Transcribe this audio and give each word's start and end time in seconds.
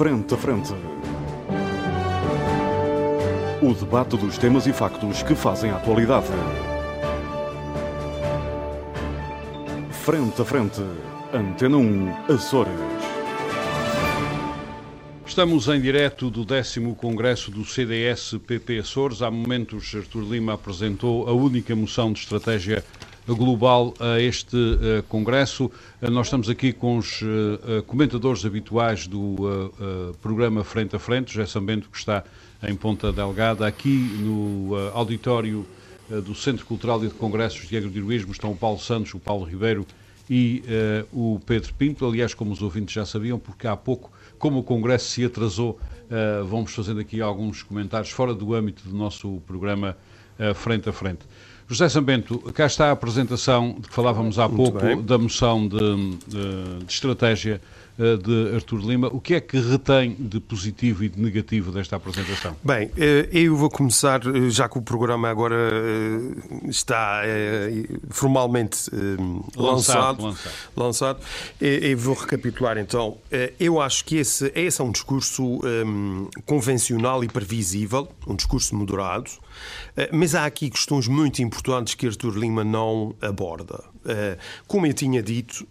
Frente 0.00 0.32
a 0.32 0.36
Frente. 0.38 0.72
O 3.60 3.74
debate 3.74 4.16
dos 4.16 4.38
temas 4.38 4.66
e 4.66 4.72
factos 4.72 5.22
que 5.22 5.34
fazem 5.34 5.70
a 5.70 5.76
atualidade. 5.76 6.26
Frente 9.90 10.40
a 10.40 10.44
Frente. 10.46 10.80
Antena 11.34 11.76
1, 11.76 12.32
Açores. 12.32 12.72
Estamos 15.26 15.68
em 15.68 15.78
direto 15.78 16.30
do 16.30 16.46
10 16.46 16.76
Congresso 16.96 17.50
do 17.50 17.62
CDS-PP 17.62 18.78
Açores. 18.78 19.20
Há 19.20 19.30
momentos, 19.30 19.94
Artur 19.94 20.22
Lima 20.22 20.54
apresentou 20.54 21.28
a 21.28 21.32
única 21.34 21.76
moção 21.76 22.10
de 22.10 22.20
estratégia 22.20 22.82
global 23.26 23.94
a 24.00 24.20
este 24.20 24.56
uh, 24.56 25.02
Congresso. 25.08 25.70
Uh, 26.00 26.10
nós 26.10 26.26
estamos 26.26 26.48
aqui 26.48 26.72
com 26.72 26.96
os 26.96 27.22
uh, 27.22 27.82
comentadores 27.86 28.44
habituais 28.44 29.06
do 29.06 29.72
programa 30.22 30.64
Frente 30.64 30.96
a 30.96 30.98
Frente, 30.98 31.32
José 31.32 31.46
Sambento, 31.46 31.88
que 31.88 31.98
está 31.98 32.24
em 32.62 32.74
Ponta 32.74 33.12
Delgada. 33.12 33.66
Aqui 33.66 33.88
no 34.20 34.74
auditório 34.92 35.66
do 36.24 36.34
Centro 36.34 36.66
Cultural 36.66 37.02
e 37.04 37.08
de 37.08 37.14
Congressos 37.14 37.68
de 37.68 37.76
Agrodirigismo 37.76 38.32
estão 38.32 38.52
o 38.52 38.56
Paulo 38.56 38.78
Santos, 38.78 39.14
o 39.14 39.18
Paulo 39.18 39.44
Ribeiro 39.44 39.86
e 40.28 40.62
o 41.12 41.40
Pedro 41.46 41.72
Pinto. 41.74 42.06
Aliás, 42.06 42.34
como 42.34 42.52
os 42.52 42.60
ouvintes 42.60 42.94
já 42.94 43.06
sabiam, 43.06 43.38
porque 43.38 43.66
há 43.66 43.76
pouco, 43.76 44.10
como 44.38 44.58
o 44.58 44.62
Congresso 44.62 45.08
se 45.08 45.24
atrasou, 45.24 45.78
vamos 46.48 46.74
fazendo 46.74 47.00
aqui 47.00 47.20
alguns 47.20 47.62
comentários 47.62 48.10
fora 48.10 48.34
do 48.34 48.54
âmbito 48.54 48.86
do 48.86 48.94
nosso 48.94 49.40
programa 49.46 49.96
Frente 50.54 50.88
a 50.88 50.92
Frente. 50.92 51.20
José 51.70 51.88
Sambento, 51.88 52.36
cá 52.52 52.66
está 52.66 52.88
a 52.88 52.90
apresentação 52.90 53.76
de 53.78 53.86
que 53.86 53.94
falávamos 53.94 54.40
há 54.40 54.48
Muito 54.48 54.72
pouco 54.72 54.84
bem. 54.84 55.00
da 55.00 55.16
moção 55.16 55.68
de, 55.68 55.78
de, 56.26 56.84
de 56.84 56.92
estratégia 56.92 57.60
de 58.22 58.54
Artur 58.54 58.80
Lima. 58.80 59.08
O 59.08 59.20
que 59.20 59.34
é 59.34 59.40
que 59.40 59.58
retém 59.58 60.16
de 60.18 60.40
positivo 60.40 61.04
e 61.04 61.08
de 61.08 61.20
negativo 61.20 61.70
desta 61.70 61.96
apresentação? 61.96 62.56
Bem, 62.64 62.90
eh, 62.96 63.28
eu 63.30 63.54
vou 63.56 63.68
começar, 63.68 64.20
eh, 64.26 64.48
já 64.48 64.68
que 64.68 64.78
o 64.78 64.82
programa 64.82 65.28
agora 65.28 65.70
está 66.68 67.22
formalmente 68.08 68.90
lançado, 69.56 70.24
lançado, 70.24 70.38
lançado 70.76 71.20
eu 71.60 71.96
vou 71.98 72.14
recapitular 72.14 72.78
então. 72.78 73.18
Eu 73.58 73.80
acho 73.80 74.04
que 74.04 74.16
esse, 74.16 74.50
esse 74.54 74.80
é 74.80 74.84
um 74.84 74.90
discurso 74.90 75.60
convencional 76.46 77.22
e 77.22 77.28
previsível, 77.28 78.08
um 78.26 78.34
discurso 78.34 78.74
moderado, 78.74 79.30
mas 80.12 80.34
há 80.34 80.46
aqui 80.46 80.70
questões 80.70 81.06
muito 81.06 81.42
importantes 81.42 81.94
que 81.94 82.06
Artur 82.06 82.36
Lima 82.36 82.64
não 82.64 83.14
aborda. 83.20 83.84
Como 84.66 84.86
eu 84.86 84.94
tinha 84.94 85.22
dito, 85.22 85.66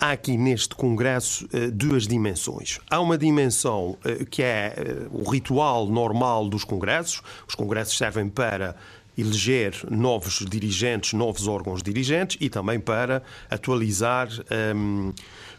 Há 0.00 0.12
aqui 0.12 0.36
neste 0.36 0.76
Congresso 0.76 1.48
eh, 1.52 1.72
duas 1.72 2.06
dimensões. 2.06 2.78
Há 2.88 3.00
uma 3.00 3.18
dimensão 3.18 3.98
eh, 4.04 4.24
que 4.30 4.44
é 4.44 4.74
eh, 4.76 5.06
o 5.10 5.28
ritual 5.28 5.88
normal 5.88 6.48
dos 6.48 6.62
Congressos. 6.62 7.20
Os 7.48 7.56
Congressos 7.56 7.98
servem 7.98 8.28
para 8.28 8.76
eleger 9.16 9.74
novos 9.90 10.46
dirigentes, 10.48 11.14
novos 11.14 11.48
órgãos 11.48 11.82
dirigentes 11.82 12.36
e 12.40 12.48
também 12.48 12.78
para 12.78 13.24
atualizar 13.50 14.28
um, 14.76 15.12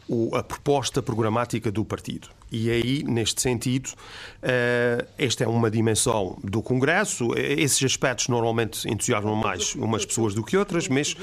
ehm, 0.10 0.30
a 0.34 0.42
proposta 0.42 1.02
programática 1.02 1.70
do 1.70 1.84
partido. 1.84 2.30
E 2.50 2.72
aí, 2.72 3.04
neste 3.04 3.42
sentido, 3.42 3.90
uh, 3.90 5.06
esta 5.18 5.44
é 5.44 5.48
uma 5.48 5.70
dimensão 5.70 6.40
do 6.44 6.64
Congresso. 6.64 7.28
Esses 7.38 7.84
aspectos 7.84 8.28
normalmente 8.28 8.90
entusiasmam 8.90 9.36
mais 9.36 9.76
umas 9.76 10.06
pessoas 10.06 10.34
do 10.34 10.44
que 10.44 10.58
outras, 10.58 10.88
mas 10.88 11.14
uh, 11.14 11.18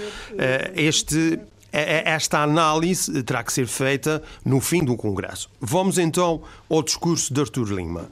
este 0.77 1.41
esta 2.05 2.43
análise 2.43 3.23
terá 3.23 3.43
que 3.43 3.53
ser 3.53 3.67
feita 3.67 4.23
no 4.45 4.61
fim 4.61 4.85
do 4.85 4.97
Congresso. 4.97 5.51
Vamos 5.61 5.99
então 5.99 6.43
ao 6.69 6.83
discurso 6.83 7.33
de 7.33 7.41
Artur 7.41 7.73
Lima. 7.73 8.09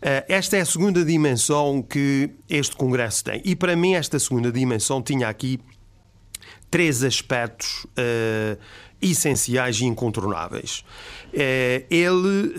Eh, 0.00 0.24
esta 0.28 0.56
é 0.56 0.60
a 0.60 0.66
segunda 0.66 1.04
dimensão 1.04 1.82
que 1.82 2.30
este 2.48 2.76
Congresso 2.76 3.24
tem. 3.24 3.42
E 3.44 3.56
para 3.56 3.74
mim, 3.74 3.94
esta 3.94 4.18
segunda 4.18 4.52
dimensão 4.52 5.02
tinha 5.02 5.28
aqui 5.28 5.58
três 6.70 7.02
aspectos 7.02 7.84
uh, 7.84 8.58
essenciais 9.00 9.80
e 9.80 9.84
incontornáveis. 9.84 10.84
Uh, 11.32 11.84
ele. 11.90 12.54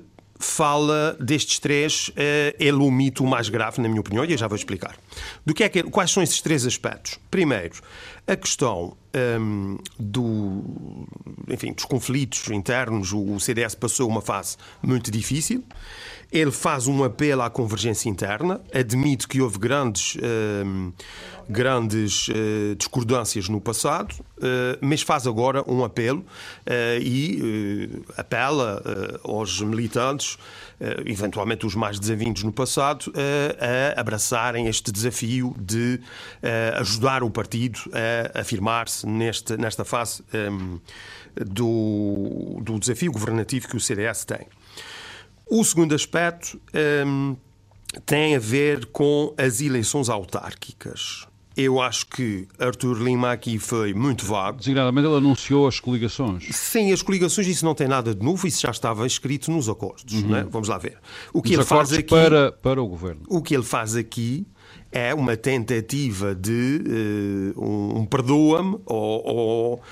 Uh, 0.00 0.16
fala 0.38 1.16
destes 1.18 1.58
três, 1.58 2.10
ele 2.58 2.76
o 2.76 3.26
mais 3.26 3.48
grave, 3.48 3.80
na 3.80 3.88
minha 3.88 4.02
opinião, 4.02 4.22
e 4.22 4.32
eu 4.32 4.36
já 4.36 4.46
vou 4.46 4.54
explicar. 4.54 4.94
Do 5.46 5.54
que 5.54 5.64
é 5.64 5.68
que, 5.70 5.82
quais 5.84 6.10
são 6.10 6.22
esses 6.22 6.42
três 6.42 6.66
aspectos? 6.66 7.18
Primeiro, 7.30 7.80
a 8.26 8.34
questão 8.34 8.96
um, 9.40 9.78
do, 9.98 11.06
enfim, 11.48 11.72
dos 11.72 11.84
conflitos 11.84 12.48
internos, 12.50 13.12
o 13.12 13.38
CDS 13.38 13.74
passou 13.74 14.08
uma 14.08 14.20
fase 14.20 14.56
muito 14.82 15.10
difícil. 15.10 15.62
Ele 16.32 16.50
faz 16.50 16.88
um 16.88 17.04
apelo 17.04 17.42
à 17.42 17.48
convergência 17.48 18.08
interna, 18.08 18.60
admite 18.74 19.28
que 19.28 19.40
houve 19.40 19.58
grandes, 19.58 20.16
um, 20.66 20.92
grandes 21.48 22.26
uh, 22.28 22.74
discordâncias 22.76 23.48
no 23.48 23.60
passado, 23.60 24.12
uh, 24.38 24.76
mas 24.80 25.02
faz 25.02 25.24
agora 25.28 25.62
um 25.70 25.84
apelo 25.84 26.18
uh, 26.66 27.00
e 27.00 28.02
apela 28.16 28.82
aos 29.22 29.60
militantes 29.60 30.36
eventualmente 31.04 31.66
os 31.66 31.74
mais 31.74 31.98
desavindos 31.98 32.42
no 32.42 32.52
passado, 32.52 33.12
eh, 33.14 33.94
a 33.96 34.00
abraçarem 34.00 34.66
este 34.66 34.92
desafio 34.92 35.54
de 35.58 36.00
eh, 36.42 36.74
ajudar 36.76 37.22
o 37.22 37.30
partido 37.30 37.80
a 38.34 38.40
afirmar-se 38.40 39.06
nesta 39.06 39.84
fase 39.84 40.22
ehm, 40.32 40.78
do, 41.34 42.60
do 42.62 42.78
desafio 42.78 43.12
governativo 43.12 43.68
que 43.68 43.76
o 43.76 43.80
CDS 43.80 44.24
tem. 44.24 44.46
O 45.48 45.64
segundo 45.64 45.94
aspecto 45.94 46.60
ehm, 46.72 47.36
tem 48.04 48.36
a 48.36 48.38
ver 48.38 48.86
com 48.86 49.34
as 49.38 49.60
eleições 49.60 50.08
autárquicas. 50.08 51.26
Eu 51.56 51.80
acho 51.80 52.06
que 52.06 52.46
Arthur 52.58 53.02
Lima 53.02 53.32
aqui 53.32 53.58
foi 53.58 53.94
muito 53.94 54.26
vago. 54.26 54.58
Designadamente 54.58 55.08
ele 55.08 55.16
anunciou 55.16 55.66
as 55.66 55.80
coligações. 55.80 56.48
Sim, 56.54 56.92
as 56.92 57.00
coligações, 57.00 57.46
isso 57.46 57.64
não 57.64 57.74
tem 57.74 57.88
nada 57.88 58.14
de 58.14 58.22
novo, 58.22 58.46
isso 58.46 58.60
já 58.60 58.70
estava 58.70 59.06
escrito 59.06 59.50
nos 59.50 59.66
acordos. 59.66 60.22
Uhum. 60.22 60.28
Né? 60.28 60.46
Vamos 60.50 60.68
lá 60.68 60.76
ver. 60.76 60.98
O 61.32 61.40
que 61.40 61.54
ele 61.54 61.64
faz 61.64 61.92
aqui. 61.92 62.02
Para, 62.04 62.52
para 62.52 62.82
o 62.82 62.86
governo. 62.86 63.22
O 63.26 63.40
que 63.40 63.54
ele 63.54 63.62
faz 63.62 63.96
aqui 63.96 64.46
é 64.92 65.14
uma 65.14 65.36
tentativa 65.36 66.34
de 66.34 67.54
uh, 67.56 67.64
um, 67.64 68.00
um 68.00 68.04
perdoa-me 68.06 68.78
ou, 68.84 69.26
ou 69.26 69.82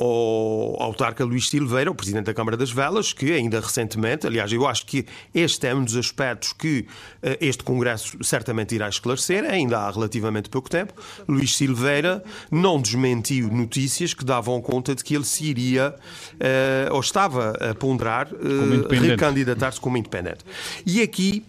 ao 0.00 0.80
autarca 0.80 1.24
Luís 1.24 1.48
Silveira, 1.48 1.90
o 1.90 1.94
presidente 1.94 2.26
da 2.26 2.34
Câmara 2.34 2.56
das 2.56 2.70
Velas, 2.70 3.12
que 3.12 3.32
ainda 3.32 3.60
recentemente, 3.60 4.26
aliás, 4.26 4.52
eu 4.52 4.66
acho 4.66 4.86
que 4.86 5.04
este 5.34 5.66
é 5.66 5.74
um 5.74 5.82
dos 5.82 5.96
aspectos 5.96 6.52
que 6.52 6.86
uh, 7.22 7.36
este 7.40 7.64
Congresso 7.64 8.16
certamente 8.22 8.74
irá 8.74 8.88
esclarecer, 8.88 9.44
ainda 9.44 9.78
há 9.78 9.90
relativamente 9.90 10.48
pouco 10.48 10.70
tempo. 10.70 10.94
Luís 11.26 11.56
Silveira 11.56 12.22
não 12.50 12.80
desmentiu 12.80 13.48
notícias 13.48 14.14
que 14.14 14.24
davam 14.24 14.60
conta 14.60 14.94
de 14.94 15.02
que 15.02 15.14
ele 15.14 15.24
se 15.24 15.44
iria, 15.44 15.94
uh, 16.34 16.94
ou 16.94 17.00
estava 17.00 17.50
a 17.60 17.74
ponderar, 17.74 18.28
uh, 18.32 18.88
recandidatar-se 18.88 19.80
como 19.80 19.96
independente. 19.96 20.44
E 20.86 21.02
aqui 21.02 21.44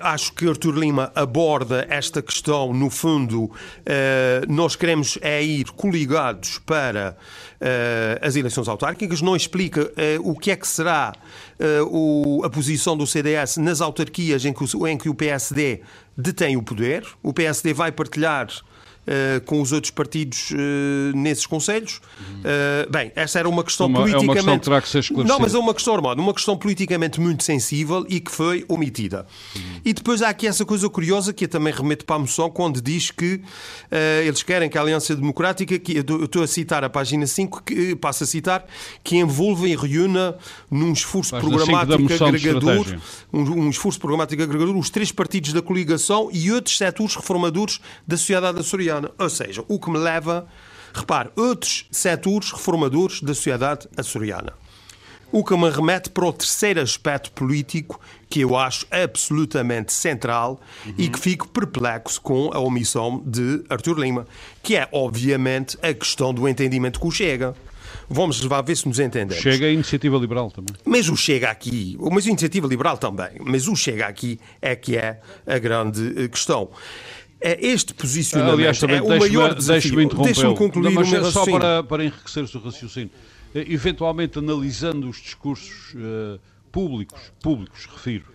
acho 0.00 0.32
que 0.32 0.48
Artur 0.48 0.74
Lima 0.74 1.12
aborda 1.14 1.86
esta 1.88 2.22
questão, 2.22 2.72
no 2.72 2.88
fundo, 2.88 3.44
uh, 3.44 3.52
nós 4.48 4.74
queremos 4.74 5.18
é 5.20 5.42
ir 5.42 5.70
coligados 5.72 6.58
para 6.58 7.16
uh, 7.60 8.26
as 8.26 8.36
eleições 8.36 8.68
autárquicas, 8.68 9.20
não 9.20 9.36
explica 9.36 9.92
o 10.22 10.34
que 10.34 10.50
é 10.50 10.56
que 10.56 10.66
será 10.66 11.12
a 12.44 12.50
posição 12.50 12.96
do 12.96 13.06
CDS 13.06 13.58
nas 13.58 13.80
autarquias 13.80 14.44
em 14.44 14.52
que 14.98 15.08
o 15.08 15.14
PSD 15.14 15.82
detém 16.16 16.56
o 16.56 16.62
poder. 16.62 17.04
O 17.22 17.32
PSD 17.32 17.74
vai 17.74 17.92
partilhar 17.92 18.48
uh, 19.10 19.40
com 19.42 19.60
os 19.60 19.72
outros 19.72 19.90
partidos 19.90 20.50
uh, 20.52 21.16
nesses 21.16 21.46
conselhos. 21.46 22.00
Uh, 22.20 22.90
bem, 22.90 23.10
essa 23.16 23.38
era 23.38 23.48
uma 23.48 23.64
questão 23.64 23.86
uma, 23.86 24.00
politicamente. 24.00 24.28
É 24.28 24.32
uma 24.32 24.34
questão 24.36 24.58
que 24.58 24.64
terá 24.64 24.80
que 24.80 24.88
ser 24.88 24.98
esclarecida. 25.00 25.32
Não, 25.32 25.40
mas 25.40 25.54
é 25.54 25.58
uma 25.58 25.74
questão, 25.74 25.94
Armando, 25.94 26.20
uma 26.20 26.34
questão 26.34 26.56
politicamente 26.56 27.20
muito 27.20 27.42
sensível 27.42 28.06
e 28.08 28.20
que 28.20 28.30
foi 28.30 28.64
omitida. 28.68 29.26
Uhum. 29.56 29.62
E 29.84 29.92
depois 29.92 30.22
há 30.22 30.28
aqui 30.28 30.46
essa 30.46 30.64
coisa 30.64 30.88
curiosa 30.88 31.32
que 31.32 31.44
eu 31.44 31.48
também 31.48 31.72
remeto 31.72 32.04
para 32.04 32.16
a 32.16 32.18
moção, 32.20 32.48
quando 32.50 32.80
diz 32.80 33.10
que 33.10 33.40
eles 34.24 34.42
querem 34.42 34.68
que 34.68 34.78
a 34.78 34.80
Aliança 34.80 35.14
Democrática, 35.14 35.78
que 35.78 35.96
eu 35.96 36.24
estou 36.24 36.42
a 36.42 36.46
citar 36.46 36.84
a 36.84 36.90
página 36.90 37.26
5, 37.26 37.62
que 37.64 37.96
passa 37.96 38.24
a 38.24 38.26
citar, 38.26 38.64
que 39.02 39.16
envolva 39.16 39.68
e 39.68 39.74
reúna 39.74 40.36
num 40.70 40.92
esforço 40.92 41.36
programático 41.36 42.24
agregador, 42.24 42.86
um, 43.32 43.40
um 43.40 43.70
esforço 43.70 43.98
programático 43.98 44.42
agregador, 44.42 44.76
os 44.76 44.90
três 44.90 45.10
partidos 45.10 45.52
da 45.52 45.62
coligação 45.62 46.28
e 46.32 46.52
outros 46.52 46.76
setores 46.76 47.14
reformadores 47.16 47.80
da 48.06 48.16
sociedade 48.16 48.58
açoriana. 48.58 48.99
Ou 49.18 49.28
seja, 49.28 49.64
o 49.68 49.78
que 49.78 49.90
me 49.90 49.98
leva, 49.98 50.46
repare, 50.92 51.30
outros 51.36 51.86
setores 51.90 52.50
reformadores 52.50 53.20
da 53.20 53.34
sociedade 53.34 53.88
açoriana. 53.96 54.52
O 55.32 55.44
que 55.44 55.56
me 55.56 55.70
remete 55.70 56.10
para 56.10 56.26
o 56.26 56.32
terceiro 56.32 56.80
aspecto 56.80 57.30
político 57.30 58.00
que 58.28 58.40
eu 58.40 58.56
acho 58.56 58.84
absolutamente 58.90 59.92
central 59.92 60.60
uhum. 60.84 60.94
e 60.98 61.08
que 61.08 61.20
fico 61.20 61.46
perplexo 61.46 62.20
com 62.20 62.50
a 62.52 62.58
omissão 62.58 63.22
de 63.24 63.62
Artur 63.68 63.96
Lima, 63.96 64.26
que 64.60 64.74
é, 64.74 64.88
obviamente, 64.90 65.78
a 65.82 65.94
questão 65.94 66.34
do 66.34 66.48
entendimento 66.48 66.98
com 66.98 67.08
o 67.08 67.12
Chega. 67.12 67.54
Vamos 68.08 68.40
lá 68.42 68.60
ver 68.60 68.76
se 68.76 68.88
nos 68.88 68.98
entendemos. 68.98 69.40
Chega 69.40 69.66
a 69.66 69.70
iniciativa 69.70 70.16
liberal 70.16 70.50
também. 70.50 70.74
Mas 70.84 71.08
o 71.08 71.16
Chega 71.16 71.48
aqui, 71.48 71.96
mas 72.10 72.26
a 72.26 72.28
iniciativa 72.28 72.66
liberal 72.66 72.98
também, 72.98 73.30
mas 73.40 73.68
o 73.68 73.76
Chega 73.76 74.06
aqui 74.06 74.40
é 74.60 74.74
que 74.74 74.96
é 74.96 75.20
a 75.46 75.58
grande 75.58 76.28
questão. 76.28 76.70
É 77.40 77.66
este 77.66 77.94
posicionamento 77.94 78.54
Aliás, 78.54 78.78
também 78.78 78.98
é 78.98 79.02
o 79.02 79.08
maior 79.08 79.54
desafio. 79.54 79.96
Deixe-me 79.96 80.24
Deixe 80.24 80.54
concluir 80.54 80.84
Não, 80.84 80.92
mas 80.92 81.10
o 81.10 81.30
Só 81.30 81.46
para, 81.46 81.82
para 81.82 82.04
enriquecer 82.04 82.44
o 82.44 82.48
seu 82.48 82.60
raciocínio. 82.60 83.10
Eventualmente, 83.54 84.38
analisando 84.38 85.08
os 85.08 85.16
discursos 85.16 85.94
uh, 85.94 86.38
públicos, 86.70 87.32
públicos, 87.42 87.86
refiro, 87.86 88.26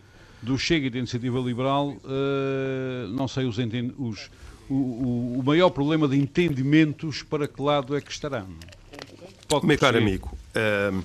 do 0.42 0.58
Chega 0.58 0.88
e 0.88 0.90
da 0.90 0.98
Iniciativa 0.98 1.40
Liberal, 1.40 1.90
uh, 1.90 3.08
não 3.10 3.28
sei 3.28 3.46
os, 3.46 3.58
os 3.58 4.30
o, 4.70 4.74
o, 4.74 5.40
o, 5.40 5.44
maior 5.44 5.70
problema 5.70 6.08
de 6.08 6.18
entendimentos 6.18 7.22
para 7.24 7.48
que 7.48 7.62
lado 7.62 7.96
é 7.96 8.02
que 8.02 8.12
estarão. 8.12 8.48
Pode 9.48 9.66
Meu 9.66 9.78
caro 9.78 9.98
amigo, 9.98 10.36
uh, 10.56 11.04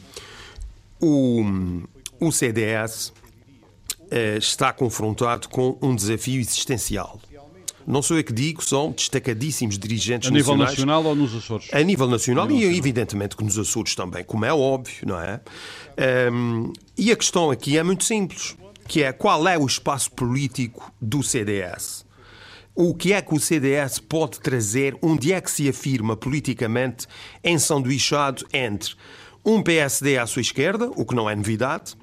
o, 0.98 1.44
o 2.18 2.32
CDS 2.32 3.08
uh, 3.08 4.38
está 4.38 4.72
confrontado 4.72 5.48
com 5.48 5.78
um 5.82 5.94
desafio 5.94 6.40
existencial. 6.40 7.20
Não 7.90 8.02
sou 8.02 8.16
eu 8.16 8.24
que 8.24 8.32
digo, 8.32 8.62
são 8.62 8.92
destacadíssimos 8.92 9.78
dirigentes 9.78 10.28
A 10.28 10.32
nível 10.32 10.56
nacional 10.56 11.04
ou 11.04 11.14
nos 11.14 11.34
Açores? 11.34 11.68
A 11.72 11.82
nível 11.82 12.08
nacional 12.08 12.44
a 12.44 12.46
nível 12.46 12.62
e, 12.62 12.64
nacional. 12.66 12.78
evidentemente, 12.78 13.36
que 13.36 13.44
nos 13.44 13.58
Açores 13.58 13.94
também, 13.94 14.22
como 14.24 14.44
é 14.44 14.52
óbvio, 14.52 15.06
não 15.06 15.20
é? 15.20 15.40
Um, 16.32 16.72
e 16.96 17.10
a 17.10 17.16
questão 17.16 17.50
aqui 17.50 17.76
é 17.76 17.82
muito 17.82 18.04
simples, 18.04 18.56
que 18.86 19.02
é 19.02 19.12
qual 19.12 19.46
é 19.48 19.58
o 19.58 19.66
espaço 19.66 20.10
político 20.12 20.92
do 21.00 21.22
CDS? 21.22 22.04
O 22.74 22.94
que 22.94 23.12
é 23.12 23.20
que 23.20 23.34
o 23.34 23.40
CDS 23.40 23.98
pode 23.98 24.40
trazer? 24.40 24.96
Onde 25.02 25.32
é 25.32 25.40
que 25.40 25.50
se 25.50 25.68
afirma 25.68 26.16
politicamente 26.16 27.06
ensanduichado 27.42 28.46
entre 28.52 28.94
um 29.44 29.62
PSD 29.62 30.16
à 30.16 30.26
sua 30.26 30.42
esquerda, 30.42 30.90
o 30.94 31.04
que 31.04 31.14
não 31.14 31.28
é 31.28 31.34
novidade, 31.34 31.94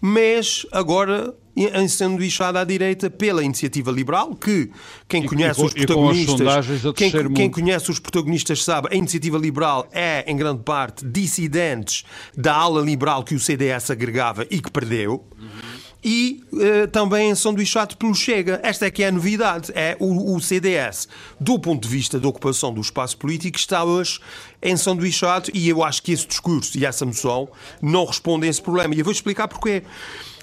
mas 0.00 0.64
agora 0.72 1.34
ensanduichado 1.56 2.58
à 2.58 2.64
direita 2.64 3.10
pela 3.10 3.42
iniciativa 3.42 3.90
liberal, 3.90 4.34
que 4.34 4.70
quem 5.08 5.26
conhece 5.26 5.60
e, 5.60 5.64
os 5.64 5.74
protagonistas, 5.74 6.66
quem, 6.94 7.32
quem 7.32 7.50
conhece 7.50 7.90
os 7.90 7.98
protagonistas 7.98 8.64
sabe, 8.64 8.88
a 8.92 8.94
iniciativa 8.94 9.38
liberal 9.38 9.88
é 9.92 10.24
em 10.30 10.36
grande 10.36 10.62
parte 10.62 11.04
dissidentes 11.04 12.04
da 12.36 12.54
ala 12.54 12.80
liberal 12.80 13.22
que 13.22 13.34
o 13.34 13.40
CDS 13.40 13.90
agregava 13.90 14.46
e 14.50 14.60
que 14.60 14.70
perdeu. 14.70 15.24
Uhum 15.38 15.80
e 16.02 16.42
uh, 16.52 16.88
também 16.88 17.34
sanduichado 17.34 17.96
pelo 17.96 18.14
Chega. 18.14 18.60
Esta 18.62 18.86
é 18.86 18.90
que 18.90 19.02
é 19.02 19.08
a 19.08 19.12
novidade. 19.12 19.70
É 19.74 19.96
o, 20.00 20.34
o, 20.34 20.40
CDS, 20.40 21.08
do 21.38 21.58
ponto 21.58 21.86
de 21.86 21.94
vista 21.94 22.18
da 22.18 22.28
ocupação 22.28 22.72
do 22.72 22.80
espaço 22.80 23.16
político, 23.16 23.58
está 23.58 23.84
hoje 23.84 24.18
ensanduichado 24.62 25.50
e 25.52 25.68
eu 25.68 25.82
acho 25.82 26.02
que 26.02 26.12
esse 26.12 26.26
discurso 26.26 26.76
e 26.78 26.84
essa 26.84 27.04
moção 27.04 27.48
não 27.82 28.04
respondem 28.04 28.48
a 28.48 28.50
esse 28.50 28.62
problema. 28.62 28.94
E 28.94 28.98
eu 28.98 29.04
vou 29.04 29.12
explicar 29.12 29.48
porquê. 29.48 29.82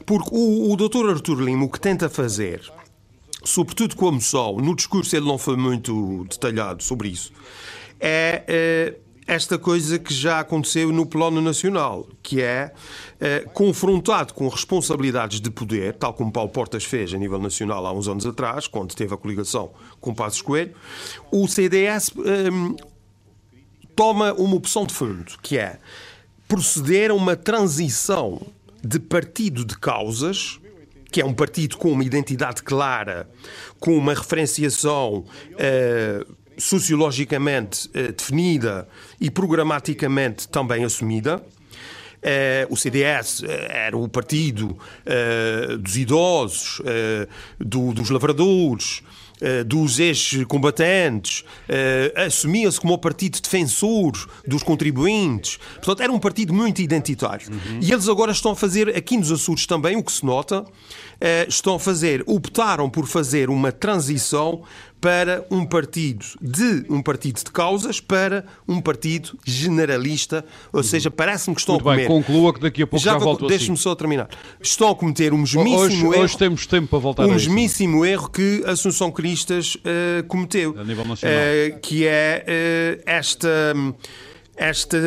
Porque 0.08 0.30
o, 0.32 0.72
o 0.72 0.76
Dr. 0.78 1.10
Artur 1.10 1.40
Lima 1.42 1.66
o 1.66 1.70
que 1.70 1.80
tenta 1.80 2.10
fazer, 2.10 2.62
sobretudo 3.44 3.96
com 3.96 4.08
a 4.08 4.12
moção, 4.14 4.56
no 4.56 4.74
discurso 4.74 5.16
ele 5.16 5.28
não 5.28 5.38
foi 5.38 5.58
muito 5.58 6.26
detalhado 6.28 6.82
sobre 6.82 7.10
isso, 7.10 7.32
é... 8.00 8.96
Uh, 9.04 9.08
esta 9.28 9.60
coisa 9.60 10.00
que 10.00 10.14
já 10.14 10.40
aconteceu 10.40 10.90
no 10.94 11.06
plano 11.06 11.42
nacional, 11.42 12.08
que 12.24 12.42
é 12.42 12.72
eh, 13.20 13.46
confrontado 13.54 14.34
com 14.34 14.48
responsabilidades 14.48 15.42
de 15.42 15.52
poder, 15.52 15.96
tal 15.96 16.14
como 16.14 16.32
Paulo 16.32 16.50
Portas 16.50 16.86
fez 16.86 17.14
a 17.14 17.18
nível 17.18 17.38
nacional 17.38 17.86
há 17.86 17.92
uns 17.92 18.08
anos 18.08 18.26
atrás, 18.26 18.68
quando 18.68 18.96
teve 18.96 19.14
a 19.14 19.18
coligação 19.18 19.72
com 20.00 20.16
Passos 20.16 20.42
Coelho, 20.42 20.74
o 21.30 21.46
CDS 21.46 22.14
eh, 22.26 22.78
toma 23.98 24.32
uma 24.32 24.56
opção 24.56 24.86
de 24.86 24.94
fundo, 24.94 25.34
que 25.42 25.58
é 25.58 25.78
proceder 26.48 27.12
a 27.12 27.14
uma 27.14 27.36
transição 27.36 28.40
de 28.84 29.00
partido 29.00 29.66
de 29.66 29.78
causas 29.78 30.60
que 31.12 31.22
é 31.22 31.26
um 31.26 31.34
partido 31.34 31.78
com 31.78 31.92
uma 31.92 32.04
identidade 32.04 32.62
clara, 32.62 33.30
com 33.80 33.98
uma 33.98 34.14
referenciação 34.14 35.26
uh, 35.26 36.36
sociologicamente 36.60 37.90
eh, 37.94 38.12
definida 38.12 38.88
e 39.22 39.30
programaticamente 39.30 40.48
também 40.48 40.84
assumida. 40.84 41.38
Uh, 41.38 42.74
o 42.74 42.76
CDS 42.76 43.44
era 43.70 43.96
o 43.96 44.10
partido 44.10 44.76
dos 45.80 45.96
idosos, 45.96 46.82
do, 47.60 47.94
dos 47.94 48.10
lavradores, 48.10 49.04
dos 49.66 50.00
ex-combatentes, 50.00 51.44
assumia-se 52.16 52.80
como 52.82 52.94
o 52.94 52.98
partido 52.98 53.40
defensor 53.40 54.14
dos 54.48 54.64
contribuintes. 54.64 55.58
Portanto, 55.76 56.02
era 56.02 56.12
um 56.12 56.20
partido 56.20 56.54
muito 56.54 56.82
identitário. 56.82 57.50
Uhum. 57.52 57.80
E 57.82 57.92
eles 57.92 58.10
agora 58.10 58.32
estão 58.32 58.52
a 58.52 58.56
fazer, 58.56 58.90
aqui 58.96 59.18
nos 59.18 59.32
Açores 59.32 59.66
também, 59.66 59.96
o 59.96 60.04
que 60.04 60.12
se 60.12 60.26
nota, 60.26 60.66
estão 61.48 61.76
a 61.76 61.80
fazer, 61.80 62.24
optaram 62.26 62.90
por 62.90 63.08
fazer 63.08 63.50
uma 63.50 63.72
transição 63.72 64.64
para 65.00 65.46
um 65.52 65.66
partido 65.66 66.26
de 66.42 66.86
um 66.90 67.02
partido 67.02 67.38
de 67.44 67.52
causas 67.52 68.00
para 68.00 68.46
um 68.68 68.82
partido 68.82 69.38
generalista, 69.46 70.44
ou 70.74 70.82
seja, 70.82 71.12
parece-me 71.12 71.56
que 71.56 71.62
estão 71.62 71.76
Muito 71.76 71.88
a 71.88 71.92
comer. 71.92 72.08
Bem, 72.08 72.22
conclua 72.24 72.54
que 72.54 72.60
daqui 72.60 72.82
a 72.82 72.88
pouco 72.88 73.04
já, 73.04 73.14
já 73.14 73.18
volto 73.18 73.48
Deixe-me 73.48 73.78
só 73.78 73.94
terminar. 73.96 74.30
Estão 74.62 74.90
a 74.90 74.96
cometer 74.96 75.34
um 75.34 75.40
mesmíssimo 75.40 75.78
hoje, 75.78 75.98
erro. 75.98 76.20
Hoje 76.20 76.38
temos 76.38 76.66
tempo 76.66 76.88
para 76.88 77.00
voltar 77.00 77.24
um 77.24 77.32
a 77.32 77.36
isso. 77.36 77.50
mesmíssimo 77.50 78.06
erro 78.06 78.30
que 78.30 78.64
Assunção 78.66 79.12
Cristas 79.12 79.76
uh, 79.76 80.24
cometeu. 80.28 80.76
A 80.78 80.84
nível 80.84 81.06
nacional. 81.06 81.38
Uh, 81.38 81.80
que 81.80 82.06
é 82.06 82.98
uh, 82.98 83.04
esta 83.06 83.48
esta, 84.58 84.98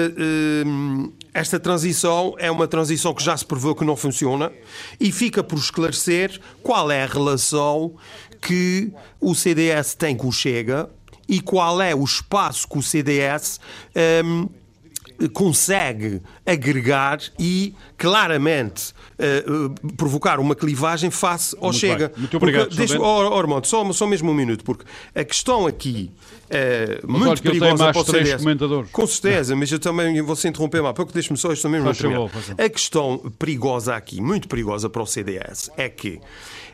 esta 1.35 1.59
transição 1.59 2.37
é 2.39 2.49
uma 2.49 2.69
transição 2.69 3.13
que 3.13 3.23
já 3.23 3.37
se 3.37 3.45
provou 3.45 3.75
que 3.75 3.85
não 3.85 3.97
funciona 3.97 4.53
e 5.01 5.11
fica 5.11 5.43
por 5.43 5.59
esclarecer 5.59 6.41
qual 6.63 6.89
é 6.89 7.03
a 7.03 7.07
relação 7.07 7.97
que 8.41 8.93
o 9.21 9.35
CDS 9.35 9.95
tem 9.95 10.17
com 10.17 10.29
o 10.29 10.33
Chega 10.33 10.89
e 11.29 11.41
qual 11.41 11.81
é 11.81 11.95
o 11.95 12.03
espaço 12.03 12.67
que 12.69 12.79
o 12.79 12.83
CDS 12.83 13.61
um, 14.25 14.49
consegue 15.29 16.23
agregar 16.47 17.21
e 17.39 17.75
claramente 17.99 18.93
uh, 19.19 19.93
provocar 19.93 20.41
uma 20.41 20.55
clivagem 20.55 21.11
face 21.11 21.55
ao 21.57 21.65
Muito 21.65 21.79
Chega. 21.79 22.09
Bem. 22.09 22.19
Muito 22.19 22.37
obrigado. 22.37 22.63
Porque, 22.69 22.77
deixa, 22.77 22.99
oh, 22.99 23.35
Ormond, 23.35 23.69
só, 23.69 23.93
só 23.93 24.07
mesmo 24.07 24.31
um 24.31 24.35
minuto, 24.35 24.65
porque 24.65 24.85
a 25.15 25.23
questão 25.23 25.67
aqui 25.67 26.11
é 26.49 27.01
muito 27.07 27.43
perigosa 27.43 27.93
para 27.93 28.01
o 28.01 28.05
CDS. 28.05 28.43
Com 28.91 29.07
certeza, 29.07 29.55
mas 29.55 29.71
eu 29.71 29.79
também 29.79 30.21
vou 30.23 30.35
se 30.35 30.49
interromper 30.49 30.83
mal 30.83 30.95
pouco, 30.95 31.13
deixe-me 31.13 31.37
só 31.37 31.53
isto 31.53 31.69
mesmo. 31.69 31.89
A 32.59 32.69
questão 32.69 33.19
perigosa 33.39 33.95
aqui, 33.95 34.21
muito 34.21 34.49
perigosa 34.49 34.89
para 34.89 35.03
o 35.03 35.07
CDS, 35.07 35.71
é 35.77 35.89
que 35.89 36.21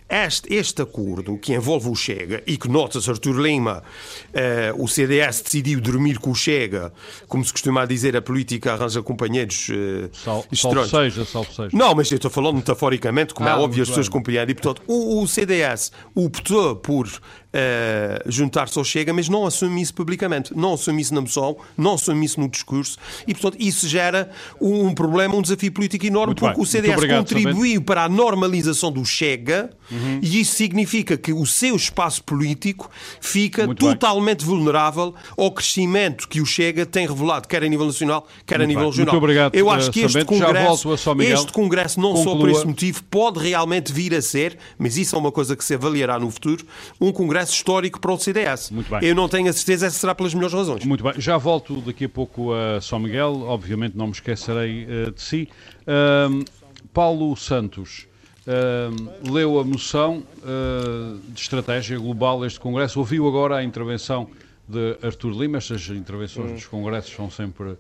este, 0.09 0.53
este 0.55 0.83
acordo, 0.83 1.37
que 1.39 1.55
envolve 1.55 1.89
o 1.89 1.95
Chega, 1.95 2.43
e 2.47 2.57
que 2.57 2.69
nota-se, 2.69 3.11
Artur 3.11 3.41
Lima, 3.41 3.83
uh, 4.29 4.83
o 4.83 4.87
CDS 4.87 5.43
decidiu 5.43 5.81
dormir 5.81 6.19
com 6.19 6.31
o 6.31 6.35
Chega, 6.35 6.93
como 7.29 7.45
se 7.45 7.53
costuma 7.53 7.85
dizer, 7.85 8.17
a 8.17 8.23
política 8.23 8.73
arranja 8.73 9.03
companheiros 9.03 9.69
Sal, 10.13 10.45
estranhos. 10.51 10.91
Salve 10.91 11.11
seja, 11.11 11.25
salve 11.25 11.55
seja. 11.55 11.71
Não, 11.73 11.95
mas 11.95 12.11
eu 12.11 12.17
estou 12.17 12.31
falando 12.31 12.57
metaforicamente, 12.57 13.35
como 13.35 13.49
é 13.49 13.53
ah, 13.53 13.57
é 13.57 13.59
óbvio, 13.59 13.83
as 13.83 13.89
pessoas 13.89 14.09
compreendem. 14.09 14.53
E, 14.53 14.55
portanto, 14.55 14.83
o, 14.87 15.23
o 15.23 15.27
CDS 15.27 15.91
optou 16.15 16.77
por 16.77 17.09
uh, 17.57 18.31
juntar-se 18.31 18.79
ao 18.79 18.85
Chega, 18.85 19.13
mas 19.13 19.29
não 19.29 19.47
assume 19.47 19.81
isso 19.81 19.95
publicamente, 19.95 20.57
não 20.57 20.75
assume 20.75 21.01
isso 21.01 21.15
na 21.15 21.21
moção, 21.21 21.57
não 21.77 21.95
assume 21.95 22.27
isso 22.27 22.41
no 22.41 22.49
discurso, 22.49 22.99
e, 23.27 23.35
portanto, 23.35 23.57
isso 23.61 23.89
gera 23.89 24.31
um, 24.61 24.95
problema, 24.95 25.35
um 25.35 25.43
desafio 25.43 25.73
político 25.73 26.05
enorme, 26.07 26.29
Muito 26.29 26.41
porque 26.41 26.55
bem. 26.55 26.63
o 26.63 26.67
CDS 26.67 26.95
obrigado, 26.95 27.19
contribuiu 27.19 27.83
para 27.83 28.05
a 28.05 28.09
normalização 28.09 28.93
do 28.93 29.05
Chega, 29.05 29.71
uhum. 29.91 30.21
e 30.23 30.41
isso 30.41 30.55
significa 30.55 31.17
que 31.17 31.33
o 31.33 31.47
seu 31.47 31.75
espaço 31.77 32.23
político 32.23 32.91
fica 33.21 33.67
Muito 33.67 33.79
totalmente 33.79 34.45
bem. 34.45 34.47
vulnerável 34.47 35.15
ao 35.37 35.51
crescimento 35.51 36.29
que 36.29 36.41
o 36.41 36.47
Chega 36.47 36.85
tem 36.85 37.07
revelado, 37.07 37.49
quer 37.49 37.63
a 37.63 37.69
nível 37.69 37.87
nacional, 37.87 38.27
quer 38.45 38.59
Muito 38.59 38.65
a 38.65 38.69
nível 38.69 38.83
bem. 38.83 38.91
regional. 38.91 39.15
Muito 39.15 39.25
obrigado, 39.25 39.55
Eu 39.55 39.71
acho 39.71 39.91
que 39.91 40.01
este 40.01 40.25
congresso, 40.25 40.95
este 41.21 41.53
congresso, 41.53 42.01
não 42.01 42.13
Conclua. 42.13 42.35
só 42.35 42.39
por 42.39 42.51
esse 42.51 42.67
motivo, 42.67 43.03
pode 43.05 43.39
realmente 43.41 43.93
vir 43.93 44.15
a 44.15 44.23
ser, 44.23 44.59
mas 44.79 44.97
isso 44.97 45.15
é 45.17 45.19
uma 45.19 45.33
coisa 45.33 45.57
que 45.57 45.65
se 45.65 45.75
avaliará 45.75 46.19
no 46.19 46.31
futuro, 46.31 46.67
um 47.01 47.13
congresso 47.13 47.46
processo 47.47 47.53
histórico 47.53 48.01
para 48.01 48.13
o 48.13 48.19
CDS. 48.19 48.71
Muito 48.71 48.91
bem. 48.91 49.01
Eu 49.03 49.15
não 49.15 49.29
tenho 49.29 49.49
a 49.49 49.53
certeza 49.53 49.89
se 49.91 49.99
será 49.99 50.15
pelas 50.15 50.35
melhores 50.35 50.55
razões. 50.55 50.85
Muito 50.85 51.05
bem. 51.05 51.15
Já 51.19 51.37
volto 51.37 51.81
daqui 51.81 52.05
a 52.05 52.09
pouco 52.09 52.53
a 52.53 52.81
São 52.81 52.99
Miguel. 52.99 53.43
Obviamente 53.47 53.97
não 53.97 54.07
me 54.07 54.13
esquecerei 54.13 54.85
uh, 54.85 55.13
de 55.13 55.23
si. 55.23 55.49
Uh, 55.83 56.45
Paulo 56.93 57.35
Santos. 57.37 58.07
Uh, 58.47 59.33
leu 59.33 59.59
a 59.59 59.65
moção 59.65 60.23
uh, 60.39 61.19
de 61.33 61.41
estratégia 61.41 61.99
global 61.99 62.41
deste 62.41 62.61
Congresso, 62.61 63.01
ouviu 63.01 63.27
agora 63.27 63.57
a 63.57 63.65
intervenção 63.65 64.31
de 64.69 64.97
Artur 65.03 65.33
Lima, 65.37 65.59
estas 65.59 65.89
intervenções 65.89 66.53
hum. 66.53 66.55
dos 66.55 66.67
Congressos 66.67 67.13
são 67.13 67.29
sempre, 67.29 67.71
uh, 67.71 67.79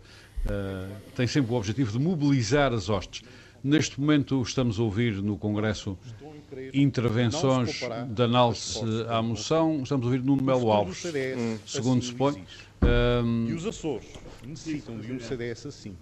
têm 1.14 1.28
sempre 1.28 1.52
o 1.52 1.56
objetivo 1.56 1.92
de 1.92 2.00
mobilizar 2.00 2.72
as 2.72 2.88
hostes. 2.88 3.22
Neste 3.66 4.00
momento 4.00 4.40
estamos 4.42 4.78
a 4.78 4.82
ouvir 4.84 5.20
no 5.20 5.36
Congresso 5.36 5.98
intervenções 6.72 7.80
de 8.10 8.22
análise 8.22 8.78
à 9.08 9.20
moção. 9.20 9.82
Estamos 9.82 10.06
a 10.06 10.08
ouvir 10.08 10.22
Nuno 10.22 10.40
Melo 10.40 10.70
Alves, 10.70 11.02
segundo 11.66 12.04
se 12.04 12.14
põe. 12.14 12.44
Um... 13.24 13.48
E 13.48 13.54
os 13.54 13.66
Açores 13.66 14.06
necessitam 14.46 14.96
de 15.00 15.12
um 15.12 15.18
CDS 15.18 15.66
assim, 15.66 15.96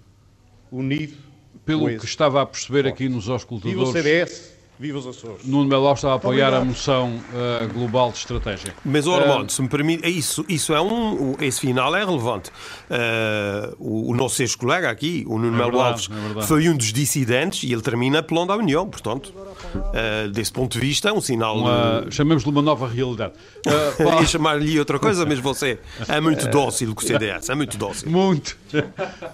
unido. 0.71 1.17
Pelo 1.65 1.87
que 1.99 2.05
estava 2.05 2.43
a 2.43 2.45
perceber 2.45 2.87
aqui 2.87 3.09
nos 3.09 3.31
auscultadores. 3.31 3.81
E 3.81 3.83
o 3.83 3.93
CDS 3.93 4.54
Viva 4.79 4.99
os 4.99 5.07
Açores. 5.07 5.45
Nuno 5.45 5.69
Melo 5.69 5.93
está 5.93 6.11
a 6.11 6.15
apoiar 6.15 6.53
a 6.53 6.65
moção 6.65 7.15
uh, 7.15 7.73
global 7.73 8.11
de 8.11 8.19
estratégia. 8.19 8.75
Mas, 8.85 9.07
Ormond, 9.07 9.47
uh, 9.47 9.53
se 9.53 9.63
me 9.63 9.69
permite, 9.69 10.05
é 10.05 10.11
isso, 10.11 10.45
isso 10.49 10.75
é 10.75 10.81
um, 10.81 11.37
esse 11.41 11.61
final 11.61 11.95
é 11.95 12.05
relevante. 12.05 12.51
Uh, 12.91 13.75
o, 13.79 14.11
o, 14.11 14.17
nosso 14.17 14.43
ex-colega 14.43 14.91
aqui, 14.91 15.25
o 15.29 15.39
Nuno 15.39 15.55
é 15.55 15.59
Melo 15.59 15.81
Alves, 15.81 16.09
é 16.37 16.43
foi 16.43 16.69
um 16.69 16.77
dos 16.77 16.93
dissidentes 16.93 17.63
e 17.63 17.73
ele 17.73 17.83
termina 17.83 18.19
apelando 18.19 18.53
à 18.53 18.57
União, 18.57 18.89
portanto, 18.89 19.33
uh, 19.37 20.29
desse 20.31 20.53
ponto 20.53 20.73
de 20.73 20.81
vista 20.81 21.09
é 21.09 21.13
um 21.13 21.21
sinal... 21.21 21.57
Uma, 21.57 22.07
de... 22.09 22.15
Chamemos-lhe 22.15 22.51
uma 22.51 22.63
nova 22.63 22.89
realidade. 22.89 23.35
Uh, 23.65 24.21
Ia 24.21 24.27
chamar-lhe 24.27 24.79
outra 24.79 24.99
coisa, 24.99 25.25
mas 25.25 25.39
você 25.39 25.79
é 26.09 26.21
muito 26.21 26.47
dócil 26.51 26.95
com 26.95 27.03
o 27.03 27.05
CDS, 27.05 27.49
é 27.49 27.55
muito 27.55 27.77
dócil. 27.77 28.11
Muito. 28.11 28.57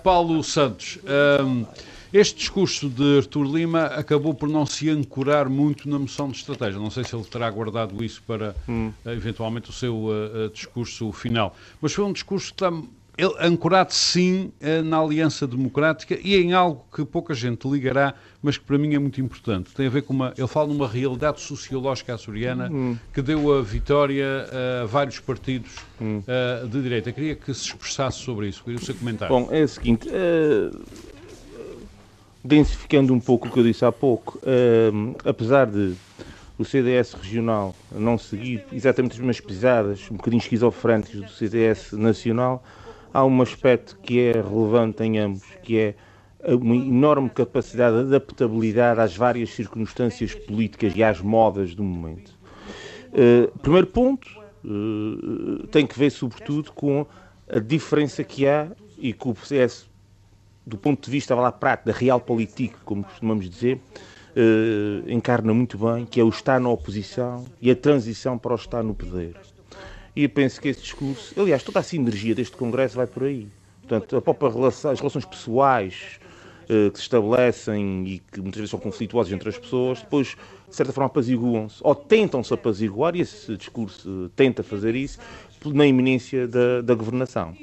Paulo 0.02 0.42
Santos... 0.42 0.98
Este 2.12 2.38
discurso 2.38 2.88
de 2.88 3.18
Artur 3.18 3.46
Lima 3.46 3.84
acabou 3.84 4.34
por 4.34 4.48
não 4.48 4.66
se 4.66 4.90
ancorar 4.90 5.48
muito 5.48 5.88
na 5.88 5.96
moção 5.96 6.28
de 6.28 6.38
estratégia. 6.38 6.80
Não 6.80 6.90
sei 6.90 7.04
se 7.04 7.14
ele 7.14 7.24
terá 7.24 7.48
guardado 7.48 8.02
isso 8.02 8.20
para, 8.26 8.54
hum. 8.68 8.92
Eh, 9.04 9.12
eventualmente, 9.12 9.70
o 9.70 9.72
seu 9.72 10.06
uh, 10.06 10.50
discurso 10.52 11.12
final. 11.12 11.54
Mas 11.80 11.92
foi 11.92 12.04
um 12.04 12.12
discurso 12.12 12.52
tam, 12.54 12.88
ele, 13.16 13.32
ancorado, 13.38 13.94
sim, 13.94 14.50
na 14.84 14.98
Aliança 14.98 15.46
Democrática 15.46 16.18
e 16.20 16.34
em 16.34 16.52
algo 16.52 16.84
que 16.92 17.04
pouca 17.04 17.32
gente 17.32 17.68
ligará, 17.68 18.14
mas 18.42 18.58
que 18.58 18.64
para 18.64 18.76
mim 18.76 18.92
é 18.92 18.98
muito 18.98 19.20
importante. 19.20 19.70
Tem 19.72 19.86
a 19.86 19.90
ver 19.90 20.02
com 20.02 20.12
uma. 20.12 20.34
Ele 20.36 20.48
fala 20.48 20.66
numa 20.66 20.88
realidade 20.88 21.40
sociológica 21.40 22.14
açoriana 22.14 22.68
hum. 22.72 22.98
que 23.14 23.22
deu 23.22 23.56
a 23.56 23.62
vitória 23.62 24.48
a 24.82 24.86
vários 24.86 25.20
partidos 25.20 25.76
hum. 26.00 26.22
de 26.68 26.82
direita. 26.82 27.10
Eu 27.10 27.14
queria 27.14 27.36
que 27.36 27.54
se 27.54 27.66
expressasse 27.66 28.18
sobre 28.18 28.48
isso. 28.48 28.64
Queria 28.64 28.80
o 28.80 28.84
seu 28.84 28.96
comentário. 28.96 29.32
Bom, 29.32 29.48
é 29.52 29.62
o 29.62 29.68
seguinte 29.68 30.08
densificando 32.42 33.12
um 33.12 33.20
pouco 33.20 33.48
o 33.48 33.50
que 33.50 33.58
eu 33.58 33.64
disse 33.64 33.84
há 33.84 33.92
pouco, 33.92 34.38
uh, 34.38 35.16
apesar 35.24 35.66
de 35.66 35.94
o 36.58 36.64
CDS 36.64 37.14
regional 37.14 37.74
não 37.90 38.18
seguir 38.18 38.64
exatamente 38.72 39.12
as 39.12 39.18
mesmas 39.18 39.40
pisadas, 39.40 40.08
um 40.10 40.16
bocadinho 40.16 40.40
esquizofrénicas 40.40 41.14
do 41.14 41.28
CDS 41.30 41.92
nacional, 41.92 42.62
há 43.12 43.24
um 43.24 43.42
aspecto 43.42 43.98
que 44.02 44.20
é 44.20 44.32
relevante 44.32 45.02
em 45.02 45.18
ambos, 45.18 45.42
que 45.62 45.78
é 45.78 45.94
uma 46.54 46.76
enorme 46.76 47.30
capacidade 47.30 47.96
de 47.96 48.02
adaptabilidade 48.02 49.00
às 49.00 49.16
várias 49.16 49.50
circunstâncias 49.50 50.34
políticas 50.34 50.94
e 50.96 51.02
às 51.02 51.20
modas 51.20 51.74
do 51.74 51.82
momento. 51.82 52.38
Uh, 53.08 53.58
primeiro 53.58 53.86
ponto, 53.86 54.28
uh, 54.64 55.66
tem 55.68 55.86
que 55.86 55.98
ver 55.98 56.10
sobretudo 56.10 56.72
com 56.72 57.06
a 57.48 57.58
diferença 57.58 58.22
que 58.22 58.46
há 58.46 58.68
e 58.98 59.12
que 59.12 59.28
o 59.28 59.34
CS 59.34 59.89
do 60.70 60.78
ponto 60.78 61.04
de 61.04 61.10
vista 61.10 61.34
lá, 61.34 61.50
prático, 61.50 61.90
da 61.90 61.96
realpolitik, 61.96 62.74
como 62.84 63.02
costumamos 63.04 63.50
dizer, 63.50 63.80
eh, 64.36 65.12
encarna 65.12 65.52
muito 65.52 65.76
bem, 65.76 66.06
que 66.06 66.20
é 66.20 66.24
o 66.24 66.28
estar 66.28 66.60
na 66.60 66.68
oposição 66.68 67.44
e 67.60 67.70
a 67.70 67.76
transição 67.76 68.38
para 68.38 68.52
o 68.52 68.54
estar 68.54 68.82
no 68.82 68.94
poder. 68.94 69.34
E 70.14 70.22
eu 70.22 70.28
penso 70.28 70.60
que 70.60 70.68
esse 70.68 70.80
discurso, 70.82 71.38
aliás, 71.40 71.62
toda 71.62 71.80
a 71.80 71.82
sinergia 71.82 72.34
deste 72.34 72.56
Congresso 72.56 72.96
vai 72.96 73.06
por 73.06 73.24
aí. 73.24 73.48
Portanto, 73.80 74.16
a 74.16 74.22
própria 74.22 74.50
relação, 74.50 74.90
as 74.92 75.00
relações 75.00 75.24
pessoais 75.24 76.20
eh, 76.68 76.90
que 76.90 76.98
se 76.98 77.02
estabelecem 77.02 78.06
e 78.06 78.18
que 78.32 78.40
muitas 78.40 78.58
vezes 78.58 78.70
são 78.70 78.78
conflituosas 78.78 79.32
entre 79.32 79.48
as 79.48 79.58
pessoas, 79.58 80.00
depois, 80.00 80.36
de 80.68 80.76
certa 80.76 80.92
forma, 80.92 81.06
apaziguam-se, 81.06 81.78
ou 81.82 81.94
tentam-se 81.96 82.54
apaziguar, 82.54 83.16
e 83.16 83.22
esse 83.22 83.56
discurso 83.56 84.30
tenta 84.36 84.62
fazer 84.62 84.94
isso, 84.94 85.18
na 85.66 85.84
iminência 85.84 86.46
da, 86.46 86.80
da 86.80 86.94
governação. 86.94 87.56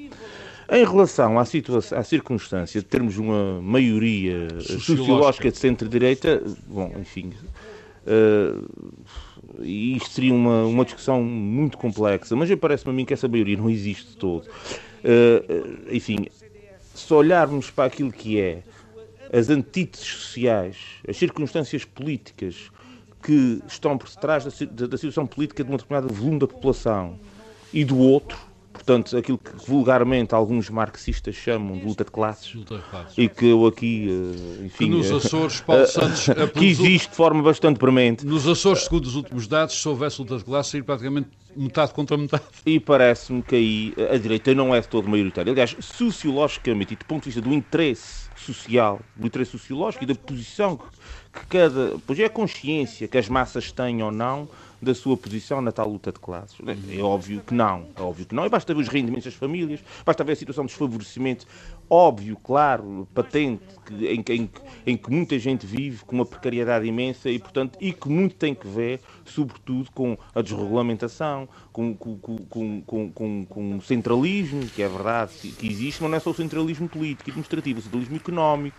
Em 0.70 0.84
relação 0.84 1.40
à, 1.40 1.46
situação, 1.46 1.98
à 1.98 2.04
circunstância 2.04 2.82
de 2.82 2.88
termos 2.88 3.18
uma 3.18 3.62
maioria 3.62 4.48
sociológica 4.60 5.50
de 5.50 5.58
centro-direita, 5.58 6.44
bom, 6.68 6.94
enfim, 7.00 7.32
uh, 8.06 9.64
isto 9.64 10.10
seria 10.10 10.34
uma, 10.34 10.66
uma 10.66 10.84
discussão 10.84 11.24
muito 11.24 11.78
complexa, 11.78 12.36
mas 12.36 12.54
parece-me 12.56 12.92
a 12.92 12.94
mim 12.94 13.06
que 13.06 13.14
essa 13.14 13.30
maioria 13.30 13.56
não 13.56 13.70
existe 13.70 14.10
de 14.10 14.18
todo. 14.18 14.46
Uh, 14.46 15.88
enfim, 15.90 16.28
se 16.94 17.14
olharmos 17.14 17.70
para 17.70 17.86
aquilo 17.86 18.12
que 18.12 18.40
é 18.40 18.62
as 19.32 19.50
antíteses 19.50 20.06
sociais, 20.06 20.78
as 21.08 21.16
circunstâncias 21.16 21.86
políticas 21.86 22.72
que 23.24 23.62
estão 23.68 23.98
por 23.98 24.10
trás 24.10 24.44
da, 24.44 24.52
da, 24.66 24.88
da 24.88 24.98
situação 24.98 25.26
política 25.26 25.64
de 25.64 25.72
um 25.72 25.78
determinado 25.78 26.14
volume 26.14 26.40
da 26.40 26.48
população 26.48 27.18
e 27.74 27.84
do 27.84 27.98
outro, 27.98 28.38
portanto, 28.88 29.18
aquilo 29.18 29.38
que 29.38 29.52
vulgarmente 29.68 30.34
alguns 30.34 30.70
marxistas 30.70 31.36
chamam 31.36 31.78
de 31.78 31.86
luta 31.86 32.06
de 32.06 32.12
classes, 32.12 32.54
luta 32.56 32.78
de 32.78 32.84
classes. 32.84 33.18
e 33.18 33.28
que 33.28 33.48
eu 33.48 33.68
aqui, 33.68 34.08
eh, 34.10 34.66
enfim... 34.66 34.86
Que 34.86 34.90
nos 34.90 35.12
eh, 35.12 35.16
Açores, 35.16 35.60
Paulo 35.60 35.84
eh, 35.84 35.88
Santos... 35.88 36.26
que 36.58 36.66
existe 36.66 37.10
de 37.10 37.16
forma 37.16 37.44
bastante 37.44 37.78
premente. 37.78 38.26
Nos 38.26 38.48
Açores, 38.48 38.84
segundo 38.84 39.06
os 39.06 39.16
últimos 39.16 39.46
dados, 39.46 39.80
se 39.80 39.88
houvesse 39.90 40.22
luta 40.22 40.38
de 40.38 40.46
classes, 40.46 40.72
seria 40.72 40.86
praticamente 40.86 41.28
metade 41.54 41.92
contra 41.94 42.16
metade. 42.16 42.44
E 42.66 42.80
parece-me 42.80 43.42
que 43.42 43.56
aí 43.56 43.94
a 44.10 44.18
direita 44.18 44.56
não 44.56 44.74
é 44.74 44.80
de 44.80 44.88
todo 44.88 45.10
maioritária. 45.10 45.52
Aliás, 45.52 45.76
sociologicamente 45.82 46.94
e 46.94 46.96
do 46.96 47.04
ponto 47.04 47.24
de 47.24 47.30
vista 47.32 47.42
do 47.42 47.54
interesse 47.54 48.30
social, 48.38 49.02
do 49.18 49.28
interesse 49.28 49.52
sociológico 49.52 50.06
e 50.06 50.08
da 50.08 50.16
posição 50.16 50.78
que 50.78 51.46
cada... 51.50 51.98
Pois 52.08 52.18
é 52.20 52.26
a 52.26 52.30
consciência 52.30 53.06
que 53.06 53.18
as 53.18 53.28
massas 53.28 53.70
têm 53.70 54.02
ou 54.02 54.12
não 54.12 54.48
da 54.82 54.94
sua 54.94 55.18
posição 55.18 55.62
na 55.62 55.72
tal 55.72 55.90
luta 55.90 56.12
de 56.12 56.20
classes? 56.20 56.58
É 56.90 57.02
óbvio 57.02 57.42
que 57.46 57.54
não. 57.54 57.88
É 57.96 58.02
óbvio 58.02 58.26
que 58.26 58.36
não. 58.36 58.46
E 58.46 58.50
basta 58.50 58.74
ver 58.74 58.82
os 58.82 58.88
rendimentos 58.88 59.26
das 59.26 59.34
famílias, 59.34 59.84
basta 60.06 60.24
ver 60.24 60.34
a 60.34 60.36
situação 60.36 60.66
de 60.66 60.70
desfavorecimento, 60.70 61.46
óbvio, 61.90 62.38
claro, 62.38 63.08
patente, 63.14 63.64
que, 63.86 64.08
em, 64.08 64.24
em, 64.30 64.50
em, 64.86 64.98
que 64.98 65.10
muita 65.10 65.40
gente 65.40 65.66
vive 65.66 66.04
com 66.06 66.16
uma 66.16 66.26
precariedade 66.26 66.86
imensa 66.86 67.30
e, 67.30 67.40
portanto, 67.40 67.78
e 67.82 67.92
que 67.92 68.10
muito 68.10 68.36
tem 68.36 68.54
que 68.54 68.68
ver, 68.68 69.00
sobretudo, 69.26 69.90
com 69.92 70.18
a 70.34 70.42
desregulamentação, 70.42 71.48
com, 71.72 71.96
com, 71.96 72.18
com, 72.18 72.82
com, 72.82 73.46
com 73.46 73.78
o 73.78 73.82
centralismo, 73.82 74.66
que 74.68 74.82
é 74.82 74.88
verdade 74.88 75.32
que 75.58 75.68
existe, 75.68 76.02
mas 76.02 76.12
não 76.12 76.18
é 76.18 76.20
só 76.20 76.32
o 76.32 76.36
centralismo 76.36 76.88
político 76.88 77.30
e 77.30 77.32
administrativo, 77.32 77.80
o 77.80 77.84
centralismo 77.84 78.16
económico, 78.16 78.78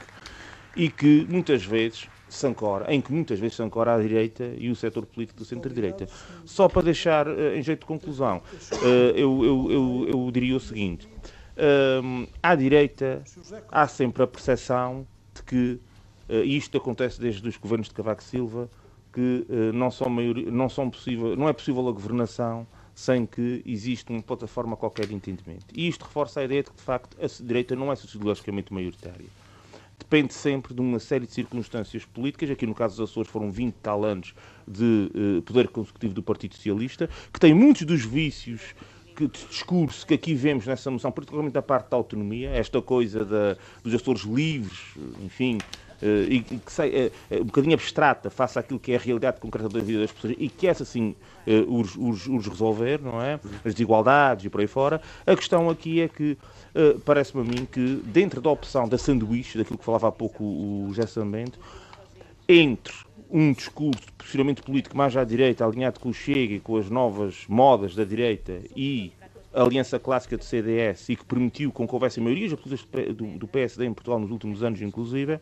e 0.76 0.88
que 0.88 1.26
muitas 1.28 1.64
vezes 1.64 2.08
Sancora, 2.28 2.92
em 2.92 3.00
que 3.00 3.12
muitas 3.12 3.38
vezes 3.38 3.56
Sancora 3.56 3.94
à 3.94 4.00
direita 4.00 4.52
e 4.58 4.70
o 4.70 4.76
setor 4.76 5.06
político 5.06 5.38
do 5.38 5.44
centro-direita. 5.44 6.08
Só 6.44 6.68
para 6.68 6.82
deixar 6.82 7.26
uh, 7.26 7.54
em 7.54 7.62
jeito 7.62 7.80
de 7.80 7.86
conclusão, 7.86 8.38
uh, 8.38 8.86
eu, 9.14 9.44
eu, 9.44 9.70
eu, 9.70 10.08
eu, 10.12 10.30
diria 10.30 10.56
o 10.56 10.60
seguinte: 10.60 11.06
uh, 11.06 12.28
à 12.42 12.54
direita 12.54 13.22
há 13.70 13.86
sempre 13.88 14.22
a 14.22 14.26
percepção 14.26 15.06
de 15.34 15.42
que, 15.42 15.80
e 16.28 16.56
isto 16.56 16.76
acontece 16.76 17.20
desde 17.20 17.48
os 17.48 17.56
governos 17.56 17.88
de 17.88 17.94
Cavaco 17.94 18.22
Silva, 18.22 18.68
que 19.12 19.46
não, 19.72 19.90
são 19.90 20.10
maioria, 20.10 20.50
não, 20.50 20.68
são 20.68 20.90
possível, 20.90 21.34
não 21.36 21.48
é 21.48 21.52
possível 21.52 21.88
a 21.88 21.92
governação 21.92 22.66
sem 22.94 23.24
que 23.24 23.62
exista 23.64 24.12
uma 24.12 24.20
plataforma 24.20 24.76
qualquer 24.76 25.06
de 25.06 25.14
entendimento. 25.14 25.66
E 25.72 25.88
isto 25.88 26.04
reforça 26.04 26.40
a 26.40 26.44
ideia 26.44 26.64
de 26.64 26.70
que, 26.70 26.76
de 26.76 26.82
facto, 26.82 27.16
a 27.22 27.26
direita 27.42 27.76
não 27.76 27.92
é 27.92 27.96
sociologicamente 27.96 28.72
maioritária 28.72 29.26
depende 29.98 30.32
sempre 30.32 30.72
de 30.72 30.80
uma 30.80 30.98
série 30.98 31.26
de 31.26 31.32
circunstâncias 31.32 32.04
políticas. 32.04 32.50
Aqui 32.50 32.66
no 32.66 32.74
caso 32.74 32.96
dos 32.96 33.10
Açores 33.10 33.30
foram 33.30 33.50
20 33.50 33.74
tal 33.82 34.04
anos 34.04 34.34
de 34.66 35.10
uh, 35.14 35.42
poder 35.42 35.68
consecutivo 35.68 36.14
do 36.14 36.22
Partido 36.22 36.54
Socialista, 36.54 37.08
que 37.32 37.40
tem 37.40 37.52
muitos 37.52 37.82
dos 37.82 38.04
vícios 38.04 38.74
de 39.16 39.26
discurso 39.26 40.06
que 40.06 40.14
aqui 40.14 40.32
vemos 40.32 40.64
nessa 40.64 40.90
moção, 40.90 41.10
particularmente 41.10 41.54
da 41.54 41.62
parte 41.62 41.90
da 41.90 41.96
autonomia, 41.96 42.50
esta 42.50 42.80
coisa 42.80 43.24
da, 43.24 43.56
dos 43.82 43.92
Açores 43.92 44.22
livres, 44.22 44.78
enfim, 45.24 45.58
Uh, 46.00 46.30
e, 46.30 46.40
que 46.42 46.72
sei, 46.72 47.10
um 47.40 47.46
bocadinho 47.46 47.74
abstrata 47.74 48.30
face 48.30 48.56
àquilo 48.56 48.78
que 48.78 48.92
é 48.92 48.96
a 48.96 49.00
realidade 49.00 49.40
concreta 49.40 49.68
da 49.68 49.80
vida 49.80 49.98
das 49.98 50.12
pessoas 50.12 50.36
e 50.38 50.48
que 50.48 50.68
essa 50.68 50.84
sim 50.84 51.16
os, 51.66 52.46
resolver, 52.46 53.00
não 53.02 53.20
é? 53.20 53.40
As 53.64 53.74
desigualdades 53.74 54.44
e 54.44 54.48
por 54.48 54.60
aí 54.60 54.68
fora. 54.68 55.02
A 55.26 55.34
questão 55.34 55.68
aqui 55.68 56.00
é 56.00 56.06
que 56.06 56.38
uh, 56.78 57.00
parece-me 57.00 57.42
a 57.42 57.44
mim 57.44 57.66
que 57.66 58.00
dentro 58.04 58.40
da 58.40 58.50
opção 58.50 58.88
da 58.88 58.96
sanduíche, 58.96 59.58
daquilo 59.58 59.78
que 59.78 59.84
falava 59.84 60.08
há 60.08 60.12
pouco 60.12 60.44
o 60.44 60.86
José 60.88 61.06
Sambento, 61.06 61.58
entre 62.48 62.94
um 63.30 63.52
discurso 63.52 64.06
possivelmente 64.16 64.62
político 64.62 64.96
mais 64.96 65.14
à 65.16 65.24
direita, 65.24 65.64
alinhado 65.64 66.00
com 66.00 66.08
o 66.08 66.14
Chega 66.14 66.54
e 66.54 66.60
com 66.60 66.76
as 66.76 66.88
novas 66.88 67.44
modas 67.48 67.94
da 67.94 68.04
direita 68.04 68.60
e 68.74 69.12
a 69.52 69.62
aliança 69.62 69.98
clássica 69.98 70.36
do 70.36 70.44
CDS 70.44 71.08
e 71.10 71.16
que 71.16 71.24
permitiu 71.24 71.72
com 71.72 71.86
que 71.86 71.94
houvesse 71.94 72.20
maiorias 72.20 72.52
do 72.52 73.48
PSD 73.48 73.86
em 73.86 73.92
Portugal 73.92 74.18
nos 74.18 74.30
últimos 74.30 74.62
anos, 74.62 74.80
inclusive, 74.80 75.40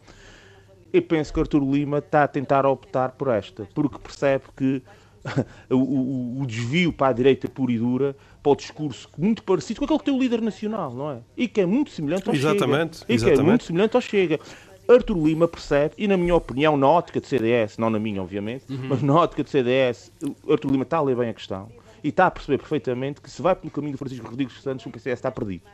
eu 0.92 1.02
penso 1.02 1.32
que 1.32 1.40
Artur 1.40 1.62
Lima 1.62 1.98
está 1.98 2.24
a 2.24 2.28
tentar 2.28 2.64
optar 2.66 3.10
por 3.12 3.28
esta, 3.28 3.68
porque 3.74 3.98
percebe 3.98 4.44
que 4.56 4.82
o, 5.70 5.76
o, 5.76 6.40
o, 6.42 6.46
desvio 6.46 6.92
para 6.92 7.08
a 7.08 7.12
direita 7.12 7.48
pura 7.48 7.72
e 7.72 7.78
dura, 7.78 8.16
para 8.46 8.52
o 8.52 8.56
discurso 8.56 9.10
muito 9.18 9.42
parecido 9.42 9.80
com 9.80 9.84
aquele 9.86 9.98
que 9.98 10.04
tem 10.04 10.14
o 10.14 10.18
líder 10.18 10.40
nacional, 10.40 10.94
não 10.94 11.10
é? 11.10 11.18
E 11.36 11.48
que 11.48 11.60
é 11.60 11.66
muito 11.66 11.90
semelhante 11.90 12.28
ao 12.28 12.34
exatamente, 12.34 12.98
Chega. 12.98 13.12
E 13.12 13.14
exatamente. 13.16 13.34
que 13.34 13.40
é 13.40 13.50
muito 13.50 13.64
semelhante 13.64 13.96
ao 13.96 14.00
Chega. 14.00 14.40
Artur 14.88 15.16
Lima 15.16 15.48
percebe, 15.48 15.94
e 15.98 16.06
na 16.06 16.16
minha 16.16 16.36
opinião, 16.36 16.76
na 16.76 16.86
ótica 16.86 17.20
de 17.20 17.26
CDS, 17.26 17.76
não 17.76 17.90
na 17.90 17.98
minha, 17.98 18.22
obviamente, 18.22 18.64
uhum. 18.70 18.86
mas 18.88 19.02
na 19.02 19.14
ótica 19.14 19.42
de 19.42 19.50
CDS, 19.50 20.12
Artur 20.48 20.70
Lima 20.70 20.84
está 20.84 20.98
a 20.98 21.02
ler 21.02 21.16
bem 21.16 21.30
a 21.30 21.34
questão 21.34 21.68
e 22.04 22.08
está 22.10 22.26
a 22.26 22.30
perceber 22.30 22.58
perfeitamente 22.58 23.20
que 23.20 23.28
se 23.28 23.42
vai 23.42 23.56
pelo 23.56 23.68
caminho 23.72 23.94
do 23.94 23.98
Francisco 23.98 24.28
Rodrigues 24.28 24.62
Santos, 24.62 24.86
o 24.86 24.90
PCS 24.90 25.18
está 25.18 25.32
perdido. 25.32 25.64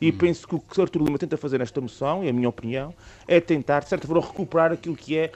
E 0.00 0.10
hum. 0.10 0.16
penso 0.16 0.46
que 0.46 0.54
o 0.54 0.60
que 0.60 0.80
Artur 0.80 1.02
Lima 1.02 1.18
tenta 1.18 1.36
fazer 1.36 1.58
nesta 1.58 1.80
moção, 1.80 2.22
e 2.22 2.28
a 2.28 2.32
minha 2.32 2.48
opinião, 2.48 2.94
é 3.26 3.40
tentar, 3.40 3.80
de 3.80 3.88
certa 3.88 4.06
forma, 4.06 4.24
recuperar 4.24 4.70
aquilo 4.70 4.94
que 4.94 5.18
é 5.18 5.32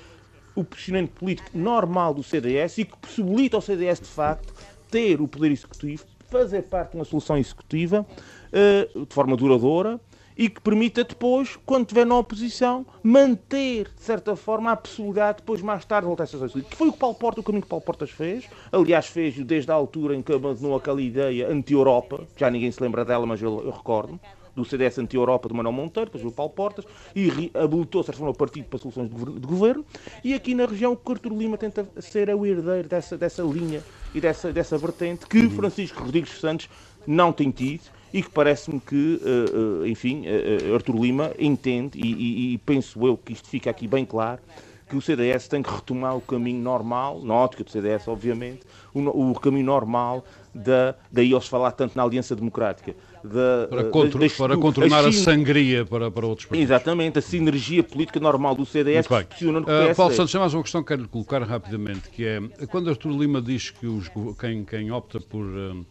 o 0.54 0.62
posicionamento 0.62 1.10
político 1.10 1.50
normal 1.52 2.14
do 2.14 2.22
CDS 2.22 2.78
e 2.78 2.84
que 2.84 2.96
possibilita 2.96 3.56
ao 3.56 3.60
CDS, 3.60 3.98
de 3.98 4.06
facto, 4.06 4.54
ter 4.88 5.20
o 5.20 5.26
poder 5.26 5.50
executivo, 5.50 6.04
fazer 6.28 6.62
parte 6.62 6.92
de 6.92 6.96
uma 6.98 7.04
solução 7.04 7.36
executiva 7.36 8.04
uh, 8.04 9.06
de 9.06 9.14
forma 9.14 9.36
duradoura 9.36 10.00
e 10.36 10.50
que 10.50 10.60
permita 10.60 11.02
depois, 11.02 11.56
quando 11.64 11.82
estiver 11.82 12.04
na 12.04 12.18
oposição, 12.18 12.84
manter, 13.02 13.88
de 13.96 14.02
certa 14.02 14.36
forma, 14.36 14.70
a 14.70 14.76
possibilidade 14.76 15.38
de 15.38 15.42
depois, 15.42 15.62
mais 15.62 15.84
tarde, 15.84 16.06
voltar 16.06 16.24
a 16.24 16.26
ser 16.26 16.38
Que 16.64 16.76
foi 16.76 16.88
o 16.88 16.92
que 16.92 16.98
Paulo 16.98 17.14
Porta, 17.14 17.40
o 17.40 17.42
caminho 17.42 17.62
que 17.62 17.68
Paulo 17.68 17.84
Portas 17.84 18.10
fez. 18.10 18.44
Aliás, 18.70 19.06
fez 19.06 19.34
desde 19.38 19.70
a 19.70 19.74
altura 19.74 20.14
em 20.14 20.20
que 20.20 20.32
abandonou 20.32 20.76
aquela 20.76 21.00
ideia 21.00 21.48
anti-Europa, 21.48 22.26
já 22.36 22.50
ninguém 22.50 22.70
se 22.70 22.82
lembra 22.82 23.04
dela, 23.04 23.24
mas 23.24 23.40
eu, 23.40 23.62
eu 23.64 23.70
recordo 23.70 24.20
do 24.56 24.64
CDS 24.64 24.98
anti-Europa 24.98 25.48
de 25.48 25.54
Manuel 25.54 25.72
Monteiro, 25.72 26.10
depois 26.10 26.24
o 26.24 26.34
Paulo 26.34 26.52
Portas, 26.52 26.84
e 27.14 27.50
habilitou, 27.54 28.00
de 28.00 28.06
certa 28.06 28.18
forma, 28.18 28.32
o 28.32 28.36
partido 28.36 28.64
para 28.64 28.78
soluções 28.78 29.10
de 29.10 29.46
governo. 29.46 29.84
E 30.24 30.34
aqui 30.34 30.54
na 30.54 30.64
região, 30.64 30.92
o 30.92 31.12
Artur 31.12 31.32
Lima 31.32 31.58
tenta 31.58 31.86
ser 32.00 32.34
o 32.34 32.46
herdeiro 32.46 32.88
dessa, 32.88 33.16
dessa 33.16 33.42
linha 33.42 33.82
e 34.14 34.20
dessa, 34.20 34.52
dessa 34.52 34.78
vertente 34.78 35.26
que 35.26 35.48
Francisco 35.50 36.02
Rodrigues 36.02 36.40
Santos 36.40 36.68
não 37.06 37.32
tem 37.32 37.50
tido 37.50 37.82
e 38.12 38.22
que 38.22 38.30
parece-me 38.30 38.80
que, 38.80 39.20
uh, 39.22 39.82
uh, 39.82 39.86
enfim, 39.86 40.24
uh, 40.26 40.74
Artur 40.74 40.96
Lima 40.96 41.32
entende, 41.38 41.98
e, 41.98 42.12
e, 42.12 42.54
e, 42.54 42.58
penso 42.58 43.06
eu 43.06 43.16
que 43.16 43.34
isto 43.34 43.46
fica 43.48 43.68
aqui 43.68 43.86
bem 43.86 44.06
claro, 44.06 44.40
que 44.88 44.96
o 44.96 45.02
CDS 45.02 45.48
tem 45.48 45.62
que 45.62 45.70
retomar 45.70 46.16
o 46.16 46.20
caminho 46.20 46.62
normal, 46.62 47.20
na 47.22 47.34
ótica 47.34 47.64
do 47.64 47.70
CDS, 47.70 48.06
obviamente, 48.08 48.60
o, 48.94 49.30
o 49.30 49.34
caminho 49.38 49.66
normal 49.66 50.24
da, 50.54 50.94
daí 51.10 51.32
eles 51.32 51.46
falar 51.48 51.72
tanto 51.72 51.96
na 51.96 52.04
Aliança 52.04 52.34
Democrática. 52.36 52.94
Da, 53.24 53.66
para, 53.68 53.84
contro, 53.84 54.20
da, 54.20 54.34
para 54.34 54.56
contornar 54.56 55.04
a, 55.04 55.08
a, 55.08 55.12
sangria 55.12 55.84
para, 55.84 56.10
para 56.10 56.26
outros 56.26 56.46
países. 56.46 56.70
Exatamente, 56.70 57.18
a 57.18 57.22
sinergia 57.22 57.82
política 57.82 58.20
normal 58.20 58.54
do 58.54 58.64
CDS 58.64 59.06
que 59.06 59.14
funciona 59.34 59.60
no 59.60 59.66
uh, 59.66 59.94
Paulo 59.94 60.14
Santos, 60.14 60.34
mais 60.34 60.54
uma 60.54 60.62
questão 60.62 60.82
que 60.82 60.88
quero 60.88 61.08
colocar 61.08 61.42
rapidamente, 61.42 62.08
que 62.10 62.24
é, 62.24 62.40
quando 62.68 62.88
Artur 62.88 63.12
Lima 63.12 63.42
diz 63.42 63.70
que 63.70 63.86
os, 63.86 64.08
quem, 64.38 64.64
quem 64.64 64.90
opta 64.90 65.20
por... 65.20 65.44
Uh, 65.44 65.84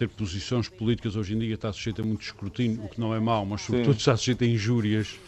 ter 0.00 0.08
posições 0.08 0.66
políticas 0.66 1.14
hoje 1.14 1.34
em 1.34 1.38
dia 1.38 1.54
está 1.54 1.70
sujeito 1.70 2.00
a 2.00 2.04
muito 2.04 2.22
escrutínio, 2.22 2.82
o 2.82 2.88
que 2.88 2.98
não 2.98 3.14
é 3.14 3.20
mau, 3.20 3.44
mas 3.44 3.60
sobretudo 3.60 3.92
Sim. 3.92 3.98
está 3.98 4.16
sujeito 4.16 4.44
a 4.44 4.46
injúrias. 4.46 5.18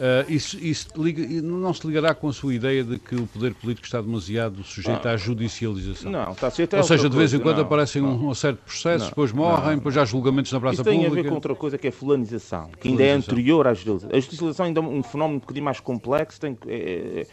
Uh, 0.00 0.32
isso, 0.32 0.56
isso 0.58 0.88
liga, 0.96 1.42
não 1.42 1.74
se 1.74 1.86
ligará 1.86 2.14
com 2.14 2.26
a 2.26 2.32
sua 2.32 2.54
ideia 2.54 2.82
de 2.82 2.98
que 2.98 3.14
o 3.14 3.26
poder 3.26 3.52
político 3.52 3.86
está 3.86 4.00
demasiado 4.00 4.64
sujeito 4.64 5.06
ah. 5.06 5.12
à 5.12 5.16
judicialização? 5.18 6.10
Não, 6.10 6.32
está 6.32 6.48
sujeito 6.48 6.74
a 6.74 6.78
Ou 6.78 6.84
seja, 6.84 7.10
de 7.10 7.14
vez 7.14 7.34
em 7.34 7.38
quando 7.38 7.58
não, 7.58 7.64
aparecem 7.64 8.00
não. 8.00 8.28
um, 8.30 8.34
certo 8.34 8.60
processo, 8.64 9.10
depois 9.10 9.30
morrem, 9.30 9.76
depois 9.76 9.98
há 9.98 10.06
julgamentos 10.06 10.50
na 10.52 10.58
praça 10.58 10.76
isso 10.76 10.84
pública. 10.84 11.02
tem 11.02 11.18
a 11.18 11.22
ver 11.22 11.28
com 11.28 11.34
outra 11.34 11.54
coisa 11.54 11.76
que 11.76 11.86
é 11.86 11.90
fulanização, 11.90 12.70
que 12.80 12.88
ainda 12.88 13.02
é 13.02 13.12
anterior 13.12 13.66
à 13.66 13.74
judicialização. 13.74 14.16
A 14.16 14.20
judicialização 14.20 14.66
ainda 14.66 14.80
é 14.80 14.82
um 14.82 15.02
fenómeno 15.02 15.36
um 15.36 15.40
bocadinho 15.40 15.64
mais 15.66 15.80
complexo, 15.80 16.40
tem, 16.40 16.56
é, 16.66 16.76
é 16.76 17.26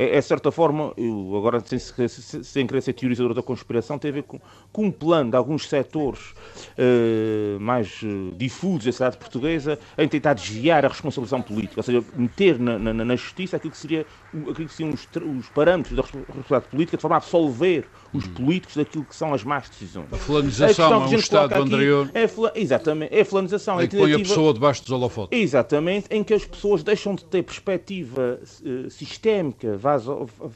é, 0.00 0.16
é 0.16 0.20
certa 0.22 0.50
forma, 0.50 0.94
eu 0.96 1.36
agora 1.36 1.60
sem, 1.60 2.08
sem 2.08 2.66
querer 2.66 2.80
ser 2.80 2.94
teorizador 2.94 3.34
da 3.34 3.42
conspiração, 3.42 3.98
tem 3.98 4.10
a 4.10 4.14
ver 4.14 4.22
com, 4.22 4.40
com 4.72 4.86
um 4.86 4.90
plano 4.90 5.30
de 5.30 5.36
alguns 5.36 5.68
setores 5.68 6.32
uh, 6.78 7.60
mais 7.60 8.00
uh, 8.02 8.32
difusos 8.34 8.86
da 8.86 8.92
sociedade 8.92 9.18
portuguesa 9.18 9.78
em 9.98 10.08
tentar 10.08 10.32
desviar 10.32 10.86
a 10.86 10.88
responsabilização 10.88 11.42
política, 11.42 11.80
ou 11.80 11.82
seja, 11.82 12.02
meter 12.16 12.58
na, 12.58 12.78
na, 12.78 12.94
na 12.94 13.14
justiça 13.14 13.58
aquilo 13.58 13.72
que, 13.72 13.76
seria, 13.76 14.06
aquilo 14.32 14.68
que 14.68 14.72
seriam 14.72 14.94
os, 14.94 15.06
os 15.38 15.48
parâmetros 15.50 15.94
da 15.94 16.02
responsabilidade 16.02 16.66
política 16.70 16.96
de 16.96 17.02
forma 17.02 17.16
a 17.16 17.18
absolver 17.18 17.86
os 18.12 18.24
hum. 18.24 18.34
políticos 18.34 18.76
daquilo 18.76 19.04
que 19.04 19.14
são 19.14 19.32
as 19.34 19.44
más 19.44 19.68
decisões. 19.68 20.06
A 20.12 20.16
fulanização 20.16 20.92
é 20.92 20.96
um 21.06 21.14
Estado 21.14 21.54
anterior. 21.54 22.10
É, 22.14 22.28
exatamente, 22.60 23.14
é 23.14 23.20
a 23.20 23.24
fulanização. 23.24 23.80
Em 23.80 23.88
que 23.88 23.96
põe 23.96 24.12
a 24.12 24.18
pessoa 24.18 24.52
debaixo 24.54 24.82
dos 24.82 24.90
holofotes. 24.90 25.38
Exatamente, 25.38 26.06
em 26.10 26.22
que 26.22 26.34
as 26.34 26.44
pessoas 26.44 26.82
deixam 26.82 27.14
de 27.14 27.24
ter 27.24 27.42
perspectiva 27.42 28.40
uh, 28.42 28.90
sistémica 28.90 29.78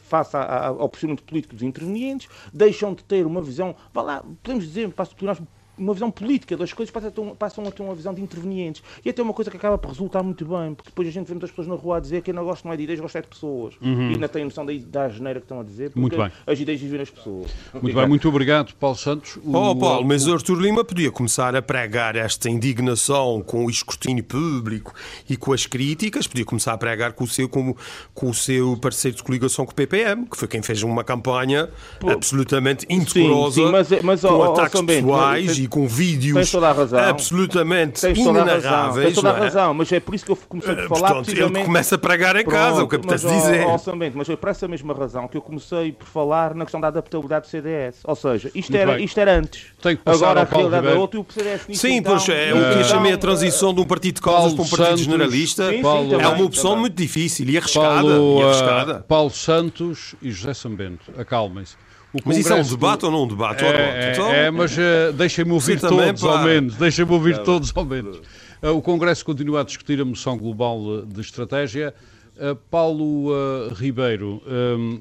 face 0.05 0.37
ao 0.37 0.89
posicionamento 0.89 1.23
político 1.25 1.55
dos 1.55 1.63
intervenientes, 1.63 2.29
deixam 2.53 2.95
de 2.95 3.05
ter 3.05 3.27
uma 3.27 3.43
visão, 3.43 3.75
vá 3.93 4.03
lá, 4.03 4.25
podemos 4.43 4.65
dizer, 4.65 4.91
passo 4.91 5.15
nós, 5.25 5.39
uma 5.77 5.93
visão 5.93 6.11
política 6.11 6.57
das 6.57 6.73
coisas, 6.73 6.93
passam 6.93 7.09
a, 7.09 7.13
ter, 7.13 7.37
passam 7.37 7.67
a 7.67 7.71
ter 7.71 7.83
uma 7.83 7.95
visão 7.95 8.15
de 8.15 8.23
intervenientes. 8.23 8.83
E 9.05 9.11
até 9.11 9.23
uma 9.23 9.33
coisa 9.33 9.51
que 9.51 9.57
acaba 9.57 9.77
por 9.77 9.89
resultar 9.89 10.23
muito 10.23 10.45
bem, 10.45 10.75
porque 10.75 10.91
depois 10.91 11.09
a 11.09 11.11
gente 11.11 11.27
vê 11.27 11.35
muitas 11.35 11.51
pessoas 11.51 11.67
na 11.67 11.75
rua 11.75 11.97
a 11.97 12.01
dizer 12.01 12.23
que 12.23 12.31
eu 12.31 12.35
não 12.35 12.45
gosto 12.45 12.65
não 12.65 12.73
é 12.73 12.77
de 12.77 12.85
ideias, 12.85 13.01
gosto 13.01 13.17
é 13.17 13.23
de 13.23 13.29
pessoas. 13.29 13.75
Uhum. 13.81 14.11
E 14.11 14.15
ainda 14.15 14.29
tem 14.29 14.45
noção 14.45 14.65
da, 14.65 14.73
da 14.73 15.09
geneira 15.09 15.41
que 15.41 15.45
estão 15.45 15.61
a 15.61 15.65
dizer, 15.65 15.91
porque 15.91 16.01
muito 16.01 16.17
bem. 16.17 16.31
as 16.47 16.59
ideias 16.59 16.81
vivem 16.81 16.99
nas 16.99 17.11
pessoas. 17.11 17.51
Muito 17.73 17.95
bem, 17.95 18.09
muito 18.09 18.29
obrigado, 18.29 18.75
Paulo 18.75 18.97
Santos. 18.97 19.37
O... 19.37 19.55
Oh, 19.55 19.77
Paulo, 19.77 20.07
mas 20.07 20.27
o 20.27 20.33
Artur 20.33 20.59
Lima 20.61 20.85
podia 20.85 21.11
começar 21.11 21.55
a 21.55 21.63
pregar 21.63 22.17
esta 22.17 22.49
indignação 22.49 23.43
com 23.43 23.65
o 23.67 23.71
escrutínio 23.71 24.25
público 24.25 24.93
e 25.29 25.37
com 25.37 25.53
as 25.53 25.67
críticas, 25.67 26.27
podia 26.27 26.45
começar 26.45 26.73
a 26.73 26.79
pregar 26.79 27.13
com 27.13 27.25
o 27.25 27.29
seu, 27.29 27.49
com, 27.49 27.75
com 28.13 28.31
o 28.31 28.35
seu 28.35 28.77
parceiro 28.77 29.17
de 29.17 29.23
coligação 29.23 29.65
com 29.65 29.73
o 29.73 29.75
PPM, 29.75 30.27
que 30.27 30.37
foi 30.37 30.49
quem 30.49 30.63
fez 30.63 30.83
uma 30.83 31.03
campanha 31.03 31.69
Pô. 31.99 32.11
absolutamente 32.11 32.87
indecorosa, 32.89 33.57
sim, 33.57 33.67
sim, 33.67 33.73
mas, 33.73 34.03
mas, 34.03 34.21
com 34.21 34.29
oh, 34.29 34.53
ataques 34.53 34.81
oh, 34.81 34.85
pessoais 34.85 35.59
e 35.65 35.67
com 35.67 35.89
vídeos 35.89 36.51
toda 36.51 36.69
a 36.69 36.73
razão. 36.73 36.99
absolutamente 36.99 38.01
Tens 38.01 38.19
inenarráveis. 38.19 39.07
Tens 39.07 39.15
toda 39.15 39.33
a 39.33 39.37
é? 39.37 39.41
razão, 39.41 39.75
mas 39.75 39.91
é 39.91 39.99
por 39.99 40.15
isso 40.15 40.25
que 40.27 40.33
eu 40.33 40.37
comecei 40.37 40.73
a 40.73 40.89
falar. 40.89 40.89
Portanto, 40.89 41.25
precisamente... 41.25 41.57
ele 41.57 41.65
começa 41.65 41.95
a 41.95 41.99
pregar 41.99 42.37
em 42.37 42.45
casa, 42.45 42.83
o 42.83 42.89
que 42.89 42.97
apetece 42.97 43.27
dizer. 43.27 43.67
Ó, 43.67 43.79
mas 44.15 44.27
foi 44.27 44.37
por 44.37 44.49
essa 44.51 44.69
mesma 44.69 44.93
razão 44.93 45.27
que 45.27 45.37
eu 45.37 45.41
comecei 45.41 45.93
por 45.93 46.07
falar 46.07 46.55
na 46.55 46.65
questão 46.65 46.81
da 46.81 46.89
adaptabilidade 46.89 47.47
do 47.47 47.51
CDS. 47.51 48.01
Ou 48.05 48.15
seja, 48.15 48.51
isto, 48.55 48.77
era, 48.77 49.01
isto 49.01 49.19
era 49.19 49.39
antes. 49.39 49.67
Agora 50.05 50.43
a 50.43 50.45
realidade 50.45 50.87
é 50.87 50.95
outra 50.95 51.19
e 51.19 51.23
o 51.23 51.27
CDS 51.29 51.67
Sim, 51.73 51.97
então, 51.97 52.13
pois 52.13 52.29
é, 52.29 52.53
o 52.53 52.73
que 52.75 52.79
eu 52.81 52.85
chamei 52.85 53.13
a 53.13 53.19
transição 53.19 53.73
de 53.73 53.81
um 53.81 53.85
partido 53.85 54.17
de 54.17 54.21
causas 54.21 54.53
para 54.53 54.65
um 54.65 54.69
partido 54.69 54.99
generalista 54.99 55.71
sim, 55.71 55.83
sim, 55.83 56.15
é 56.21 56.29
uma 56.29 56.45
opção 56.45 56.77
muito 56.77 56.95
difícil 56.95 57.49
e 57.49 57.57
arriscada. 57.57 58.03
Paulo, 58.03 58.41
e 58.41 58.43
arriscada. 58.43 59.05
Paulo 59.09 59.31
Santos 59.31 60.15
e 60.21 60.31
José 60.31 60.53
Sambento, 60.53 61.11
acalmem-se. 61.17 61.77
Mas 62.25 62.39
isso 62.39 62.53
é 62.53 62.57
um 62.57 62.63
debate 62.63 63.05
ou 63.05 63.11
não 63.11 63.25
um 63.25 63.29
debate? 63.29 63.65
É, 63.65 64.13
então... 64.13 64.31
é 64.31 64.51
mas 64.51 64.77
uh, 64.77 65.13
deixem-me 65.15 65.53
ouvir 65.53 65.81
todos, 65.81 66.23
ao 66.23 66.45
menos. 66.45 66.77
Deixem-me 66.77 67.13
ouvir 67.13 67.39
todos, 67.39 67.73
ao 67.75 67.85
menos. 67.85 68.19
Uh, 68.63 68.71
o 68.71 68.83
Congresso 68.83 69.25
continua 69.25 69.63
a 69.63 69.65
discutir 69.65 70.01
a 70.01 70.05
moção 70.05 70.37
global 70.39 71.03
de 71.03 71.21
estratégia. 71.21 71.93
Uh, 72.37 72.55
Paulo 72.71 73.31
Ribeiro 73.75 74.43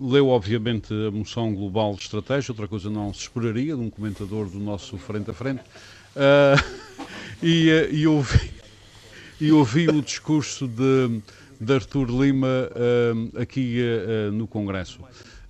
leu, 0.01 0.29
obviamente, 0.29 0.93
a 1.07 1.11
moção 1.11 1.53
global 1.53 1.95
de 1.95 2.01
estratégia, 2.01 2.51
outra 2.51 2.67
coisa 2.67 2.89
não 2.89 3.13
se 3.13 3.21
esperaria 3.21 3.75
de 3.75 3.81
um 3.81 3.89
comentador 3.89 4.47
do 4.47 4.59
nosso 4.59 4.97
frente 4.97 5.29
a 5.29 5.33
frente. 5.33 5.61
E, 7.45 7.89
e, 7.91 8.07
ouvi, 8.07 8.51
e 9.41 9.51
ouvi 9.51 9.89
o 9.89 10.01
discurso 10.01 10.65
de, 10.65 11.21
de 11.59 11.73
Artur 11.73 12.07
Lima 12.09 12.69
aqui 13.37 13.81
no 14.31 14.47
Congresso. 14.47 15.01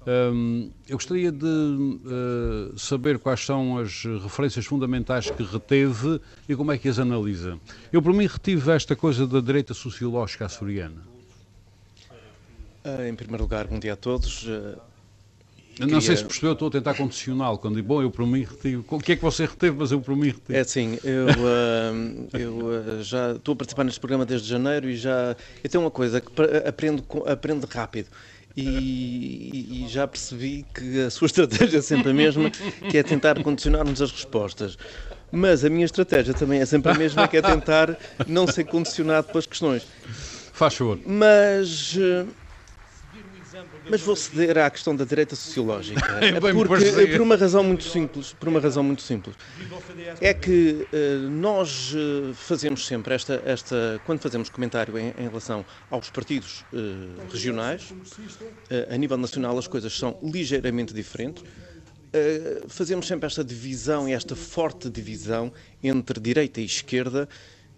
Um, 0.05 0.69
eu 0.87 0.97
gostaria 0.97 1.31
de 1.31 1.45
uh, 1.45 2.77
saber 2.77 3.17
quais 3.17 3.45
são 3.45 3.77
as 3.77 4.03
referências 4.21 4.65
fundamentais 4.65 5.29
que 5.29 5.41
reteve 5.43 6.19
e 6.47 6.55
como 6.57 6.73
é 6.73 6.77
que 6.77 6.89
as 6.89 6.99
analisa. 6.99 7.57
Eu, 7.91 8.01
por 8.01 8.13
mim, 8.13 8.27
retive 8.27 8.71
esta 8.71 8.97
coisa 8.97 9.25
da 9.25 9.39
direita 9.39 9.73
sociológica 9.73 10.45
açoriana. 10.45 11.01
Uh, 12.83 13.07
em 13.07 13.15
primeiro 13.15 13.43
lugar, 13.43 13.65
bom 13.65 13.79
dia 13.79 13.93
a 13.93 13.95
todos. 13.95 14.43
Uh, 14.43 14.77
queria... 15.73 15.93
Não 15.93 16.01
sei 16.01 16.17
se 16.17 16.25
percebeu, 16.25 16.51
estou 16.51 16.67
a 16.67 16.71
tentar 16.71 16.95
condicioná-lo. 16.95 17.57
Quando 17.57 17.75
digo, 17.75 17.87
bom, 17.87 18.01
eu 18.01 18.11
por 18.11 18.27
mim 18.27 18.43
retive. 18.43 18.83
O 18.85 18.99
que 18.99 19.13
é 19.13 19.15
que 19.15 19.21
você 19.21 19.45
reteve, 19.45 19.77
mas 19.77 19.93
eu 19.93 20.01
por 20.01 20.17
mim 20.17 20.27
retive? 20.27 20.53
É 20.53 20.59
assim, 20.59 20.99
eu, 21.01 21.27
eu 22.37 23.01
já 23.03 23.31
estou 23.31 23.53
a 23.53 23.55
participar 23.55 23.85
neste 23.85 24.01
programa 24.01 24.25
desde 24.25 24.49
janeiro 24.49 24.89
e 24.89 24.97
já. 24.97 25.33
Eu 25.63 25.69
tenho 25.69 25.81
uma 25.81 25.91
coisa 25.91 26.19
que 26.19 26.29
aprendo, 26.67 27.05
aprendo 27.25 27.65
rápido. 27.67 28.09
E, 28.55 29.83
e, 29.83 29.87
já 29.89 30.07
percebi 30.07 30.63
que 30.75 31.01
a 31.01 31.09
sua 31.09 31.25
estratégia 31.25 31.79
é 31.79 31.81
sempre 31.81 32.11
a 32.11 32.13
mesma, 32.13 32.51
que 32.51 32.97
é 32.97 33.01
tentar 33.01 33.41
condicionar-nos 33.41 33.99
as 33.99 34.11
respostas. 34.11 34.77
Mas 35.31 35.65
a 35.65 35.69
minha 35.69 35.85
estratégia 35.85 36.35
também 36.35 36.61
é 36.61 36.65
sempre 36.65 36.91
a 36.91 36.93
mesma, 36.93 37.27
que 37.27 37.37
é 37.37 37.41
tentar 37.41 37.97
não 38.27 38.45
ser 38.45 38.65
condicionado 38.65 39.27
pelas 39.27 39.47
questões. 39.47 39.87
Faz 40.53 40.75
favor. 40.75 40.99
Mas 41.03 41.97
eh, 41.99 42.25
mas 43.89 44.01
vou 44.01 44.15
ceder 44.15 44.57
à 44.57 44.69
questão 44.69 44.95
da 44.95 45.05
direita 45.05 45.35
sociológica. 45.35 46.01
É 46.23 46.39
porque, 46.39 47.07
por 47.11 47.21
uma 47.21 47.35
razão 47.35 47.63
muito 47.63 47.83
simples, 47.83 48.33
por 48.33 48.47
uma 48.47 48.59
razão 48.59 48.83
muito 48.83 49.01
simples. 49.01 49.35
É 50.21 50.33
que 50.33 50.87
uh, 50.91 51.29
nós 51.29 51.93
uh, 51.93 52.33
fazemos 52.33 52.85
sempre 52.85 53.13
esta, 53.13 53.41
esta, 53.45 54.01
quando 54.05 54.19
fazemos 54.19 54.49
comentário 54.49 54.97
em, 54.97 55.13
em 55.17 55.27
relação 55.27 55.65
aos 55.89 56.09
partidos 56.09 56.63
uh, 56.73 57.31
regionais, 57.31 57.93
a 58.89 58.97
nível 58.97 59.17
nacional 59.17 59.57
as 59.57 59.67
coisas 59.67 59.97
são 59.97 60.17
ligeiramente 60.23 60.93
diferentes. 60.93 61.43
fazemos 62.67 63.07
sempre 63.07 63.25
esta 63.25 63.43
divisão 63.43 64.07
e 64.07 64.13
esta 64.13 64.35
forte 64.35 64.89
divisão 64.89 65.51
entre 65.81 66.19
direita 66.19 66.61
e 66.61 66.65
esquerda, 66.65 67.27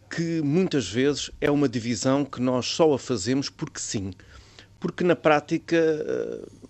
que 0.09 0.41
muitas 0.41 0.87
vezes 0.87 1.31
é 1.41 1.49
uma 1.49 1.67
divisão 1.67 2.23
que 2.23 2.41
nós 2.41 2.65
só 2.67 2.93
a 2.93 2.99
fazemos 2.99 3.49
porque 3.49 3.79
sim 3.79 4.11
porque 4.79 5.03
na 5.03 5.15
prática 5.15 5.77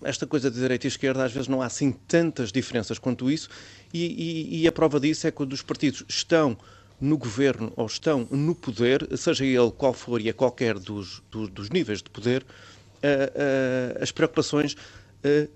esta 0.04 0.28
coisa 0.28 0.50
de 0.52 0.60
direita 0.60 0.88
e 0.88 0.90
esquerda 0.90 1.24
às 1.24 1.32
vezes 1.32 1.48
não 1.48 1.62
há 1.62 1.66
assim 1.66 1.92
tantas 1.92 2.52
diferenças 2.52 3.00
quanto 3.00 3.30
isso, 3.30 3.50
e, 3.94 4.06
e, 4.06 4.62
e 4.62 4.68
a 4.68 4.72
prova 4.72 5.00
disso 5.00 5.28
é 5.28 5.32
quando 5.32 5.54
os 5.54 5.62
partidos 5.62 6.04
estão 6.08 6.58
no 7.00 7.18
governo 7.18 7.74
ou 7.76 7.86
estão 7.86 8.28
no 8.32 8.56
poder, 8.56 9.08
seja 9.18 9.46
ele 9.46 9.72
qual 9.72 9.94
for 9.94 10.22
e 10.22 10.30
a 10.30 10.34
qualquer 10.34 10.80
dos, 10.80 11.22
dos, 11.30 11.50
dos 11.50 11.70
níveis 11.70 12.02
de 12.02 12.10
poder, 12.10 12.44
uh, 12.44 14.00
uh, 14.00 14.04
as 14.04 14.12
preocupações 14.12 14.74
uh, 14.74 15.50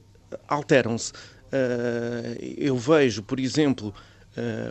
alteram-se. 0.48 1.14
eu 2.58 2.78
vejo, 2.78 3.24
por 3.24 3.40
exemplo, 3.40 3.94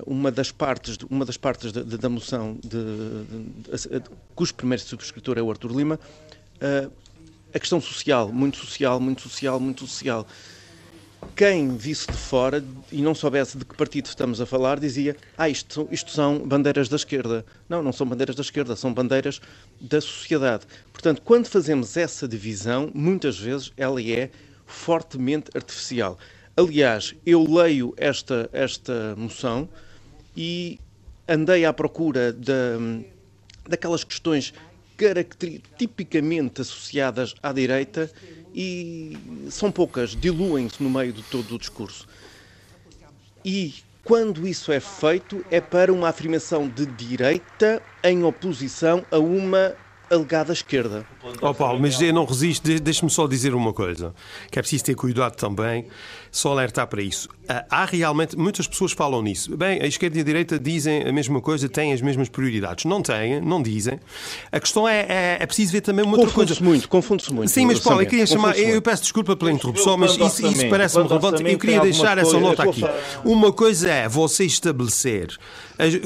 uma 0.06 0.30
das 0.30 0.52
partes, 0.52 0.96
uma 1.10 1.24
das 1.24 1.36
partes 1.36 1.72
da, 1.72 1.82
da 1.82 2.08
moção 2.08 2.56
de, 2.62 2.68
de, 2.68 4.00
de, 4.00 4.10
cujo 4.34 4.54
primeiro 4.54 4.82
subscritor 4.82 5.36
é 5.36 5.42
o 5.42 5.50
Artur 5.50 5.76
Lima, 5.76 5.98
a 7.54 7.58
questão 7.58 7.80
social, 7.80 8.32
muito 8.32 8.58
social, 8.58 9.00
muito 9.00 9.22
social, 9.22 9.58
muito 9.60 9.86
social 9.86 10.26
quem 11.38 11.76
visse 11.76 12.10
de 12.10 12.18
fora 12.18 12.64
e 12.90 13.00
não 13.00 13.14
soubesse 13.14 13.56
de 13.56 13.64
que 13.64 13.76
partido 13.76 14.06
estamos 14.06 14.40
a 14.40 14.46
falar 14.46 14.80
dizia: 14.80 15.16
Ah, 15.36 15.48
isto, 15.48 15.88
isto 15.92 16.10
são 16.10 16.40
bandeiras 16.40 16.88
da 16.88 16.96
esquerda. 16.96 17.46
Não, 17.68 17.80
não 17.80 17.92
são 17.92 18.04
bandeiras 18.04 18.34
da 18.34 18.42
esquerda, 18.42 18.74
são 18.74 18.92
bandeiras 18.92 19.40
da 19.80 20.00
sociedade. 20.00 20.66
Portanto, 20.92 21.22
quando 21.22 21.46
fazemos 21.46 21.96
essa 21.96 22.26
divisão, 22.26 22.90
muitas 22.92 23.38
vezes 23.38 23.72
ela 23.76 24.02
é 24.02 24.30
fortemente 24.66 25.48
artificial. 25.54 26.18
Aliás, 26.56 27.14
eu 27.24 27.44
leio 27.48 27.94
esta, 27.96 28.50
esta 28.52 29.14
moção 29.16 29.68
e 30.36 30.80
andei 31.28 31.64
à 31.64 31.72
procura 31.72 32.32
de, 32.32 33.04
daquelas 33.68 34.02
questões 34.02 34.52
tipicamente 35.76 36.60
associadas 36.60 37.34
à 37.42 37.52
direita 37.52 38.10
e 38.54 39.16
são 39.50 39.70
poucas, 39.70 40.16
diluem-se 40.16 40.82
no 40.82 40.90
meio 40.90 41.12
de 41.12 41.22
todo 41.22 41.54
o 41.54 41.58
discurso. 41.58 42.08
E 43.44 43.74
quando 44.02 44.48
isso 44.48 44.72
é 44.72 44.80
feito, 44.80 45.44
é 45.50 45.60
para 45.60 45.92
uma 45.92 46.08
afirmação 46.08 46.68
de 46.68 46.86
direita 46.86 47.82
em 48.02 48.24
oposição 48.24 49.04
a 49.10 49.18
uma 49.18 49.76
alegada 50.10 50.52
esquerda. 50.52 51.06
Oh 51.40 51.54
Paulo, 51.54 51.80
mas 51.80 52.00
eu 52.00 52.12
não 52.12 52.24
resisto, 52.24 52.68
deixe-me 52.80 53.10
só 53.10 53.26
dizer 53.26 53.54
uma 53.54 53.72
coisa, 53.72 54.14
que 54.50 54.58
é 54.58 54.62
preciso 54.62 54.84
ter 54.84 54.94
cuidado 54.94 55.36
também 55.36 55.86
só 56.30 56.52
alertar 56.52 56.86
para 56.86 57.02
isso. 57.02 57.28
Ah, 57.48 57.64
há 57.70 57.84
realmente, 57.84 58.36
muitas 58.36 58.66
pessoas 58.66 58.92
falam 58.92 59.22
nisso. 59.22 59.56
Bem, 59.56 59.80
a 59.82 59.86
esquerda 59.86 60.18
e 60.18 60.20
a 60.20 60.24
direita 60.24 60.58
dizem 60.58 61.02
a 61.02 61.12
mesma 61.12 61.40
coisa, 61.40 61.68
têm 61.68 61.92
as 61.92 62.00
mesmas 62.00 62.28
prioridades. 62.28 62.84
Não 62.84 63.02
têm, 63.02 63.40
não 63.40 63.62
dizem. 63.62 63.98
A 64.52 64.60
questão 64.60 64.86
é, 64.86 65.06
é, 65.08 65.36
é 65.40 65.46
preciso 65.46 65.72
ver 65.72 65.80
também 65.80 66.04
uma 66.04 66.16
outra 66.16 66.32
coisa. 66.32 66.54
Confunde-se 66.54 66.62
muito, 66.62 66.88
confunde-se 66.88 67.32
muito. 67.32 67.50
Sim, 67.50 67.66
mas 67.66 67.80
Paulo, 67.80 68.02
eu 68.02 68.06
queria 68.06 68.26
chamar, 68.26 68.58
eu 68.58 68.80
peço 68.82 69.02
desculpa 69.02 69.34
pela 69.36 69.50
interrupção, 69.50 69.96
mas 69.96 70.16
isso, 70.16 70.46
isso 70.46 70.68
parece-me 70.68 71.08
relevante. 71.08 71.42
Eu 71.42 71.58
queria 71.58 71.80
deixar 71.80 72.18
essa 72.18 72.38
nota 72.38 72.62
aqui. 72.62 72.82
Uma 73.24 73.52
coisa 73.52 73.90
é 73.90 74.08
você 74.08 74.44
estabelecer 74.44 75.36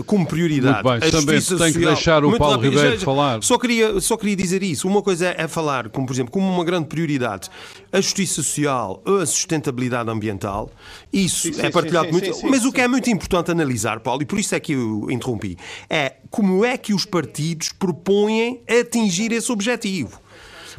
como 0.06 0.26
prioridade 0.26 0.84
Muito 0.84 1.00
bem, 1.00 1.08
a 1.08 1.12
também 1.12 1.40
tem 1.40 1.72
que 1.72 1.78
deixar 1.78 2.24
o 2.24 2.36
Paulo 2.36 2.56
rápido, 2.56 2.70
Ribeiro 2.70 2.98
já, 2.98 3.04
falar. 3.04 3.42
Só 3.42 3.58
queria, 3.58 4.00
só 4.00 4.16
queria 4.16 4.36
dizer 4.36 4.62
isso. 4.62 4.86
Uma 4.86 5.02
coisa 5.02 5.34
é 5.36 5.48
falar, 5.48 5.88
como 5.88 6.06
por 6.06 6.12
exemplo, 6.12 6.32
como 6.32 6.48
uma 6.48 6.64
grande 6.64 6.86
prioridade 6.88 7.48
a 7.92 8.00
justiça 8.00 8.42
social, 8.42 9.02
a 9.04 9.26
sustentabilidade 9.26 10.08
ambiental, 10.08 10.70
isso 11.12 11.48
sim, 11.48 11.52
sim, 11.52 11.60
é 11.60 11.70
partilhado 11.70 12.06
sim, 12.06 12.12
muito. 12.12 12.46
Mas 12.46 12.64
o 12.64 12.72
que 12.72 12.80
é 12.80 12.88
muito 12.88 13.10
importante 13.10 13.50
analisar, 13.50 14.00
Paulo, 14.00 14.22
e 14.22 14.24
por 14.24 14.38
isso 14.38 14.54
é 14.54 14.60
que 14.60 14.72
eu 14.72 15.10
interrompi, 15.10 15.58
é 15.90 16.14
como 16.30 16.64
é 16.64 16.78
que 16.78 16.94
os 16.94 17.04
partidos 17.04 17.70
propõem 17.70 18.62
atingir 18.66 19.30
esse 19.32 19.52
objetivo. 19.52 20.21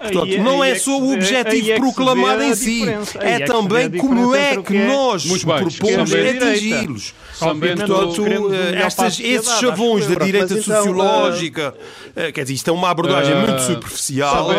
Portanto, 0.04 0.38
não 0.40 0.64
é, 0.64 0.72
é 0.72 0.76
só 0.76 1.00
o 1.00 1.14
objetivo 1.14 1.72
é 1.72 1.76
proclamado 1.78 2.44
em 2.44 2.54
si, 2.56 2.84
é, 3.20 3.32
é 3.32 3.40
também 3.46 3.90
como 3.92 4.36
é 4.36 4.62
que 4.62 4.78
nós 4.86 5.26
propomos 5.26 6.14
atingi-los. 6.14 7.14
Portanto, 7.40 8.54
estas, 8.76 9.20
esses 9.20 9.60
chavões 9.60 10.08
da 10.08 10.16
direita 10.16 10.62
sociológica, 10.62 11.74
eh, 12.16 12.32
quer 12.32 12.44
dizer, 12.44 12.54
isto 12.56 12.70
é 12.70 12.74
uma 12.74 12.90
abordagem 12.90 13.36
muito 13.36 13.56
eh, 13.56 13.60
superficial. 13.60 14.50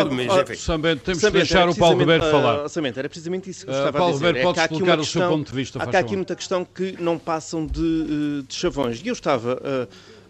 Sambento, 0.57 1.03
temos 1.03 1.23
que 1.23 1.29
deixar 1.29 1.69
o 1.69 1.75
Paulo 1.75 1.99
Ribeiro 1.99 2.23
falar. 2.23 2.67
Sambento, 2.67 2.99
era 2.99 3.07
precisamente 3.07 3.49
isso 3.49 3.65
que 3.65 3.71
eu 3.71 3.75
estava 3.75 3.89
a 3.89 3.91
dizer. 3.91 3.99
Paulo 3.99 4.17
Ribeiro, 4.17 4.53
pode 4.53 4.67
colocar 4.69 4.99
o 4.99 5.05
seu 5.05 5.27
ponto 5.29 5.49
de 5.49 5.55
vista. 5.55 5.79
Há 5.79 5.99
aqui 5.99 6.15
muita 6.15 6.35
questão 6.35 6.65
que 6.65 6.97
não 6.99 7.17
passam 7.17 7.65
de, 7.65 8.43
chavões. 8.49 9.01
E 9.03 9.07
eu 9.07 9.13
estava 9.13 9.59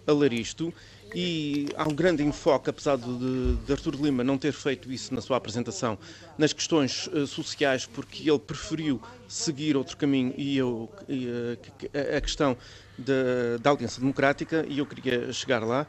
a 0.08 0.12
ler 0.12 0.34
isto 0.34 0.74
e 1.16 1.68
há 1.78 1.88
um 1.88 1.96
grande 1.96 2.22
enfoque, 2.24 2.70
apesar 2.70 2.98
de, 2.98 3.56
de 3.56 3.72
Artur 3.72 3.96
Lima 3.96 4.22
não 4.22 4.38
ter 4.38 4.52
feito 4.52 4.92
isso 4.92 5.16
na 5.16 5.22
sua 5.22 5.38
apresentação, 5.38 5.98
nas 6.38 6.52
questões 6.52 7.08
uh, 7.08 7.26
sociais, 7.26 7.86
porque 7.86 8.30
ele 8.30 8.38
preferiu 8.38 9.02
seguir 9.26 9.78
outro 9.78 9.96
caminho 9.96 10.34
e 10.36 10.58
eu, 10.58 10.92
e, 11.08 11.26
uh, 11.26 12.18
a 12.18 12.20
questão 12.20 12.58
da, 12.98 13.70
audiência 13.70 14.02
democrática, 14.02 14.66
e 14.68 14.80
eu 14.80 14.86
queria 14.86 15.32
chegar 15.32 15.64
lá. 15.64 15.88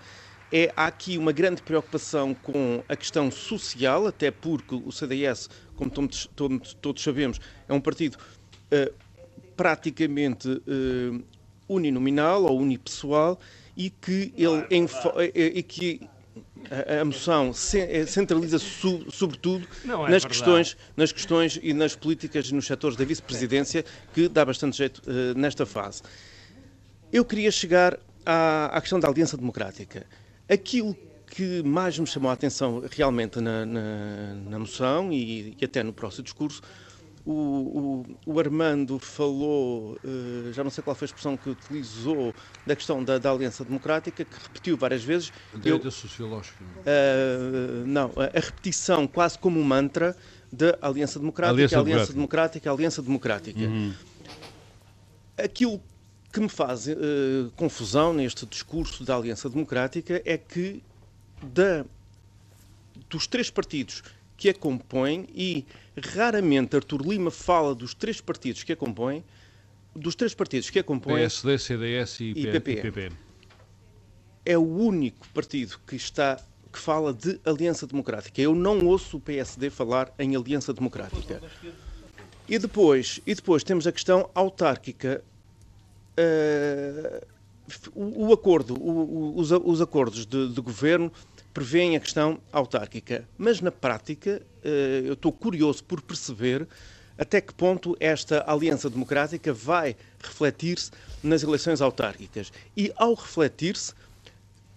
É, 0.53 0.73
há 0.77 0.87
aqui 0.87 1.19
uma 1.19 1.33
grande 1.33 1.61
preocupação 1.61 2.33
com 2.33 2.85
a 2.89 2.95
questão 2.95 3.29
social, 3.29 4.07
até 4.07 4.31
porque 4.31 4.77
o 4.77 4.93
CDS, 4.93 5.51
como 5.75 5.91
todos, 5.91 6.31
todos, 6.37 6.75
todos 6.75 7.03
sabemos, 7.03 7.41
é 7.69 7.73
um 7.73 7.81
partido 7.81 8.17
uh, 8.17 8.95
praticamente 9.57 10.49
uh, 10.49 11.25
uninominal 11.69 12.45
ou 12.45 12.61
unipessoal 12.61 13.41
e 13.77 13.91
que 13.91 14.33
ele 14.37 14.67
e 15.35 15.63
que 15.63 16.09
a, 17.01 17.05
moção 17.05 17.53
eh, 17.75 18.07
centraliza 18.07 18.59
-se, 18.59 19.07
sobretudo 19.11 19.67
é 19.85 20.11
nas 20.11 20.25
questões 20.25 20.77
nas 20.97 21.13
questões 21.13 21.61
e 21.63 21.73
nas 21.73 21.95
políticas 21.95 22.51
nos 22.51 22.67
setores 22.67 22.97
da 22.97 23.05
vice-presidência 23.05 23.85
que 24.13 24.29
dá 24.29 24.45
bastante 24.45 24.77
jeito 24.77 25.03
uh, 25.07 25.39
nesta 25.39 25.65
fase. 25.65 26.03
Eu 27.13 27.25
queria 27.25 27.51
chegar 27.51 27.99
à, 28.25 28.77
à, 28.77 28.81
questão 28.81 28.99
da 28.99 29.09
aliança 29.09 29.37
democrática. 29.37 30.07
Aquilo 30.49 30.97
que 31.27 31.63
mais 31.63 31.99
me 31.99 32.07
chamou 32.07 32.31
a 32.31 32.35
atenção 32.35 32.83
realmente 32.91 33.41
na, 33.41 33.65
na, 33.65 34.35
na 34.49 34.59
moção 34.59 35.13
e, 35.13 35.57
e 35.61 35.65
até 35.65 35.83
no 35.83 35.93
próximo 35.93 36.25
discurso 36.25 36.63
o, 37.27 38.05
o, 38.27 38.33
o, 38.35 38.39
Armando 38.39 39.01
falou, 39.01 39.99
uh, 40.05 40.53
já 40.53 40.63
não 40.63 40.71
sei 40.71 40.83
qual 40.85 40.95
foi 40.95 41.07
a 41.07 41.09
expressão 41.09 41.37
que 41.37 41.51
utilizou, 41.51 42.33
da 42.65 42.77
questão 42.77 43.03
da, 43.03 43.19
da 43.19 43.33
Aliança 43.33 43.65
Democrática, 43.65 44.25
que 44.25 44.43
repetiu 44.45 44.77
várias 44.77 45.03
vezes. 45.03 45.33
A 45.53 45.59
direita 45.59 45.91
sociológica. 45.91 46.63
Uh, 46.63 47.85
não, 47.85 48.13
a, 48.17 48.39
a, 48.39 48.41
repetição 48.41 49.09
quase 49.09 49.37
como 49.39 49.59
um 49.59 49.65
mantra 49.65 50.17
da 50.53 50.79
Aliança 50.81 51.19
Democrática, 51.19 51.55
Aliança, 51.57 51.81
Aliança 51.81 52.13
Democrática, 52.13 52.71
Aliança 52.71 53.03
Democrática. 53.03 53.61
Uhum. 53.61 53.93
Aquilo 55.37 55.83
que 56.33 56.39
me 56.39 56.49
faz 56.49 56.87
uh, 56.87 56.95
confusão 57.57 58.13
neste 58.13 58.47
discurso 58.47 59.05
da 59.05 59.17
Aliança 59.17 59.51
Democrática 59.51 60.23
é 60.25 60.39
que 60.39 60.81
da, 61.43 61.85
dos 63.11 63.27
três 63.27 63.51
partidos 63.51 64.05
que 64.37 64.49
a 64.51 64.55
compõem 64.55 65.27
e 65.35 65.65
raramente 66.15 66.77
Artur 66.77 67.03
Lima 67.03 67.31
fala 67.31 67.75
dos 67.75 67.95
três 67.95 68.21
partidos 68.21 68.63
que 68.63 68.73
a 68.73 68.77
compõem, 68.77 69.25
dos 69.95 70.15
três 70.15 70.35
partidos 70.35 70.69
que 70.71 70.79
a 70.79 70.85
compõem. 70.85 71.17
PSD, 71.17 71.59
CDS 71.59 72.21
e, 72.21 72.31
e 72.33 72.61
PP. 72.61 73.13
É 74.45 74.57
o 74.57 74.63
único 74.63 75.27
partido 75.29 75.79
que 75.87 75.97
está 75.97 76.41
que 76.77 76.79
fala 76.79 77.13
de 77.13 77.41
aliança 77.45 77.87
democrática. 77.87 78.41
Eu 78.41 78.55
não 78.55 78.85
ouço 78.87 79.17
o 79.17 79.21
PSD 79.21 79.71
falar 79.71 80.13
em 80.19 80.37
aliança 80.37 80.75
democrática. 80.75 81.41
E 82.47 82.59
depois, 82.59 83.21
e 83.27 83.35
depois 83.35 83.65
temos 83.65 83.87
a 83.87 83.93
questão 83.93 84.31
autárquica. 84.35 85.25
Uh, 86.19 87.27
o, 87.95 88.29
o, 88.29 88.33
acordo, 88.33 88.75
o, 88.75 89.39
os, 89.39 89.51
os, 89.51 89.81
acordos 89.81 90.25
de, 90.25 90.49
de 90.49 90.61
governo 90.61 91.11
prevêem 91.57 91.97
a 91.97 92.01
questão 92.01 92.39
autárquica. 92.53 93.27
Mas 93.39 93.63
na 93.63 93.73
prática, 93.73 94.43
eh, 94.63 95.05
eu 95.07 95.15
estou 95.15 95.33
curioso 95.33 95.83
por 95.83 96.03
perceber 96.03 96.69
até 97.17 97.41
que 97.41 97.55
ponto 97.55 97.97
esta 97.99 98.45
aliança 98.47 98.91
democrática 98.91 99.55
vai 99.55 99.97
refletir-se 100.23 100.91
nas 101.23 101.43
eleições 101.43 101.81
autárquicas. 101.81 102.53
E 102.77 102.93
ao 102.95 103.15
refletir-se, 103.15 103.95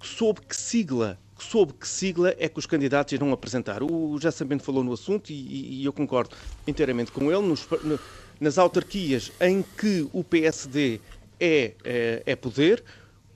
sob 0.01 0.39
que 0.39 0.55
sigla 0.55 1.19
sob 1.37 1.73
que 1.73 1.87
sigla 1.87 2.33
é 2.37 2.47
que 2.47 2.59
os 2.59 2.65
candidatos 2.65 3.11
irão 3.13 3.33
apresentar. 3.33 3.83
O 3.83 4.17
já 4.19 4.31
sabendo 4.31 4.63
falou 4.63 4.83
no 4.83 4.93
assunto 4.93 5.31
e, 5.31 5.81
e, 5.81 5.85
eu 5.85 5.91
concordo 5.91 6.35
inteiramente 6.65 7.11
com 7.11 7.29
ele. 7.31 7.41
Nos, 7.41 7.67
nas 8.39 8.57
autarquias 8.57 9.31
em 9.39 9.63
que 9.77 10.07
o 10.13 10.23
PSD 10.23 10.99
é, 11.39 11.73
é, 11.83 12.23
é 12.25 12.35
poder, 12.35 12.83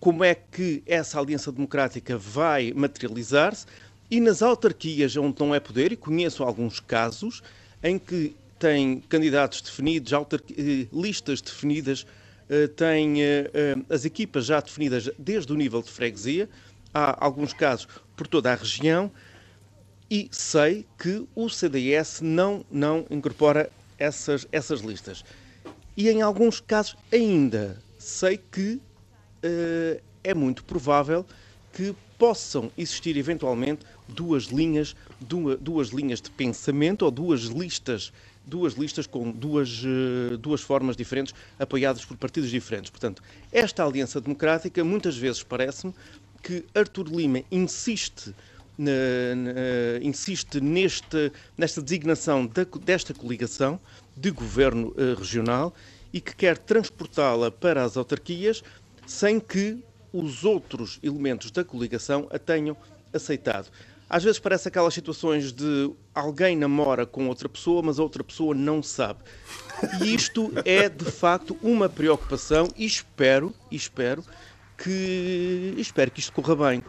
como 0.03 0.21
é 0.21 0.35
que 0.35 0.83
essa 0.85 1.17
aliança 1.17 1.49
democrática 1.49 2.17
vai 2.17 2.73
materializar-se. 2.75 3.65
E 4.11 4.19
nas 4.19 4.41
autarquias 4.41 5.15
onde 5.15 5.39
não 5.39 5.55
é 5.55 5.61
poder, 5.61 5.93
e 5.93 5.95
conheço 5.95 6.43
alguns 6.43 6.81
casos 6.81 7.41
em 7.81 7.97
que 7.97 8.35
tem 8.59 8.99
candidatos 9.07 9.61
definidos, 9.61 10.11
eh, 10.11 10.87
listas 10.91 11.39
definidas, 11.39 12.05
eh, 12.49 12.67
tem 12.67 13.23
eh, 13.23 13.49
as 13.89 14.03
equipas 14.03 14.45
já 14.45 14.59
definidas 14.59 15.09
desde 15.17 15.53
o 15.53 15.55
nível 15.55 15.81
de 15.81 15.89
freguesia, 15.89 16.49
há 16.93 17.23
alguns 17.23 17.53
casos 17.53 17.87
por 18.17 18.27
toda 18.27 18.51
a 18.51 18.55
região, 18.55 19.09
e 20.11 20.27
sei 20.33 20.85
que 20.99 21.25
o 21.33 21.47
CDS 21.47 22.19
não, 22.19 22.65
não 22.69 23.05
incorpora 23.09 23.71
essas, 23.97 24.45
essas 24.51 24.81
listas. 24.81 25.23
E 25.95 26.09
em 26.09 26.21
alguns 26.21 26.59
casos 26.59 26.97
ainda 27.09 27.81
sei 27.97 28.37
que 28.37 28.81
é 30.23 30.33
muito 30.33 30.63
provável 30.63 31.25
que 31.73 31.95
possam 32.17 32.71
existir 32.77 33.17
eventualmente 33.17 33.85
duas 34.07 34.45
linhas, 34.45 34.95
duas, 35.19 35.59
duas 35.59 35.89
linhas 35.89 36.21
de 36.21 36.29
pensamento 36.29 37.03
ou 37.03 37.11
duas 37.11 37.41
listas 37.41 38.11
duas 38.45 38.73
listas 38.73 39.07
com 39.07 39.31
duas, 39.31 39.83
uh, 39.83 40.37
duas 40.37 40.61
formas 40.61 40.95
diferentes, 40.95 41.33
apoiadas 41.57 42.03
por 42.03 42.17
partidos 42.17 42.49
diferentes. 42.49 42.89
Portanto, 42.91 43.23
esta 43.51 43.85
aliança 43.85 44.19
democrática, 44.19 44.83
muitas 44.83 45.17
vezes 45.17 45.43
parece-me 45.43 45.93
que 46.41 46.65
Artur 46.75 47.07
Lima 47.07 47.41
insiste 47.51 48.33
insiste 50.01 50.59
neste, 50.59 51.31
nesta 51.55 51.79
designação 51.79 52.47
da, 52.47 52.65
desta 52.83 53.13
coligação 53.13 53.79
de 54.17 54.31
governo 54.31 54.87
uh, 54.97 55.13
regional 55.15 55.75
e 56.11 56.19
que 56.19 56.35
quer 56.35 56.57
transportá-la 56.57 57.51
para 57.51 57.83
as 57.83 57.95
autarquias 57.97 58.63
sem 59.05 59.39
que 59.39 59.83
os 60.11 60.43
outros 60.43 60.99
elementos 61.01 61.51
da 61.51 61.63
coligação 61.63 62.27
a 62.31 62.37
tenham 62.37 62.77
aceitado. 63.13 63.69
Às 64.09 64.23
vezes 64.23 64.39
parece 64.39 64.67
aquelas 64.67 64.93
situações 64.93 65.51
de 65.51 65.91
alguém 66.13 66.55
namora 66.55 67.05
com 67.05 67.27
outra 67.27 67.49
pessoa, 67.49 67.81
mas 67.81 67.97
a 67.97 68.03
outra 68.03 68.23
pessoa 68.23 68.53
não 68.53 68.83
sabe. 68.83 69.21
E 70.01 70.13
isto 70.13 70.51
é 70.65 70.87
de 70.87 71.05
facto 71.05 71.57
uma 71.63 71.89
preocupação 71.89 72.67
e 72.77 72.85
espero, 72.85 73.53
espero 73.71 74.23
que 74.77 75.73
espero 75.77 76.11
que 76.11 76.19
isto 76.19 76.31
corra 76.31 76.55
bem 76.55 76.83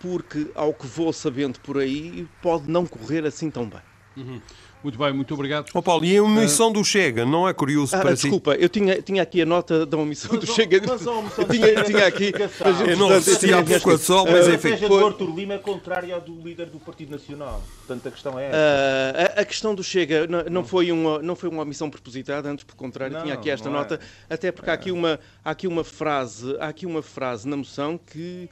porque, 0.00 0.50
ao 0.54 0.72
que 0.72 0.86
vou 0.86 1.12
sabendo 1.12 1.58
por 1.60 1.78
aí, 1.78 2.26
pode 2.40 2.70
não 2.70 2.86
correr 2.86 3.24
assim 3.26 3.50
tão 3.50 3.68
bem. 3.68 3.80
Uhum. 4.16 4.40
Muito 4.82 4.96
bem, 4.96 5.12
muito 5.12 5.34
obrigado. 5.34 5.70
Oh, 5.74 5.82
Paulo, 5.82 6.04
e 6.04 6.16
a 6.16 6.22
omissão 6.22 6.68
uh... 6.68 6.72
do 6.72 6.84
Chega, 6.84 7.24
não 7.24 7.48
é 7.48 7.52
curioso 7.52 7.96
ah, 7.96 8.00
para 8.00 8.14
Desculpa, 8.14 8.54
si? 8.54 8.62
eu 8.62 8.68
tinha, 8.68 9.02
tinha 9.02 9.22
aqui 9.22 9.42
a 9.42 9.46
nota 9.46 9.84
da 9.84 9.96
omissão 9.96 10.30
mas, 10.32 10.40
do 10.40 10.46
Chega. 10.46 10.80
Mas 10.86 11.06
a 11.06 11.10
omissão 11.10 11.44
do 11.44 11.52
tinha, 11.52 11.82
tinha 11.82 12.06
aqui. 12.06 12.32
Mas, 12.60 12.80
eu 12.88 12.96
não 12.96 13.08
resisti 13.08 13.52
à 13.52 13.62
provocação, 13.62 14.24
mas 14.24 14.46
enfim. 14.46 14.68
A 14.68 14.74
estratégia 14.74 14.88
do 14.88 15.06
Artur 15.06 15.34
Lima 15.34 15.54
é 15.54 15.58
contrária 15.58 16.14
à 16.14 16.18
do 16.18 16.40
líder 16.40 16.66
do 16.66 16.78
Partido 16.78 17.10
Nacional. 17.10 17.62
Portanto, 17.78 18.06
a 18.06 18.10
questão 18.10 18.38
é 18.38 18.46
essa. 18.46 18.56
Uh, 18.56 19.38
a, 19.38 19.40
a, 19.40 19.44
questão 19.44 19.74
do 19.74 19.82
Chega 19.82 20.26
não, 20.26 20.44
não, 20.44 20.64
foi 20.64 20.92
uma, 20.92 21.18
não 21.20 21.34
foi 21.34 21.48
uma 21.48 21.62
omissão 21.62 21.90
propositada, 21.90 22.48
antes, 22.48 22.64
pelo 22.64 22.78
contrário, 22.78 23.14
não, 23.14 23.22
tinha 23.22 23.34
aqui 23.34 23.50
esta 23.50 23.68
nota, 23.68 23.98
é. 24.30 24.34
até 24.34 24.52
porque 24.52 24.70
é. 24.70 24.72
há, 24.72 24.74
aqui 24.74 24.92
uma, 24.92 25.18
há, 25.44 25.50
aqui 25.50 25.66
uma 25.66 25.82
frase, 25.82 26.56
há 26.60 26.68
aqui 26.68 26.86
uma 26.86 27.02
frase 27.02 27.48
na 27.48 27.56
moção 27.56 27.98
que 27.98 28.48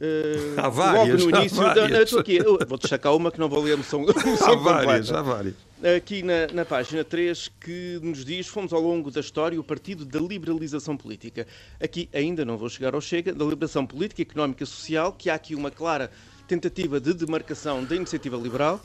Uh, 0.00 0.54
há 0.56 0.68
várias, 0.68 1.24
logo 1.24 1.32
no 1.32 1.38
início, 1.40 1.60
há 1.60 1.74
várias. 1.74 1.90
Da, 1.90 2.02
estou 2.02 2.20
aqui, 2.20 2.38
vou 2.40 2.78
destacar 2.78 3.16
uma 3.16 3.32
que 3.32 3.40
não 3.40 3.48
vou 3.48 3.60
ler 3.60 3.72
a 3.72 3.76
moção, 3.78 4.02
a 4.02 4.26
moção 4.30 4.52
há 4.52 4.54
várias, 4.62 5.12
há 5.12 5.22
várias. 5.22 5.67
Aqui 5.96 6.24
na, 6.24 6.48
na, 6.52 6.64
página 6.64 7.04
3, 7.04 7.52
que 7.60 8.00
nos 8.02 8.24
diz: 8.24 8.48
fomos 8.48 8.72
ao 8.72 8.80
longo 8.80 9.12
da 9.12 9.20
história 9.20 9.58
o 9.60 9.62
partido 9.62 10.04
da 10.04 10.18
liberalização 10.18 10.96
política. 10.96 11.46
Aqui 11.80 12.08
ainda 12.12 12.44
não 12.44 12.58
vou 12.58 12.68
chegar 12.68 12.94
ao 12.94 13.00
Chega, 13.00 13.32
da 13.32 13.44
liberação 13.44 13.86
política, 13.86 14.22
económica 14.22 14.64
e 14.64 14.66
social, 14.66 15.12
que 15.12 15.30
há 15.30 15.34
aqui 15.34 15.54
uma 15.54 15.70
clara 15.70 16.10
tentativa 16.48 16.98
de 16.98 17.14
demarcação 17.14 17.84
da 17.84 17.94
iniciativa 17.94 18.36
liberal, 18.36 18.80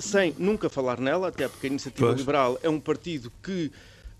sem 0.00 0.34
nunca 0.36 0.68
falar 0.68 0.98
nela, 0.98 1.28
até 1.28 1.46
porque 1.46 1.68
a 1.68 1.70
iniciativa 1.70 2.08
pois. 2.08 2.18
liberal 2.18 2.58
é 2.62 2.68
um 2.68 2.80
partido 2.80 3.32
que 3.42 3.70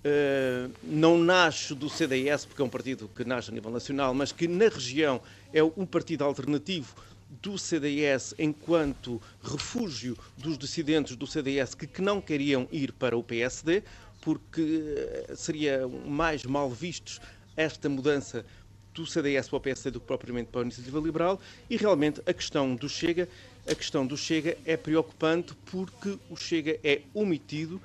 Uh, 0.07 0.71
não 0.83 1.17
nasce 1.17 1.75
do 1.75 1.89
CDS, 1.89 2.45
porque 2.45 2.61
é 2.61 2.65
um 2.67 2.69
partido 2.69 3.09
que 3.17 3.25
nasce 3.25 3.51
a 3.51 3.55
nível 3.55 3.71
nacional, 3.71 4.13
mas 4.13 4.33
que 4.33 4.47
na 4.47 4.69
região 4.69 5.19
é 5.51 5.65
um 5.65 5.87
partido 5.87 6.25
alternativo 6.25 6.95
do 7.43 7.59
CDS 7.59 8.35
enquanto 8.39 9.21
refúgio 9.43 10.17
dos 10.37 10.59
dissidentes 10.59 11.17
do 11.17 11.27
CDS 11.27 11.75
que, 11.75 11.87
que 11.87 12.03
não 12.03 12.21
queriam 12.21 12.69
ir 12.71 12.93
para 12.93 13.17
o 13.17 13.23
PSD, 13.23 13.83
porque 14.21 14.95
eh, 15.29 15.35
seria 15.37 15.87
mais 15.87 16.45
mal 16.45 16.71
vistos 16.71 17.21
esta 17.57 17.89
mudança 17.89 18.45
do 18.93 19.05
CDS 19.05 19.49
para 19.49 19.57
o 19.57 19.61
PSD 19.61 19.91
do 19.91 20.01
que 20.01 20.07
propriamente 20.07 20.51
para 20.51 20.61
a 20.61 20.65
Iniciativa 20.65 20.99
Liberal. 21.01 21.41
E 21.69 21.77
realmente 21.77 22.23
a 22.27 22.33
questão 22.33 22.75
do 22.75 22.89
Chega, 22.89 23.29
a 23.67 23.75
questão 23.75 24.07
do 24.07 24.17
Chega 24.17 24.57
é 24.65 24.77
preocupante 24.77 25.55
porque 25.67 26.19
o 26.31 26.37
Chega 26.37 26.79
é 26.83 27.03
omitido 27.13 27.81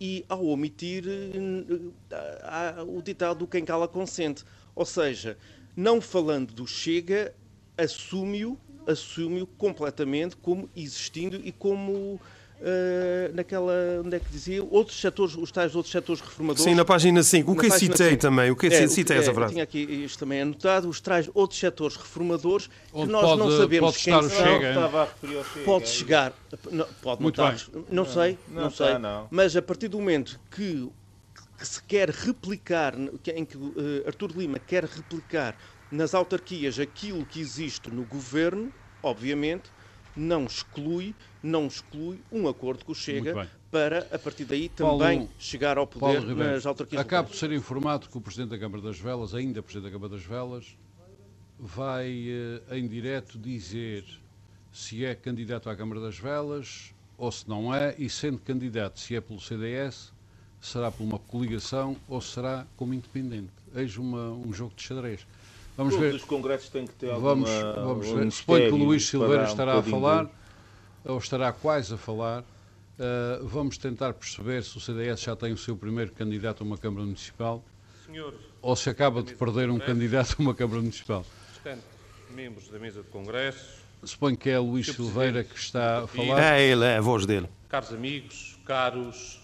e 0.00 0.24
ao 0.28 0.44
omitir 0.46 1.04
eh, 1.06 2.16
há 2.42 2.82
o 2.82 3.00
ditado 3.02 3.46
quem 3.46 3.64
cala 3.64 3.86
consente, 3.86 4.44
ou 4.74 4.84
seja, 4.84 5.38
não 5.74 6.00
falando 6.00 6.52
do 6.52 6.66
Chega, 6.66 7.34
assume-o 7.76 8.58
assume 8.86 9.46
completamente 9.58 10.36
como 10.36 10.68
existindo 10.74 11.40
e 11.44 11.52
como 11.52 12.20
Uh, 12.58 13.34
naquela, 13.34 14.00
onde 14.02 14.16
é 14.16 14.18
que 14.18 14.30
dizia, 14.30 14.64
outros 14.64 14.98
setores, 14.98 15.36
os 15.36 15.52
tais 15.52 15.76
outros 15.76 15.92
setores 15.92 16.22
reformadores. 16.22 16.64
Sim, 16.64 16.74
na 16.74 16.86
página 16.86 17.22
5. 17.22 17.52
O 17.52 17.54
que 17.54 17.70
citei 17.70 18.10
5. 18.12 18.20
também, 18.22 18.50
o 18.50 18.56
que 18.56 18.68
é, 18.68 18.88
citei 18.88 19.18
é, 19.18 19.20
essa 19.20 19.34
frase. 19.34 19.52
Tinha 19.52 19.62
aqui 19.62 19.78
isto 19.78 20.18
também 20.18 20.40
anotado, 20.40 20.88
os 20.88 20.98
tais 20.98 21.28
outros 21.34 21.60
setores 21.60 21.96
reformadores 21.96 22.70
onde 22.94 23.08
que 23.08 23.12
nós 23.12 23.22
pode, 23.22 23.38
não 23.38 23.50
sabemos 23.58 23.90
pode 23.92 24.04
quem 24.04 24.14
estar 24.14 24.26
o 24.26 24.30
Chega, 24.30 25.08
Pode 25.66 25.84
é 25.84 25.86
chegar, 25.86 26.32
não, 26.70 26.86
pode 27.02 27.22
Muito 27.22 27.42
não 27.42 27.52
estar, 27.52 27.70
não, 27.74 27.84
não, 27.90 28.06
sei, 28.06 28.38
não, 28.48 28.62
não 28.62 28.70
sei, 28.70 28.98
não. 28.98 29.28
mas 29.30 29.54
a 29.54 29.60
partir 29.60 29.88
do 29.88 29.98
momento 29.98 30.40
que, 30.50 30.88
que 31.58 31.66
se 31.66 31.82
quer 31.82 32.08
replicar, 32.08 32.94
em 32.96 33.44
que 33.44 33.58
uh, 33.58 34.02
Artur 34.06 34.30
Lima 34.34 34.58
quer 34.58 34.84
replicar 34.84 35.54
nas 35.90 36.14
autarquias 36.14 36.78
aquilo 36.78 37.24
que 37.24 37.40
existe 37.40 37.90
no 37.90 38.04
governo, 38.04 38.72
obviamente, 39.02 39.70
não 40.16 40.44
exclui, 40.44 41.14
não 41.42 41.66
exclui 41.66 42.20
um 42.32 42.48
acordo 42.48 42.84
que 42.84 42.90
o 42.90 42.94
Chega 42.94 43.48
para, 43.70 44.06
a 44.10 44.18
partir 44.18 44.44
daí, 44.44 44.68
também 44.68 45.18
Paulo, 45.18 45.32
chegar 45.38 45.76
ao 45.76 45.86
poder 45.86 46.22
nas 46.34 46.64
autarquias 46.64 47.00
Acabo 47.00 47.30
de 47.30 47.36
ser 47.36 47.52
informado 47.52 48.08
que 48.08 48.16
o 48.16 48.20
Presidente 48.20 48.50
da 48.50 48.58
Câmara 48.58 48.82
das 48.82 48.98
Velas, 48.98 49.34
ainda 49.34 49.62
Presidente 49.62 49.90
da 49.90 49.98
Câmara 49.98 50.14
das 50.14 50.24
Velas, 50.24 50.76
vai 51.58 52.28
eh, 52.28 52.78
em 52.78 52.86
direto 52.86 53.38
dizer 53.38 54.04
se 54.72 55.04
é 55.04 55.14
candidato 55.14 55.68
à 55.68 55.76
Câmara 55.76 56.00
das 56.00 56.18
Velas 56.18 56.94
ou 57.18 57.32
se 57.32 57.48
não 57.48 57.74
é, 57.74 57.94
e 57.98 58.10
sendo 58.10 58.38
candidato, 58.38 59.00
se 59.00 59.16
é 59.16 59.20
pelo 59.20 59.40
CDS, 59.40 60.12
será 60.60 60.90
por 60.90 61.02
uma 61.02 61.18
coligação 61.18 61.96
ou 62.08 62.20
será 62.20 62.66
como 62.76 62.92
independente. 62.92 63.52
Eis 63.74 63.96
uma, 63.96 64.30
um 64.30 64.52
jogo 64.52 64.74
de 64.76 64.82
xadrez. 64.82 65.26
Vamos 65.76 65.94
Todos 65.94 66.08
ver. 66.08 66.14
os 66.14 66.24
congressos 66.24 66.70
têm 66.70 66.86
que 66.86 66.94
ter 66.94 67.14
vamos, 67.14 67.50
alguma, 67.50 67.84
vamos 67.84 68.08
ver. 68.08 68.32
Suponho 68.32 68.68
que 68.68 68.74
o 68.74 68.76
Luís 68.76 69.06
Silveira 69.06 69.44
estará 69.44 69.76
um 69.76 69.78
a 69.78 69.82
falar, 69.82 70.24
de... 70.24 70.30
ou 71.04 71.18
estará 71.18 71.52
quase 71.52 71.92
a 71.94 71.98
falar. 71.98 72.42
Uh, 72.42 73.46
vamos 73.46 73.76
tentar 73.76 74.14
perceber 74.14 74.64
se 74.64 74.74
o 74.78 74.80
CDS 74.80 75.20
já 75.20 75.36
tem 75.36 75.52
o 75.52 75.58
seu 75.58 75.76
primeiro 75.76 76.12
candidato 76.12 76.62
a 76.62 76.66
uma 76.66 76.78
Câmara 76.78 77.04
Municipal. 77.04 77.62
Senhor, 78.06 78.34
ou 78.62 78.74
se 78.74 78.88
acaba 78.88 79.22
de 79.22 79.34
perder 79.34 79.68
um 79.68 79.78
candidato 79.78 80.36
a 80.38 80.42
uma 80.42 80.54
Câmara 80.54 80.80
Municipal. 80.80 81.26
Portanto, 81.52 81.84
membros 82.30 82.68
da 82.68 82.78
mesa 82.78 83.02
de 83.02 83.08
Congresso. 83.08 83.84
Suponho 84.02 84.36
que 84.36 84.48
é 84.48 84.58
o 84.58 84.62
Luís 84.62 84.86
Silveira 84.86 85.44
que 85.44 85.58
está 85.58 86.04
a 86.04 86.06
falar. 86.06 86.40
É 86.54 86.62
ele, 86.62 86.84
é 86.84 86.96
a 86.96 87.00
voz 87.02 87.26
dele. 87.26 87.48
Caros 87.68 87.92
amigos, 87.92 88.58
caros 88.64 89.40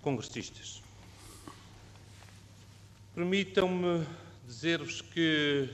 congressistas, 0.00 0.82
permitam-me 3.14 4.06
dizer-vos 4.46 5.00
que 5.00 5.68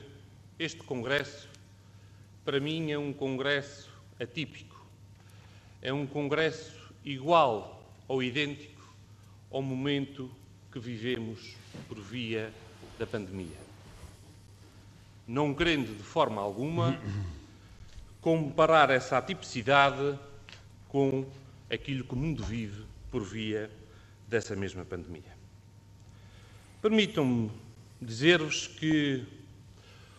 este 0.58 0.82
congresso, 0.82 1.48
para 2.44 2.60
mim, 2.60 2.90
é 2.90 2.98
um 2.98 3.12
congresso 3.12 3.90
atípico. 4.18 4.84
É 5.82 5.92
um 5.92 6.06
congresso 6.06 6.92
igual 7.04 7.82
ou 8.06 8.22
idêntico 8.22 8.82
ao 9.50 9.62
momento 9.62 10.30
que 10.70 10.78
vivemos 10.78 11.54
por 11.88 11.98
via 11.98 12.52
da 12.98 13.06
pandemia. 13.06 13.56
Não 15.26 15.54
querendo 15.54 15.96
de 15.96 16.02
forma 16.02 16.40
alguma 16.40 17.00
comparar 18.20 18.90
essa 18.90 19.16
atipicidade 19.16 20.18
com 20.88 21.24
aquilo 21.70 22.04
que 22.04 22.12
o 22.12 22.16
mundo 22.16 22.44
vive 22.44 22.84
por 23.10 23.24
via 23.24 23.70
dessa 24.28 24.54
mesma 24.54 24.84
pandemia. 24.84 25.38
Permitam-me 26.82 27.50
dizer-vos 28.00 28.66
que, 28.66 29.24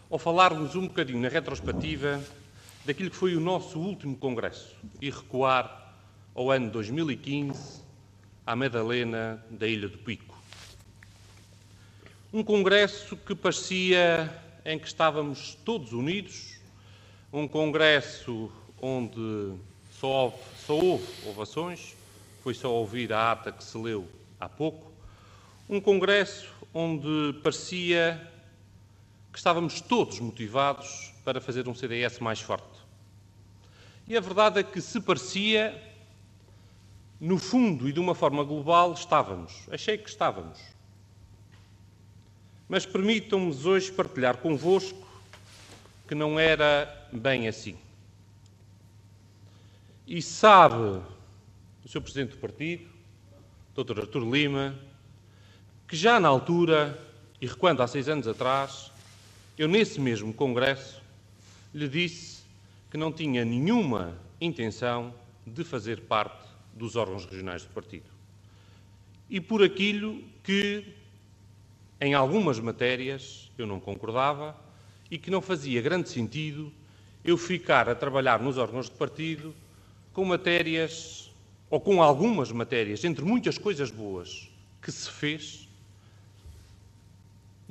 ao 0.09 0.19
falarmos 0.19 0.75
um 0.75 0.87
bocadinho 0.87 1.19
na 1.19 1.29
retrospectiva 1.29 2.21
daquilo 2.85 3.09
que 3.09 3.15
foi 3.15 3.35
o 3.35 3.39
nosso 3.39 3.79
último 3.79 4.15
Congresso 4.15 4.75
e 5.01 5.09
recuar 5.09 5.95
ao 6.35 6.51
ano 6.51 6.69
2015, 6.69 7.81
à 8.45 8.55
Madalena 8.55 9.43
da 9.49 9.67
Ilha 9.67 9.87
do 9.87 9.97
Pico. 9.97 10.37
Um 12.31 12.43
Congresso 12.43 13.17
que 13.17 13.35
parecia 13.35 14.31
em 14.63 14.77
que 14.77 14.87
estávamos 14.87 15.55
todos 15.65 15.91
unidos, 15.91 16.59
um 17.33 17.47
Congresso 17.47 18.51
onde 18.81 19.55
só 19.99 20.07
houve, 20.07 20.37
só 20.65 20.73
houve 20.73 21.07
ovações, 21.27 21.95
foi 22.43 22.53
só 22.53 22.71
ouvir 22.73 23.11
a 23.11 23.31
ata 23.31 23.51
que 23.51 23.63
se 23.63 23.77
leu 23.77 24.07
há 24.39 24.47
pouco, 24.47 24.90
um 25.69 25.79
Congresso 25.79 26.53
onde 26.73 27.39
parecia 27.43 28.29
que 29.31 29.37
estávamos 29.37 29.81
todos 29.81 30.19
motivados 30.19 31.13
para 31.23 31.39
fazer 31.39 31.67
um 31.67 31.75
CDS 31.75 32.19
mais 32.19 32.41
forte. 32.41 32.79
E 34.07 34.17
a 34.17 34.19
verdade 34.19 34.59
é 34.59 34.63
que 34.63 34.81
se 34.81 34.99
parecia, 34.99 35.81
no 37.19 37.37
fundo 37.37 37.87
e 37.87 37.93
de 37.93 37.99
uma 37.99 38.13
forma 38.13 38.43
global, 38.43 38.93
estávamos. 38.93 39.67
Achei 39.71 39.97
que 39.97 40.09
estávamos. 40.09 40.59
Mas 42.67 42.85
permitam-me 42.85 43.53
hoje 43.65 43.91
partilhar 43.91 44.37
convosco 44.37 45.07
que 46.07 46.15
não 46.15 46.37
era 46.37 47.07
bem 47.11 47.47
assim. 47.47 47.77
E 50.05 50.21
sabe 50.21 50.75
o 50.75 51.87
Sr. 51.87 52.01
Presidente 52.01 52.31
do 52.31 52.37
Partido, 52.37 52.89
Dr. 53.73 54.01
Artur 54.01 54.29
Lima, 54.29 54.77
que 55.91 55.97
já 55.97 56.21
na 56.21 56.29
altura, 56.29 56.97
e 57.41 57.45
recuando 57.45 57.83
há 57.83 57.87
seis 57.87 58.07
anos 58.07 58.25
atrás, 58.25 58.89
eu 59.57 59.67
nesse 59.67 59.99
mesmo 59.99 60.33
Congresso 60.33 61.01
lhe 61.75 61.89
disse 61.89 62.43
que 62.89 62.95
não 62.95 63.11
tinha 63.11 63.43
nenhuma 63.43 64.17
intenção 64.39 65.13
de 65.45 65.65
fazer 65.65 65.99
parte 65.99 66.47
dos 66.73 66.95
órgãos 66.95 67.25
regionais 67.25 67.63
do 67.63 67.71
partido. 67.71 68.05
E 69.29 69.41
por 69.41 69.61
aquilo 69.61 70.23
que, 70.41 70.85
em 71.99 72.13
algumas 72.13 72.57
matérias, 72.57 73.51
eu 73.57 73.67
não 73.67 73.77
concordava 73.77 74.55
e 75.11 75.17
que 75.17 75.29
não 75.29 75.41
fazia 75.41 75.81
grande 75.81 76.07
sentido 76.07 76.71
eu 77.21 77.37
ficar 77.37 77.89
a 77.89 77.95
trabalhar 77.95 78.39
nos 78.39 78.57
órgãos 78.57 78.85
de 78.85 78.95
partido 78.95 79.53
com 80.13 80.23
matérias, 80.23 81.29
ou 81.69 81.81
com 81.81 82.01
algumas 82.01 82.49
matérias, 82.49 83.03
entre 83.03 83.25
muitas 83.25 83.57
coisas 83.57 83.91
boas 83.91 84.49
que 84.81 84.89
se 84.89 85.11
fez. 85.11 85.69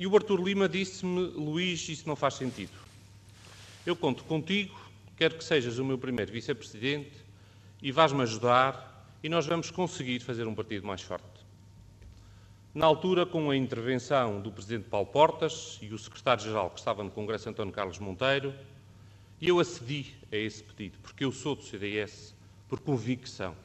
E 0.01 0.07
o 0.07 0.15
Artur 0.15 0.41
Lima 0.41 0.67
disse-me, 0.67 1.27
Luís, 1.27 1.87
isso 1.87 2.07
não 2.07 2.15
faz 2.15 2.33
sentido. 2.33 2.71
Eu 3.85 3.95
conto 3.95 4.23
contigo, 4.23 4.75
quero 5.15 5.37
que 5.37 5.43
sejas 5.43 5.77
o 5.77 5.85
meu 5.85 5.95
primeiro 5.95 6.31
vice-presidente 6.31 7.11
e 7.79 7.91
vais-me 7.91 8.23
ajudar 8.23 9.05
e 9.21 9.29
nós 9.29 9.45
vamos 9.45 9.69
conseguir 9.69 10.19
fazer 10.21 10.47
um 10.47 10.55
partido 10.55 10.87
mais 10.87 11.03
forte. 11.03 11.45
Na 12.73 12.87
altura, 12.87 13.27
com 13.27 13.51
a 13.51 13.55
intervenção 13.55 14.41
do 14.41 14.51
Presidente 14.51 14.89
Paulo 14.89 15.05
Portas 15.05 15.77
e 15.83 15.93
o 15.93 15.99
Secretário-Geral 15.99 16.71
que 16.71 16.79
estava 16.79 17.03
no 17.03 17.11
Congresso, 17.11 17.49
António 17.49 17.71
Carlos 17.71 17.99
Monteiro, 17.99 18.55
eu 19.39 19.59
acedi 19.59 20.15
a 20.31 20.35
esse 20.35 20.63
pedido, 20.63 20.97
porque 21.03 21.25
eu 21.25 21.31
sou 21.31 21.55
do 21.55 21.61
CDS 21.61 22.33
por 22.67 22.79
convicção 22.79 23.55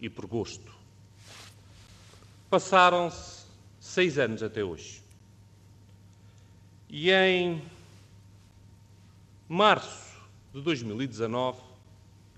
e 0.00 0.10
por 0.10 0.26
gosto. 0.26 0.74
Passaram-se 2.50 3.46
seis 3.78 4.18
anos 4.18 4.42
até 4.42 4.64
hoje. 4.64 5.06
E 6.90 7.10
em 7.10 7.62
março 9.46 10.16
de 10.54 10.62
2019, 10.62 11.60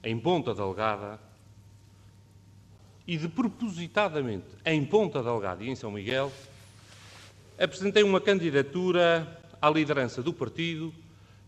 em 0.02 0.18
Ponta 0.18 0.54
Delgada, 0.54 1.20
e 3.06 3.16
de 3.16 3.28
propositadamente 3.28 4.46
em 4.64 4.84
Ponta 4.84 5.22
Delgada 5.22 5.62
e 5.62 5.68
em 5.68 5.76
São 5.76 5.90
Miguel, 5.90 6.32
apresentei 7.58 8.02
uma 8.02 8.20
candidatura 8.20 9.40
à 9.60 9.70
liderança 9.70 10.22
do 10.22 10.32
partido 10.32 10.92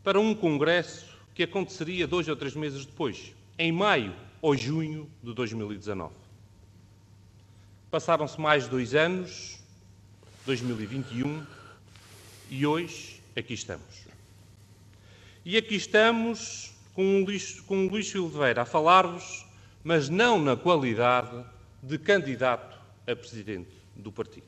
para 0.05 0.21
um 0.21 0.35
congresso 0.35 1.07
que 1.35 1.43
aconteceria 1.43 2.07
dois 2.07 2.29
ou 2.29 2.37
três 2.37 2.55
meses 2.55 2.85
depois, 2.85 3.33
em 3.59 3.73
maio 3.73 4.15
ou 4.41 4.57
junho 4.57 5.09
de 5.23 5.33
2019. 5.35 6.12
Passaram-se 7.91 8.41
mais 8.41 8.69
dois 8.69 8.95
anos, 8.95 9.59
2021, 10.47 11.45
e 12.53 12.67
hoje 12.67 13.19
aqui 13.35 13.55
estamos. 13.55 14.07
E 15.43 15.57
aqui 15.57 15.75
estamos 15.75 16.71
com 16.93 17.23
o 17.23 17.25
Luís, 17.25 17.59
com 17.61 17.87
o 17.87 17.88
Luís 17.88 18.11
Silveira 18.11 18.61
a 18.61 18.65
falar-vos 18.67 19.47
mas 19.83 20.11
não 20.11 20.38
na 20.38 20.55
qualidade 20.55 21.45
de 21.83 21.99
candidato 21.99 22.79
a 23.07 23.17
presidente 23.17 23.71
do 23.97 24.12
partido. 24.12 24.47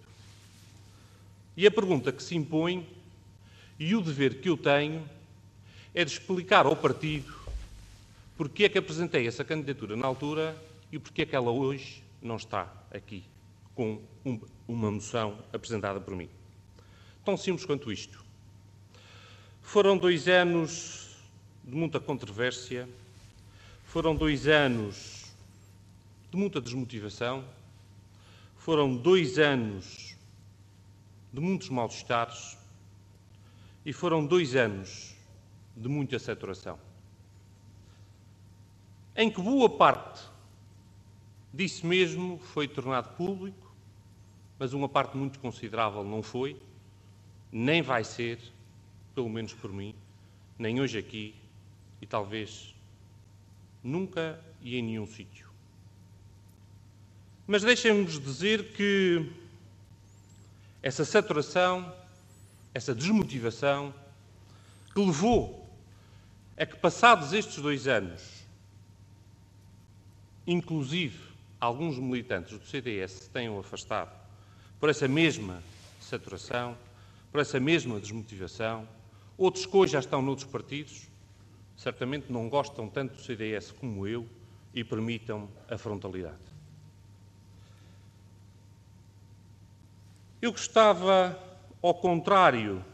E 1.57 1.67
a 1.67 1.71
pergunta 1.71 2.13
que 2.13 2.23
se 2.23 2.37
impõe, 2.37 2.87
e 3.79 3.97
o 3.97 4.03
dever 4.03 4.39
que 4.41 4.51
eu 4.51 4.57
tenho, 4.59 5.03
é 5.95 6.05
de 6.05 6.13
explicar 6.13 6.67
ao 6.67 6.77
partido 6.77 7.35
porque 8.37 8.65
é 8.65 8.69
que 8.69 8.77
apresentei 8.77 9.27
essa 9.27 9.45
candidatura 9.45 9.97
na 9.97 10.07
altura 10.07 10.55
e 10.93 10.99
porque 10.99 11.23
é 11.23 11.27
que 11.27 11.35
ela 11.35 11.51
hoje 11.51 12.05
não 12.21 12.37
está 12.37 12.71
aqui 12.93 13.25
com 13.75 13.99
uma 14.69 14.91
moção 14.91 15.39
apresentada 15.53 15.99
por 16.01 16.15
mim. 16.15 16.29
Tão 17.25 17.37
simples 17.37 17.65
quanto 17.65 17.91
isto. 17.91 18.23
Foram 19.63 19.97
dois 19.97 20.29
anos 20.29 21.17
de 21.65 21.75
muita 21.75 21.99
controvérsia, 21.99 22.89
foram 23.87 24.15
dois 24.15 24.47
anos 24.47 25.33
de 26.31 26.37
muita 26.37 26.61
desmotivação. 26.61 27.45
Foram 28.57 28.97
dois 28.97 29.39
anos 29.39 30.17
de 31.33 31.41
muitos 31.41 31.69
mal-estares 31.69 32.57
e 33.85 33.93
foram 33.93 34.27
dois 34.27 34.57
anos 34.57 35.15
de 35.77 35.89
muita 35.89 36.19
saturação. 36.19 36.79
Em 39.15 39.31
que 39.31 39.41
boa 39.41 39.69
parte 39.69 40.23
disso 41.53 41.87
mesmo 41.87 42.39
foi 42.39 42.67
tornado 42.67 43.11
público, 43.17 43.73
mas 44.59 44.73
uma 44.73 44.89
parte 44.89 45.17
muito 45.17 45.39
considerável 45.39 46.03
não 46.03 46.23
foi, 46.23 46.61
nem 47.57 47.83
vai 47.83 48.03
ser, 48.03 48.41
pelo 49.15 49.29
menos 49.29 49.55
por 49.55 49.73
mim, 49.73 49.95
nem 50.59 50.81
hoje 50.81 50.99
aqui 50.99 51.37
e 52.03 52.07
talvez 52.07 52.75
nunca 53.81 54.41
e 54.61 54.77
em 54.77 54.83
nenhum 54.83 55.07
sítio. 55.07 55.49
Mas 57.47 57.63
deixem-nos 57.63 58.19
dizer 58.19 58.73
que 58.73 59.31
essa 60.83 61.05
saturação, 61.05 61.95
essa 62.75 62.93
desmotivação, 62.93 63.95
que 64.93 64.99
levou 64.99 65.65
a 66.57 66.67
que, 66.67 66.77
passados 66.77 67.33
estes 67.33 67.63
dois 67.63 67.87
anos, 67.87 68.45
inclusive 70.45 71.21
alguns 71.61 71.99
militantes 72.01 72.59
do 72.59 72.67
CDS 72.67 73.13
se 73.13 73.31
tenham 73.31 73.61
afastado 73.61 74.11
por 74.81 74.89
essa 74.89 75.07
mesma 75.07 75.63
saturação, 76.01 76.77
por 77.35 77.41
essa 77.41 77.59
mesma 77.59 77.99
desmotivação, 77.99 78.89
outros 79.37 79.67
que 79.67 79.77
hoje 79.77 79.95
já 79.95 79.99
estão 79.99 80.23
noutros 80.23 80.49
partidos, 80.49 81.09
certamente 81.77 82.33
não 82.33 82.49
gostam 82.49 82.89
tanto 82.89 83.17
do 83.17 83.23
CDS 83.23 83.73
como 83.73 84.07
eu 84.07 84.25
e 84.73 84.85
permitam 84.85 85.49
a 85.69 85.77
frontalidade. 85.77 86.39
Eu 90.41 90.53
gostava, 90.53 91.37
ao 91.83 91.95
contrário 91.95 92.85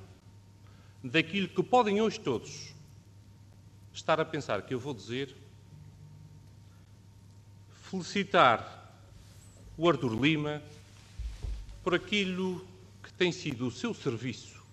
daquilo 1.04 1.48
que 1.48 1.62
podem 1.62 2.00
hoje 2.00 2.18
todos 2.18 2.72
estar 3.92 4.18
a 4.18 4.24
pensar 4.24 4.62
que 4.62 4.72
eu 4.72 4.80
vou 4.80 4.94
dizer, 4.94 5.36
felicitar 7.90 8.90
o 9.76 9.86
Artur 9.86 10.18
Lima 10.18 10.62
por 11.84 11.94
aquilo 11.94 12.69
tem 13.20 13.32
sido 13.32 13.66
o 13.66 13.70
seu 13.70 13.92
serviço 13.92 14.64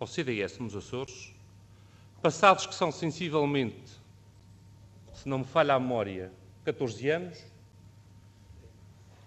ao 0.00 0.06
CDS 0.06 0.56
nos 0.60 0.74
Açores, 0.74 1.30
passados 2.22 2.64
que 2.64 2.74
são 2.74 2.90
sensivelmente, 2.90 4.00
se 5.12 5.28
não 5.28 5.40
me 5.40 5.44
falha 5.44 5.74
a 5.74 5.78
memória, 5.78 6.32
14 6.64 7.10
anos, 7.10 7.38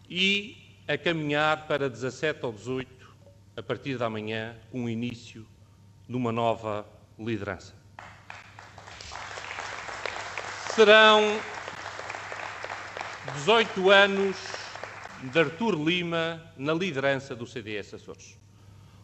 e 0.09 0.57
a 0.87 0.97
caminhar 0.97 1.67
para 1.67 1.87
17 1.87 2.43
ou 2.43 2.53
18, 2.53 2.89
a 3.55 3.61
partir 3.61 3.99
da 3.99 4.09
manhã, 4.09 4.57
com 4.71 4.85
o 4.85 4.89
início 4.89 5.45
de 6.09 6.15
uma 6.15 6.31
nova 6.31 6.87
liderança. 7.19 7.75
Serão 10.73 11.21
18 13.35 13.91
anos 13.91 14.56
de 15.23 15.39
Artur 15.39 15.75
Lima 15.75 16.41
na 16.55 16.73
liderança 16.73 17.35
do 17.35 17.47
CDS 17.47 17.95
Açores, 17.95 18.37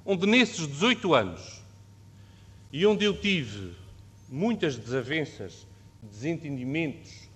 onde 0.06 0.28
nesses 0.28 0.68
18 0.68 1.14
anos 1.14 1.62
e 2.72 2.86
onde 2.86 3.06
eu 3.06 3.20
tive 3.20 3.74
muitas 4.30 4.76
desavenças, 4.76 5.66
desentendimentos, 6.02 7.28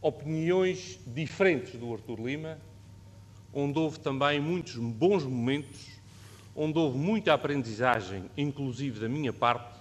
opiniões 0.00 0.98
diferentes 1.06 1.78
do 1.78 1.92
Artur 1.92 2.20
Lima, 2.20 2.58
onde 3.52 3.78
houve 3.78 3.98
também 3.98 4.40
muitos 4.40 4.76
bons 4.76 5.24
momentos, 5.24 5.86
onde 6.54 6.78
houve 6.78 6.96
muita 6.96 7.34
aprendizagem, 7.34 8.24
inclusive 8.36 9.00
da 9.00 9.08
minha 9.08 9.32
parte, 9.32 9.78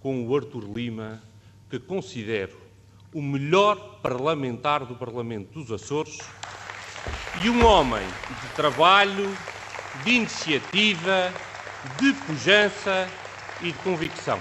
com 0.00 0.26
o 0.26 0.36
Artur 0.36 0.64
Lima, 0.64 1.22
que 1.70 1.78
considero 1.78 2.56
o 3.14 3.22
melhor 3.22 4.00
parlamentar 4.02 4.84
do 4.84 4.94
Parlamento 4.94 5.52
dos 5.52 5.72
Açores 5.72 6.18
e 7.42 7.50
um 7.50 7.64
homem 7.64 8.06
de 8.42 8.48
trabalho, 8.54 9.36
de 10.04 10.12
iniciativa, 10.12 11.32
de 11.98 12.12
pujança 12.24 13.08
e 13.60 13.72
de 13.72 13.78
convicção. 13.78 14.40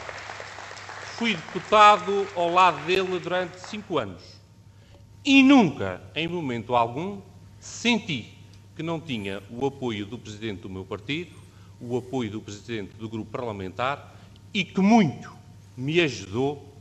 fui 1.18 1.34
deputado 1.34 2.28
ao 2.36 2.52
lado 2.52 2.86
dele 2.86 3.20
durante 3.20 3.60
cinco 3.60 3.98
anos 3.98 4.22
e 5.24 5.42
nunca, 5.42 6.02
em 6.14 6.28
momento 6.28 6.76
algum, 6.76 7.20
senti 7.60 8.38
que 8.76 8.84
não 8.84 9.00
tinha 9.00 9.42
o 9.50 9.66
apoio 9.66 10.06
do 10.06 10.20
presidente 10.20 10.62
do 10.62 10.70
meu 10.70 10.86
partido, 10.86 11.36
o 11.80 11.98
apoio 11.98 12.30
do 12.30 12.42
presidente 12.42 12.94
do 12.96 13.10
grupo 13.10 13.32
parlamentar 13.32 14.16
e 14.54 14.64
que 14.64 14.80
muito 14.82 15.34
me 15.76 16.00
ajudou 16.02 16.74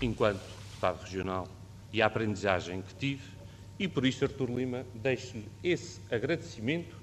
enquanto 0.00 0.40
deputado 0.40 1.02
regional 1.02 1.46
e 1.92 2.02
a 2.02 2.06
aprendizagem 2.06 2.82
que 2.82 2.94
tive. 2.94 3.39
E 3.80 3.88
por 3.88 4.04
isso, 4.04 4.22
Artur 4.22 4.50
Lima, 4.50 4.84
deixo-lhe 4.94 5.48
esse 5.64 6.00
agradecimento 6.10 6.94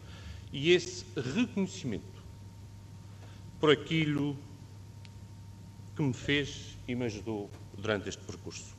e 0.53 0.71
esse 0.73 1.03
reconhecimento 1.15 2.23
por 3.59 3.71
aquilo 3.71 4.37
que 5.95 6.03
me 6.03 6.13
fez 6.13 6.77
e 6.87 6.93
me 6.93 7.05
ajudou 7.05 7.49
durante 7.75 8.07
este 8.07 8.21
percurso. 8.21 8.75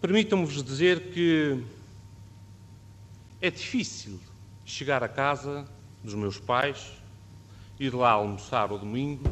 Permitam-me-vos 0.00 0.62
dizer 0.62 1.10
que 1.10 1.60
é 3.40 3.50
difícil 3.50 4.20
chegar 4.64 5.02
a 5.02 5.08
casa 5.08 5.66
dos 6.04 6.14
meus 6.14 6.38
pais, 6.38 6.92
ir 7.80 7.92
lá 7.96 8.12
almoçar 8.12 8.70
ao 8.70 8.78
domingo 8.78 9.24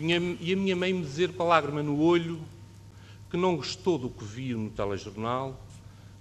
e 0.00 0.52
a 0.52 0.56
minha 0.56 0.74
mãe 0.74 0.92
me 0.92 1.02
dizer 1.02 1.32
com 1.32 1.44
a 1.44 1.46
lágrima 1.46 1.80
no 1.80 2.00
olho 2.00 2.40
que 3.34 3.38
não 3.38 3.56
gostou 3.56 3.98
do 3.98 4.08
que 4.08 4.24
viu 4.24 4.56
no 4.56 4.70
telejornal, 4.70 5.60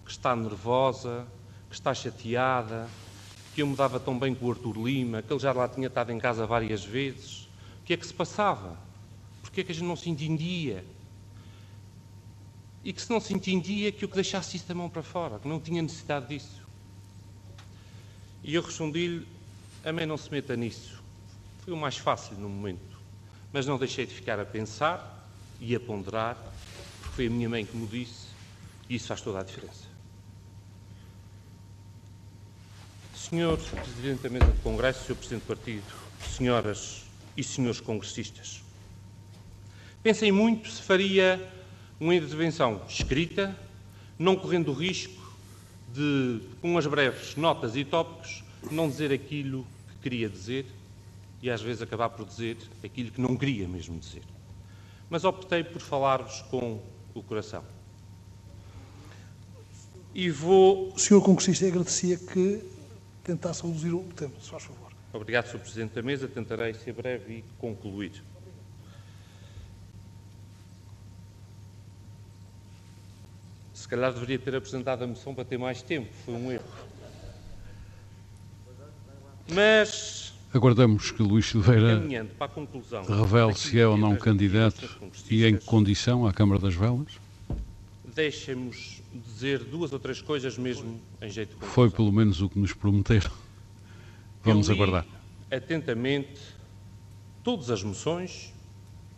que 0.03 0.09
está 0.09 0.35
nervosa, 0.35 1.27
que 1.69 1.75
está 1.75 1.93
chateada, 1.93 2.89
que 3.53 3.61
eu 3.61 3.67
me 3.67 3.75
dava 3.75 3.99
tão 3.99 4.17
bem 4.17 4.33
com 4.33 4.47
o 4.47 4.49
Artur 4.49 4.75
Lima, 4.83 5.21
que 5.21 5.31
ele 5.31 5.39
já 5.39 5.53
lá 5.53 5.67
tinha 5.67 5.85
estado 5.85 6.11
em 6.11 6.17
casa 6.17 6.47
várias 6.47 6.83
vezes. 6.83 7.47
O 7.81 7.85
que 7.85 7.93
é 7.93 7.97
que 7.97 8.07
se 8.07 8.13
passava? 8.15 8.75
Porquê 9.43 9.61
é 9.61 9.63
que 9.63 9.71
a 9.71 9.75
gente 9.75 9.85
não 9.85 9.95
se 9.95 10.09
entendia? 10.09 10.83
E 12.83 12.91
que 12.91 12.99
se 12.99 13.11
não 13.11 13.19
se 13.19 13.31
entendia, 13.31 13.91
que 13.91 14.05
eu 14.05 14.09
que 14.09 14.15
deixasse 14.15 14.57
isso 14.57 14.67
da 14.67 14.73
mão 14.73 14.89
para 14.89 15.03
fora, 15.03 15.37
que 15.37 15.47
não 15.47 15.59
tinha 15.59 15.83
necessidade 15.83 16.29
disso. 16.29 16.63
E 18.43 18.55
eu 18.55 18.63
respondi-lhe, 18.63 19.27
a 19.85 19.93
mãe 19.93 20.07
não 20.07 20.17
se 20.17 20.31
meta 20.31 20.55
nisso. 20.55 20.99
Foi 21.63 21.75
o 21.75 21.77
mais 21.77 21.95
fácil 21.95 22.37
no 22.37 22.49
momento. 22.49 22.97
Mas 23.51 23.67
não 23.67 23.77
deixei 23.77 24.03
de 24.03 24.15
ficar 24.15 24.39
a 24.39 24.45
pensar 24.45 25.29
e 25.61 25.75
a 25.75 25.79
ponderar, 25.79 26.52
foi 27.15 27.27
a 27.27 27.29
minha 27.29 27.47
mãe 27.47 27.63
que 27.63 27.77
me 27.77 27.85
disse, 27.85 28.27
e 28.89 28.95
isso 28.95 29.07
faz 29.07 29.21
toda 29.21 29.39
a 29.39 29.43
diferença. 29.43 29.83
Senhor 33.15 33.57
Presidente 33.57 34.23
da 34.23 34.29
Mesa 34.29 34.47
do 34.47 34.61
Congresso, 34.61 35.05
Senhor 35.05 35.15
Presidente 35.17 35.43
do 35.43 35.47
Partido, 35.47 35.83
senhoras 36.35 37.05
e 37.37 37.43
senhores 37.43 37.79
congressistas, 37.79 38.63
pensem 40.01 40.31
muito 40.31 40.69
se 40.69 40.81
faria 40.81 41.39
uma 41.99 42.15
intervenção 42.15 42.81
escrita, 42.87 43.55
não 44.17 44.35
correndo 44.35 44.71
o 44.71 44.73
risco 44.73 45.21
de, 45.93 46.41
com 46.61 46.71
umas 46.71 46.87
breves 46.87 47.35
notas 47.35 47.75
e 47.75 47.85
tópicos, 47.85 48.43
não 48.71 48.89
dizer 48.89 49.13
aquilo 49.13 49.67
que 49.87 49.97
queria 50.09 50.27
dizer 50.27 50.65
e 51.43 51.51
às 51.51 51.61
vezes 51.61 51.83
acabar 51.83 52.09
por 52.09 52.25
dizer 52.25 52.57
aquilo 52.83 53.11
que 53.11 53.21
não 53.21 53.37
queria 53.37 53.67
mesmo 53.67 53.99
dizer. 53.99 54.23
Mas 55.09 55.23
optei 55.23 55.63
por 55.63 55.79
falar-vos 55.79 56.41
com 56.49 56.81
o 57.13 57.21
coração. 57.21 57.63
E 60.13 60.29
vou. 60.29 60.97
Senhor 60.97 61.21
congressista 61.21 61.65
agradecia 61.67 62.17
que 62.17 62.63
tentasse 63.23 63.63
reduzir 63.63 63.93
o 63.93 64.03
tempo, 64.15 64.39
se 64.41 64.49
faz 64.49 64.63
favor. 64.63 64.91
Obrigado, 65.11 65.47
Sr. 65.47 65.59
Presidente 65.59 65.93
da 65.93 66.01
Mesa. 66.01 66.27
Tentarei 66.27 66.73
ser 66.73 66.93
breve 66.93 67.37
e 67.37 67.43
concluir. 67.59 68.23
Se 73.73 73.87
calhar 73.87 74.13
deveria 74.13 74.39
ter 74.39 74.55
apresentado 74.55 75.03
a 75.03 75.07
moção 75.07 75.35
para 75.35 75.45
ter 75.45 75.57
mais 75.57 75.81
tempo, 75.81 76.11
foi 76.25 76.33
um 76.33 76.51
erro. 76.51 76.63
Mas. 79.51 80.22
Aguardamos 80.53 81.11
que 81.11 81.23
Luís 81.23 81.47
Silveira 81.47 81.99
revele 83.07 83.55
se 83.55 83.79
é 83.79 83.87
ou 83.87 83.97
não 83.97 84.15
candidato 84.15 84.99
e 85.29 85.45
em 85.45 85.57
que 85.57 85.65
condição 85.65 86.27
à 86.27 86.33
Câmara 86.33 86.61
das 86.61 86.75
Velas. 86.75 87.19
Deixem-nos 88.13 89.01
dizer 89.11 89.63
duas 89.63 89.91
ou 89.91 89.99
três 89.99 90.21
coisas 90.21 90.57
mesmo 90.57 91.01
em 91.19 91.29
jeito 91.29 91.49
de 91.49 91.55
conclusão. 91.55 91.73
Foi 91.73 91.89
pelo 91.89 92.11
menos 92.11 92.41
o 92.41 92.49
que 92.49 92.59
nos 92.59 92.71
prometeram. 92.71 93.31
Vamos 94.43 94.69
aguardar. 94.69 95.05
atentamente 95.49 96.39
todas 97.43 97.69
as 97.69 97.81
moções 97.81 98.53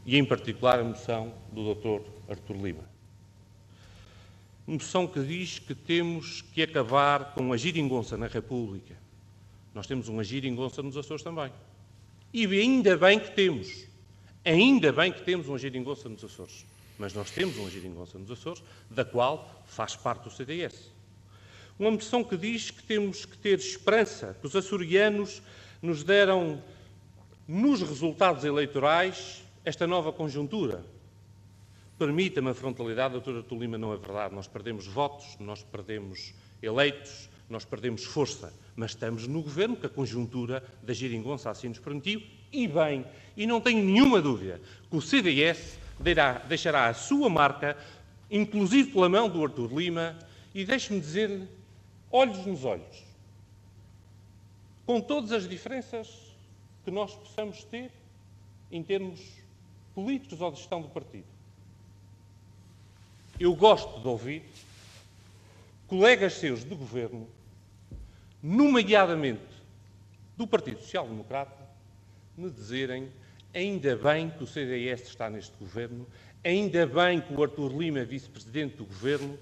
e, 0.05 0.17
em 0.17 0.23
particular, 0.23 0.79
a 0.79 0.83
moção 0.83 1.33
do 1.51 1.73
Dr. 1.73 2.01
Artur 2.29 2.55
Lima 2.55 2.95
moção 4.67 5.05
que 5.05 5.21
diz 5.23 5.59
que 5.59 5.75
temos 5.75 6.41
que 6.41 6.63
acabar 6.63 7.33
com 7.33 7.53
a 7.53 7.57
giringonça 7.57 8.17
na 8.17 8.27
República. 8.27 8.95
Nós 9.75 9.85
temos 9.85 10.07
uma 10.07 10.23
giringonça 10.23 10.81
nos 10.81 10.97
Açores 10.97 11.21
também. 11.21 11.51
E 12.33 12.45
ainda 12.45 12.97
bem 12.97 13.19
que 13.19 13.31
temos. 13.31 13.85
Ainda 14.43 14.91
bem 14.91 15.11
que 15.11 15.21
temos 15.21 15.47
uma 15.47 15.59
giringonça 15.59 16.09
nos 16.09 16.23
Açores. 16.23 16.65
Mas 16.97 17.13
nós 17.13 17.29
temos 17.29 17.57
uma 17.57 17.69
giringonça 17.69 18.17
nos 18.17 18.31
Açores, 18.31 18.63
da 18.89 19.05
qual 19.05 19.63
faz 19.67 19.95
parte 19.95 20.27
o 20.27 20.31
CDS. 20.31 20.91
Uma 21.77 21.91
moção 21.91 22.23
que 22.23 22.37
diz 22.37 22.71
que 22.71 22.81
temos 22.81 23.25
que 23.25 23.37
ter 23.37 23.59
esperança, 23.59 24.35
que 24.39 24.47
os 24.47 24.55
açorianos 24.55 25.41
nos 25.81 26.03
deram, 26.03 26.63
nos 27.45 27.81
resultados 27.81 28.45
eleitorais, 28.45 29.43
esta 29.65 29.85
nova 29.85 30.13
conjuntura, 30.13 30.85
Permita-me 31.97 32.49
a 32.49 32.53
frontalidade, 32.53 33.13
doutora 33.13 33.41
Tolima, 33.41 33.77
não 33.77 33.93
é 33.93 33.97
verdade. 33.97 34.35
Nós 34.35 34.47
perdemos 34.47 34.85
votos, 34.85 35.37
nós 35.39 35.63
perdemos 35.63 36.33
eleitos, 36.61 37.29
nós 37.49 37.65
perdemos 37.65 38.03
força, 38.03 38.53
mas 38.75 38.91
estamos 38.91 39.27
no 39.27 39.41
governo 39.41 39.75
que 39.75 39.85
a 39.85 39.89
conjuntura 39.89 40.63
da 40.81 40.93
geringonça 40.93 41.49
assim 41.49 41.69
nos 41.69 41.79
permitiu, 41.79 42.21
e 42.51 42.67
bem, 42.67 43.05
e 43.35 43.45
não 43.45 43.61
tenho 43.61 43.83
nenhuma 43.83 44.21
dúvida 44.21 44.61
que 44.89 44.95
o 44.95 45.01
CDS 45.01 45.77
deixará 46.47 46.87
a 46.87 46.93
sua 46.93 47.29
marca, 47.29 47.77
inclusive 48.29 48.91
pela 48.91 49.09
mão 49.09 49.29
do 49.29 49.43
Artur 49.43 49.71
Lima, 49.73 50.17
e 50.53 50.65
deixe-me 50.65 50.99
dizer-lhe, 50.99 51.47
olhos 52.11 52.45
nos 52.45 52.63
olhos, 52.63 53.03
com 54.85 55.01
todas 55.01 55.31
as 55.31 55.47
diferenças 55.47 56.07
que 56.83 56.91
nós 56.91 57.13
possamos 57.13 57.63
ter 57.63 57.91
em 58.71 58.81
termos 58.81 59.19
políticos 59.93 60.41
ou 60.41 60.51
de 60.51 60.57
gestão 60.57 60.81
do 60.81 60.87
partido. 60.87 61.25
Eu 63.39 63.53
gosto 63.53 63.99
de 63.99 64.07
ouvir 64.07 64.43
colegas 65.87 66.33
seus 66.33 66.63
de 66.63 66.73
governo, 66.73 67.27
nomeadamente 68.45 69.41
do 70.37 70.45
Partido 70.45 70.79
Social 70.79 71.07
Democrata, 71.07 71.65
me 72.37 72.47
dizerem 72.51 73.09
ainda 73.51 73.95
bem 73.95 74.29
que 74.29 74.43
o 74.43 74.47
CDS 74.47 75.01
está 75.07 75.31
neste 75.31 75.57
governo, 75.57 76.05
ainda 76.43 76.85
bem 76.85 77.21
que 77.21 77.33
o 77.33 77.41
Artur 77.41 77.75
Lima 77.75 77.99
é 77.99 78.05
vice-presidente 78.05 78.75
do 78.75 78.85
governo, 78.85 79.39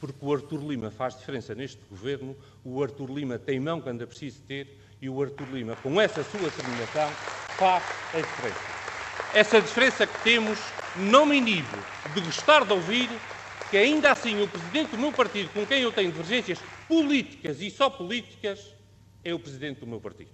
porque 0.00 0.24
o 0.24 0.32
Artur 0.32 0.66
Lima 0.66 0.90
faz 0.90 1.18
diferença 1.18 1.54
neste 1.54 1.80
governo, 1.90 2.34
o 2.64 2.82
Artur 2.82 3.10
Lima 3.10 3.38
tem 3.38 3.60
mão 3.60 3.78
quando 3.78 4.02
é 4.02 4.06
preciso 4.06 4.40
ter 4.48 4.74
e 5.02 5.10
o 5.10 5.22
Artur 5.22 5.48
Lima, 5.52 5.76
com 5.76 6.00
essa 6.00 6.24
sua 6.24 6.40
determinação, 6.40 7.10
faz 7.58 7.84
a 8.14 8.20
diferença. 8.20 8.60
Essa 9.34 9.60
diferença 9.60 10.06
que 10.06 10.22
temos 10.22 10.58
não 10.96 11.26
me 11.26 11.36
inibe 11.36 11.66
de 12.14 12.20
gostar 12.22 12.64
de 12.64 12.72
ouvir 12.72 13.10
que 13.70 13.76
ainda 13.76 14.12
assim 14.12 14.42
o 14.42 14.48
presidente 14.48 14.92
do 14.92 14.98
meu 14.98 15.12
partido, 15.12 15.50
com 15.52 15.66
quem 15.66 15.82
eu 15.82 15.92
tenho 15.92 16.10
divergências 16.10 16.58
políticas 16.88 17.60
e 17.60 17.70
só 17.70 17.90
políticas, 17.90 18.74
é 19.24 19.34
o 19.34 19.38
presidente 19.38 19.80
do 19.80 19.86
meu 19.86 20.00
partido. 20.00 20.30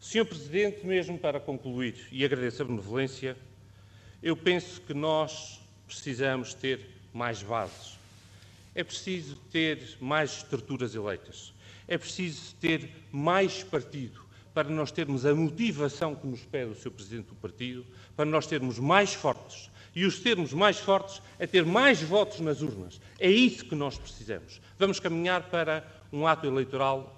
Senhor 0.00 0.24
Presidente, 0.24 0.86
mesmo 0.86 1.18
para 1.18 1.38
concluir, 1.38 2.08
e 2.10 2.24
agradeço 2.24 2.62
a 2.62 2.64
benevolência, 2.64 3.36
eu 4.22 4.36
penso 4.36 4.80
que 4.80 4.94
nós 4.94 5.60
precisamos 5.86 6.54
ter 6.54 6.80
mais 7.12 7.42
bases. 7.42 7.98
É 8.74 8.84
preciso 8.84 9.36
ter 9.50 9.96
mais 10.00 10.38
estruturas 10.38 10.94
eleitas. 10.94 11.52
É 11.88 11.98
preciso 11.98 12.54
ter 12.56 12.90
mais 13.10 13.62
partido 13.62 14.20
para 14.54 14.68
nós 14.68 14.90
termos 14.90 15.24
a 15.24 15.34
motivação 15.34 16.14
que 16.14 16.26
nos 16.26 16.40
pede 16.42 16.72
o 16.72 16.74
Sr. 16.74 16.90
Presidente 16.90 17.26
do 17.26 17.34
Partido, 17.34 17.86
para 18.16 18.24
nós 18.24 18.46
termos 18.46 18.78
mais 18.78 19.14
fortes, 19.14 19.69
e 19.94 20.04
os 20.04 20.20
termos 20.20 20.52
mais 20.52 20.78
fortes 20.78 21.20
é 21.38 21.46
ter 21.46 21.64
mais 21.64 22.00
votos 22.02 22.40
nas 22.40 22.62
urnas. 22.62 23.00
É 23.18 23.30
isso 23.30 23.64
que 23.64 23.74
nós 23.74 23.98
precisamos. 23.98 24.60
Vamos 24.78 25.00
caminhar 25.00 25.44
para 25.44 25.84
um 26.12 26.26
ato 26.26 26.46
eleitoral 26.46 27.16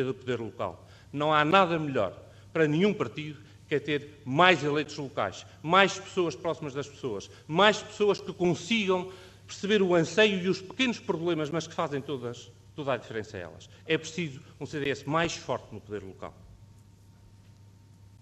é 0.00 0.04
do 0.04 0.14
poder 0.14 0.40
local. 0.40 0.86
Não 1.12 1.32
há 1.32 1.44
nada 1.44 1.78
melhor 1.78 2.16
para 2.52 2.66
nenhum 2.66 2.94
partido 2.94 3.40
que 3.68 3.74
é 3.74 3.80
ter 3.80 4.20
mais 4.24 4.64
eleitos 4.64 4.96
locais, 4.96 5.44
mais 5.62 5.98
pessoas 5.98 6.34
próximas 6.34 6.72
das 6.72 6.88
pessoas, 6.88 7.30
mais 7.46 7.82
pessoas 7.82 8.20
que 8.20 8.32
consigam 8.32 9.12
perceber 9.46 9.82
o 9.82 9.94
anseio 9.94 10.42
e 10.42 10.48
os 10.48 10.60
pequenos 10.60 10.98
problemas, 10.98 11.50
mas 11.50 11.66
que 11.66 11.74
fazem 11.74 12.00
todas, 12.00 12.50
toda 12.74 12.94
a 12.94 12.96
diferença 12.96 13.36
a 13.36 13.40
elas. 13.40 13.68
É 13.86 13.98
preciso 13.98 14.40
um 14.58 14.64
CDS 14.64 15.04
mais 15.04 15.34
forte 15.36 15.66
no 15.72 15.80
poder 15.80 16.02
local. 16.02 16.34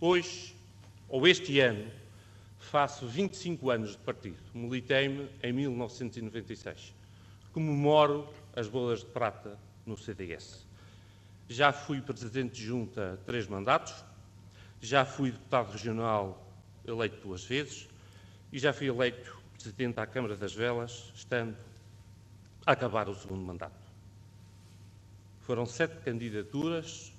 Hoje, 0.00 0.54
ou 1.08 1.26
este 1.26 1.60
ano, 1.60 1.84
faço 2.66 3.06
25 3.06 3.70
anos 3.70 3.92
de 3.92 3.98
partido. 3.98 4.38
Militei-me 4.52 5.30
em 5.42 5.52
1996. 5.52 6.94
Comemoro 7.52 8.28
as 8.54 8.68
bolas 8.68 9.00
de 9.00 9.06
prata 9.06 9.58
no 9.86 9.96
CDS. 9.96 10.66
Já 11.48 11.72
fui 11.72 12.00
presidente 12.00 12.56
de 12.56 12.64
junta 12.64 13.18
três 13.24 13.46
mandatos, 13.46 13.94
já 14.80 15.04
fui 15.04 15.30
deputado 15.30 15.70
regional 15.70 16.44
eleito 16.84 17.16
duas 17.22 17.44
vezes 17.44 17.88
e 18.52 18.58
já 18.58 18.72
fui 18.72 18.88
eleito 18.88 19.40
presidente 19.52 19.94
da 19.94 20.06
Câmara 20.06 20.36
das 20.36 20.52
Velas, 20.52 21.12
estando 21.14 21.56
a 22.66 22.72
acabar 22.72 23.08
o 23.08 23.14
segundo 23.14 23.42
mandato. 23.42 23.86
Foram 25.40 25.64
sete 25.64 25.96
candidaturas, 26.02 27.12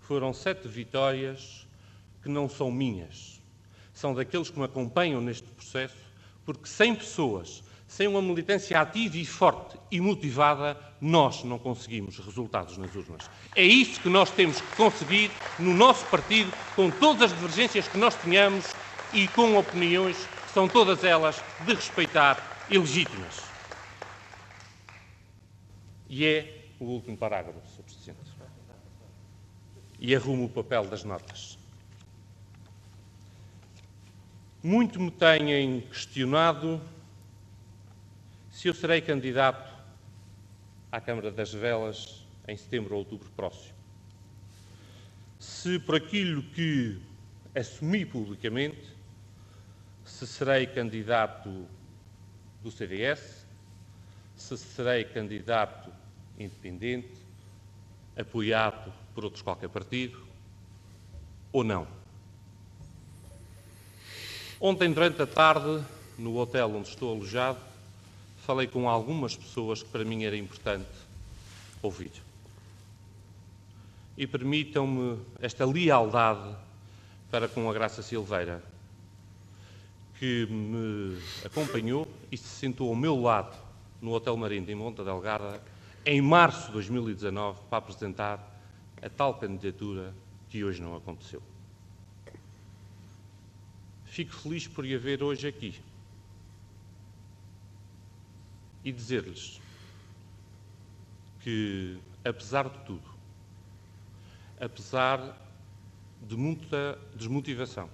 foram 0.00 0.32
sete 0.32 0.68
vitórias 0.68 1.66
que 2.22 2.28
não 2.28 2.48
são 2.48 2.70
minhas, 2.70 3.37
são 3.98 4.14
daqueles 4.14 4.48
que 4.48 4.56
me 4.56 4.64
acompanham 4.64 5.20
neste 5.20 5.48
processo, 5.48 5.96
porque 6.44 6.68
sem 6.68 6.94
pessoas, 6.94 7.64
sem 7.88 8.06
uma 8.06 8.22
militância 8.22 8.80
ativa 8.80 9.16
e 9.16 9.26
forte 9.26 9.76
e 9.90 10.00
motivada, 10.00 10.78
nós 11.00 11.42
não 11.42 11.58
conseguimos 11.58 12.16
resultados 12.18 12.78
nas 12.78 12.94
urnas. 12.94 13.28
É 13.56 13.64
isso 13.64 14.00
que 14.00 14.08
nós 14.08 14.30
temos 14.30 14.60
que 14.60 14.76
conseguir 14.76 15.32
no 15.58 15.74
nosso 15.74 16.06
partido, 16.06 16.52
com 16.76 16.92
todas 16.92 17.32
as 17.32 17.36
divergências 17.36 17.88
que 17.88 17.98
nós 17.98 18.14
tenhamos 18.14 18.66
e 19.12 19.26
com 19.26 19.58
opiniões 19.58 20.16
que 20.16 20.52
são 20.52 20.68
todas 20.68 21.02
elas 21.02 21.42
de 21.66 21.74
respeitar 21.74 22.66
e 22.70 22.78
legítimas. 22.78 23.42
E 26.08 26.24
é 26.24 26.66
o 26.78 26.84
último 26.84 27.16
parágrafo, 27.16 27.58
Sr. 27.66 27.82
Presidente. 27.82 28.30
E 29.98 30.14
arrumo 30.14 30.44
o 30.44 30.48
papel 30.48 30.84
das 30.84 31.02
notas. 31.02 31.57
Muito 34.62 34.98
me 34.98 35.12
têm 35.12 35.82
questionado 35.82 36.80
se 38.50 38.66
eu 38.66 38.74
serei 38.74 39.00
candidato 39.00 39.72
à 40.90 41.00
Câmara 41.00 41.30
das 41.30 41.52
Velas 41.52 42.26
em 42.48 42.56
setembro 42.56 42.94
ou 42.94 42.98
outubro 42.98 43.30
próximo. 43.36 43.76
Se 45.38 45.78
por 45.78 45.94
aquilo 45.94 46.42
que 46.42 47.00
assumi 47.54 48.04
publicamente, 48.04 48.82
se 50.04 50.26
serei 50.26 50.66
candidato 50.66 51.68
do 52.60 52.70
CDS, 52.72 53.46
se 54.34 54.58
serei 54.58 55.04
candidato 55.04 55.92
independente, 56.36 57.14
apoiado 58.16 58.92
por 59.14 59.22
outros 59.22 59.40
qualquer 59.40 59.68
partido, 59.68 60.20
ou 61.52 61.62
não. 61.62 61.97
Ontem, 64.60 64.92
durante 64.92 65.22
a 65.22 65.26
tarde, 65.26 65.84
no 66.18 66.36
hotel 66.36 66.74
onde 66.74 66.88
estou 66.88 67.14
alojado, 67.14 67.60
falei 68.38 68.66
com 68.66 68.88
algumas 68.88 69.36
pessoas 69.36 69.84
que 69.84 69.88
para 69.88 70.04
mim 70.04 70.24
era 70.24 70.36
importante 70.36 70.88
ouvir. 71.80 72.10
E 74.16 74.26
permitam-me 74.26 75.16
esta 75.40 75.64
lealdade 75.64 76.56
para 77.30 77.46
com 77.46 77.70
a 77.70 77.72
Graça 77.72 78.02
Silveira, 78.02 78.60
que 80.18 80.46
me 80.46 81.16
acompanhou 81.44 82.08
e 82.32 82.36
se 82.36 82.48
sentou 82.48 82.88
ao 82.88 82.96
meu 82.96 83.20
lado 83.20 83.56
no 84.02 84.12
Hotel 84.12 84.36
Marinho 84.36 84.68
em 84.68 84.74
Monta 84.74 85.04
Delgada 85.04 85.62
em 86.04 86.20
março 86.20 86.66
de 86.66 86.72
2019 86.72 87.60
para 87.70 87.78
apresentar 87.78 88.60
a 89.00 89.08
tal 89.08 89.34
candidatura 89.34 90.12
que 90.48 90.64
hoje 90.64 90.82
não 90.82 90.96
aconteceu. 90.96 91.40
Fico 94.18 94.34
feliz 94.34 94.66
por 94.66 94.84
ir 94.84 94.96
haver 94.96 95.22
hoje 95.22 95.46
aqui. 95.46 95.80
E 98.82 98.90
dizer-lhes 98.90 99.60
que, 101.40 101.96
apesar 102.24 102.68
de 102.68 102.78
tudo, 102.80 103.08
apesar 104.60 105.38
de 106.20 106.36
muita 106.36 106.98
desmotivação, 107.14 107.88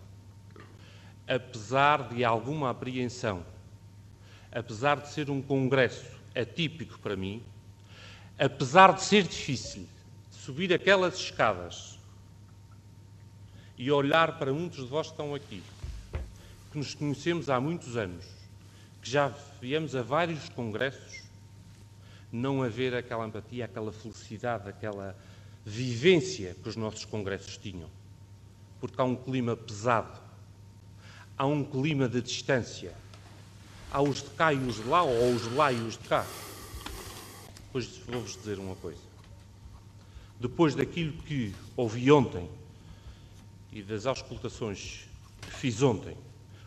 apesar 1.28 2.08
de 2.08 2.24
alguma 2.24 2.70
apreensão, 2.70 3.44
apesar 4.50 5.02
de 5.02 5.10
ser 5.10 5.28
um 5.28 5.42
congresso 5.42 6.10
atípico 6.34 6.98
para 7.00 7.16
mim, 7.16 7.42
apesar 8.38 8.94
de 8.94 9.02
ser 9.02 9.24
difícil 9.24 9.86
subir 10.30 10.72
aquelas 10.72 11.16
escadas 11.16 11.98
e 13.76 13.90
olhar 13.90 14.38
para 14.38 14.54
muitos 14.54 14.84
de 14.84 14.86
vós 14.86 15.08
que 15.08 15.12
estão 15.12 15.34
aqui, 15.34 15.62
que 16.74 16.78
nos 16.78 16.92
conhecemos 16.92 17.48
há 17.48 17.60
muitos 17.60 17.96
anos, 17.96 18.24
que 19.00 19.08
já 19.08 19.32
viemos 19.60 19.94
a 19.94 20.02
vários 20.02 20.48
congressos, 20.48 21.22
não 22.32 22.64
haver 22.64 22.96
aquela 22.96 23.28
empatia, 23.28 23.64
aquela 23.64 23.92
felicidade, 23.92 24.68
aquela 24.68 25.16
vivência 25.64 26.56
que 26.60 26.68
os 26.68 26.74
nossos 26.74 27.04
congressos 27.04 27.56
tinham. 27.56 27.88
Porque 28.80 29.00
há 29.00 29.04
um 29.04 29.14
clima 29.14 29.54
pesado, 29.54 30.20
há 31.38 31.46
um 31.46 31.62
clima 31.62 32.08
de 32.08 32.20
distância, 32.20 32.92
há 33.92 34.02
os 34.02 34.20
de 34.20 34.30
cá 34.30 34.52
e 34.52 34.58
os 34.58 34.74
de 34.74 34.88
lá, 34.88 35.04
ou 35.04 35.32
os 35.32 35.42
de 35.42 35.54
lá 35.54 35.72
e 35.72 35.80
os 35.80 35.96
de 35.96 36.08
cá. 36.08 36.26
Pois 37.70 37.98
vou-vos 37.98 38.32
dizer 38.32 38.58
uma 38.58 38.74
coisa. 38.74 38.98
Depois 40.40 40.74
daquilo 40.74 41.12
que 41.22 41.54
ouvi 41.76 42.10
ontem 42.10 42.50
e 43.70 43.80
das 43.80 44.06
auscultações 44.06 45.04
que 45.40 45.52
fiz 45.52 45.80
ontem, 45.80 46.16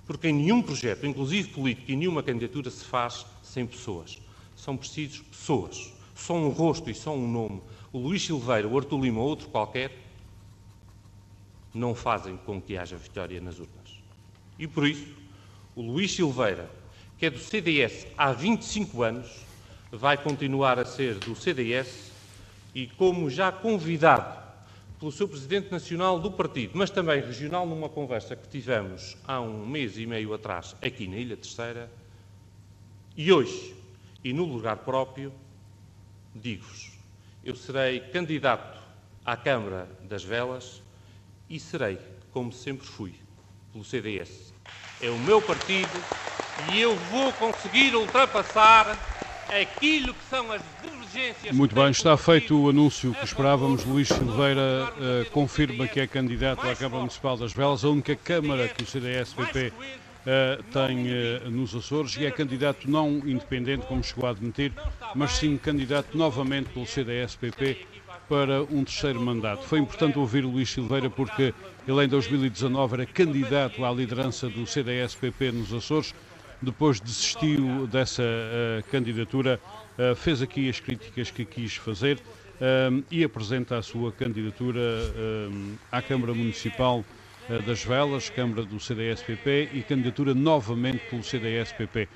porque 0.07 0.29
em 0.29 0.33
nenhum 0.33 0.61
projeto, 0.61 1.05
inclusive 1.05 1.49
político, 1.49 1.91
e 1.91 1.95
nenhuma 1.95 2.23
candidatura 2.23 2.71
se 2.71 2.85
faz 2.85 3.25
sem 3.43 3.67
pessoas. 3.67 4.17
São 4.55 4.77
precisos 4.77 5.19
pessoas. 5.19 5.93
Só 6.15 6.33
um 6.33 6.47
rosto 6.47 6.89
e 6.89 6.95
só 6.95 7.13
um 7.13 7.29
nome. 7.29 7.61
O 7.91 7.99
Luís 7.99 8.25
Silveira, 8.25 8.67
o 8.67 8.77
Artur 8.77 9.01
Lima 9.01 9.19
ou 9.19 9.27
outro 9.27 9.49
qualquer 9.49 9.91
não 11.73 11.93
fazem 11.93 12.37
com 12.37 12.61
que 12.61 12.77
haja 12.77 12.95
vitória 12.95 13.39
nas 13.41 13.59
urnas. 13.59 14.01
E 14.57 14.65
por 14.65 14.87
isso, 14.87 15.13
o 15.75 15.81
Luís 15.81 16.11
Silveira, 16.15 16.71
que 17.19 17.25
é 17.25 17.29
do 17.29 17.37
CDS 17.37 18.07
há 18.17 18.31
25 18.31 19.03
anos, 19.03 19.29
vai 19.91 20.17
continuar 20.17 20.79
a 20.79 20.85
ser 20.85 21.15
do 21.15 21.35
CDS 21.35 22.11
e, 22.73 22.87
como 22.87 23.29
já 23.29 23.51
convidado 23.51 24.46
pelo 24.99 25.11
seu 25.11 25.27
Presidente 25.27 25.71
Nacional 25.71 26.19
do 26.19 26.31
Partido, 26.31 26.71
mas 26.75 26.89
também 26.89 27.21
regional, 27.21 27.65
numa 27.67 27.87
conversa 27.87 28.35
que 28.35 28.47
tivemos 28.47 29.15
há 29.27 29.39
um 29.39 29.65
mês 29.65 29.97
e 29.97 30.05
meio 30.05 30.33
atrás 30.33 30.75
aqui 30.81 31.07
na 31.07 31.17
Ilha 31.17 31.37
Terceira, 31.37 31.91
e 33.15 33.31
hoje, 33.31 33.75
e 34.23 34.33
no 34.33 34.45
lugar 34.45 34.77
próprio, 34.77 35.31
digo-vos: 36.33 36.91
eu 37.43 37.55
serei 37.55 37.99
candidato 37.99 38.79
à 39.25 39.37
Câmara 39.37 39.87
das 40.03 40.23
Velas 40.23 40.81
e 41.49 41.59
serei, 41.59 41.97
como 42.31 42.51
sempre 42.51 42.85
fui, 42.85 43.13
pelo 43.71 43.83
CDS. 43.83 44.53
É 44.99 45.09
o 45.09 45.17
meu 45.19 45.41
partido 45.41 45.89
e 46.73 46.81
eu 46.81 46.95
vou 46.95 47.31
conseguir 47.33 47.95
ultrapassar 47.95 48.97
aquilo 49.47 50.13
que 50.13 50.23
são 50.25 50.51
as. 50.51 50.61
Muito 51.53 51.73
bem, 51.73 51.89
está 51.89 52.15
feito 52.17 52.59
o 52.59 52.69
anúncio 52.69 53.13
que 53.13 53.25
esperávamos. 53.25 53.83
Luís 53.85 54.07
Silveira 54.07 54.91
uh, 54.91 55.29
confirma 55.31 55.87
que 55.87 55.99
é 55.99 56.07
candidato 56.07 56.67
à 56.67 56.75
Câmara 56.75 56.99
Municipal 56.99 57.37
das 57.37 57.53
Velas, 57.53 57.83
a 57.83 57.89
única 57.89 58.15
Câmara 58.15 58.67
que 58.67 58.83
o 58.83 58.85
CDS-PP 58.85 59.67
uh, 59.67 59.81
eh, 60.25 60.59
tem 60.71 61.07
uh, 61.07 61.49
nos 61.49 61.73
Açores, 61.73 62.17
e 62.17 62.25
é 62.25 62.31
candidato 62.31 62.89
não 62.89 63.21
independente, 63.25 63.85
como 63.85 64.03
chegou 64.03 64.27
a 64.27 64.31
admitir, 64.31 64.73
mas 65.15 65.31
sim 65.33 65.57
candidato 65.57 66.17
novamente 66.17 66.69
pelo 66.69 66.85
CDS-PP 66.85 67.87
para 68.27 68.63
um 68.63 68.83
terceiro 68.83 69.21
mandato. 69.21 69.63
Foi 69.63 69.79
importante 69.79 70.19
ouvir 70.19 70.43
o 70.43 70.49
Luís 70.49 70.69
Silveira 70.69 71.09
porque 71.09 71.53
ele 71.87 72.03
em 72.03 72.07
2019 72.07 72.95
era 72.95 73.05
candidato 73.05 73.85
à 73.85 73.91
liderança 73.91 74.49
do 74.49 74.67
CDS-PP 74.67 75.51
nos 75.53 75.73
Açores. 75.73 76.13
Depois 76.61 76.99
desistiu 76.99 77.87
dessa 77.87 78.23
uh, 78.23 78.83
candidatura, 78.91 79.59
uh, 79.97 80.15
fez 80.15 80.41
aqui 80.41 80.69
as 80.69 80.79
críticas 80.79 81.31
que 81.31 81.45
quis 81.45 81.75
fazer 81.75 82.17
uh, 82.17 83.03
e 83.09 83.23
apresenta 83.23 83.77
a 83.77 83.81
sua 83.81 84.11
candidatura 84.11 84.81
à 85.91 86.01
Câmara 86.01 86.33
Municipal 86.33 87.03
das 87.65 87.81
Velas, 87.83 88.29
Câmara 88.29 88.63
do 88.63 88.77
CDS-PP 88.77 89.69
e 89.73 89.81
candidatura 89.81 90.33
novamente 90.33 90.99
pelo 91.09 91.23
CDS-PP. 91.23 92.09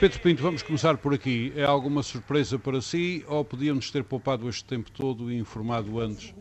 Pedro 0.00 0.20
Pinto, 0.20 0.42
vamos 0.42 0.62
começar 0.62 0.96
por 0.96 1.12
aqui. 1.12 1.52
É 1.56 1.64
alguma 1.64 2.04
surpresa 2.04 2.56
para 2.56 2.80
si 2.80 3.24
ou 3.26 3.44
podíamos 3.44 3.90
ter 3.90 4.04
poupado 4.04 4.48
este 4.48 4.64
tempo 4.64 4.90
todo 4.92 5.30
e 5.30 5.36
informado 5.36 6.00
antes 6.00 6.32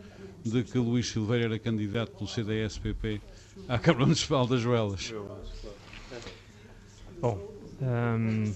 de 0.45 0.63
que 0.63 0.77
Luís 0.77 1.07
Silveira 1.07 1.45
era 1.45 1.59
candidato 1.59 2.11
pelo 2.11 2.27
CDS-PP 2.29 3.19
à 3.67 3.79
Câmara 3.79 4.05
Municipal 4.05 4.45
das 4.45 4.63
Velas? 4.63 5.13
Bom, 7.19 7.51
um, 7.81 8.53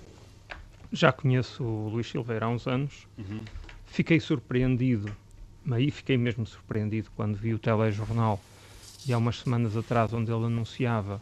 já 0.92 1.12
conheço 1.12 1.64
o 1.64 1.90
Luís 1.90 2.08
Silveira 2.08 2.46
há 2.46 2.50
uns 2.50 2.68
anos. 2.68 3.08
Uhum. 3.18 3.40
Fiquei 3.86 4.20
surpreendido, 4.20 5.12
aí 5.70 5.92
fiquei 5.92 6.18
mesmo 6.18 6.46
surpreendido 6.46 7.10
quando 7.16 7.36
vi 7.36 7.54
o 7.54 7.60
telejornal 7.60 8.40
e 9.06 9.14
há 9.14 9.18
umas 9.18 9.40
semanas 9.40 9.76
atrás, 9.76 10.14
onde 10.14 10.32
ele 10.32 10.46
anunciava 10.46 11.22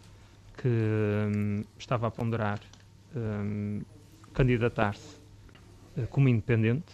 que 0.58 0.68
hum, 0.68 1.64
estava 1.78 2.08
a 2.08 2.12
ponderar 2.12 2.60
hum, 3.16 3.82
candidatar-se 4.34 5.18
uh, 5.98 6.08
como 6.08 6.28
independente. 6.28 6.94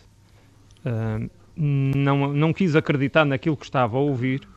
Uh, 0.86 1.30
não, 1.58 2.34
não 2.34 2.54
quis 2.54 2.76
acreditar 2.76 3.26
naquilo 3.26 3.58
que 3.58 3.66
estava 3.66 3.98
a 3.98 4.00
ouvir 4.00 4.48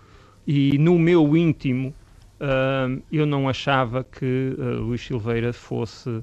e 0.47 0.77
no 0.79 0.99
meu 0.99 1.37
íntimo 1.37 1.95
uh, 2.41 3.03
eu 3.11 3.25
não 3.25 3.49
achava 3.49 4.05
que 4.05 4.55
uh, 4.59 4.81
Luís 4.81 5.01
Silveira 5.01 5.53
fosse 5.53 6.23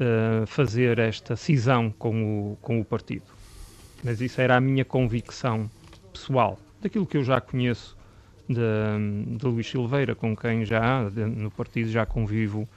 uh, 0.00 0.46
fazer 0.46 0.98
esta 0.98 1.36
cisão 1.36 1.92
com 1.98 2.52
o, 2.52 2.56
com 2.60 2.80
o 2.80 2.84
partido. 2.84 3.26
Mas 4.02 4.20
isso 4.20 4.40
era 4.40 4.56
a 4.56 4.60
minha 4.60 4.84
convicção 4.84 5.70
pessoal, 6.12 6.58
daquilo 6.80 7.06
que 7.06 7.16
eu 7.16 7.24
já 7.24 7.40
conheço 7.40 7.96
de, 8.48 9.36
de 9.36 9.44
Luís 9.44 9.68
Silveira, 9.68 10.14
com 10.14 10.36
quem 10.36 10.64
já 10.64 11.08
de, 11.08 11.24
no 11.24 11.50
partido 11.50 11.90
já 11.90 12.06
convivo 12.06 12.68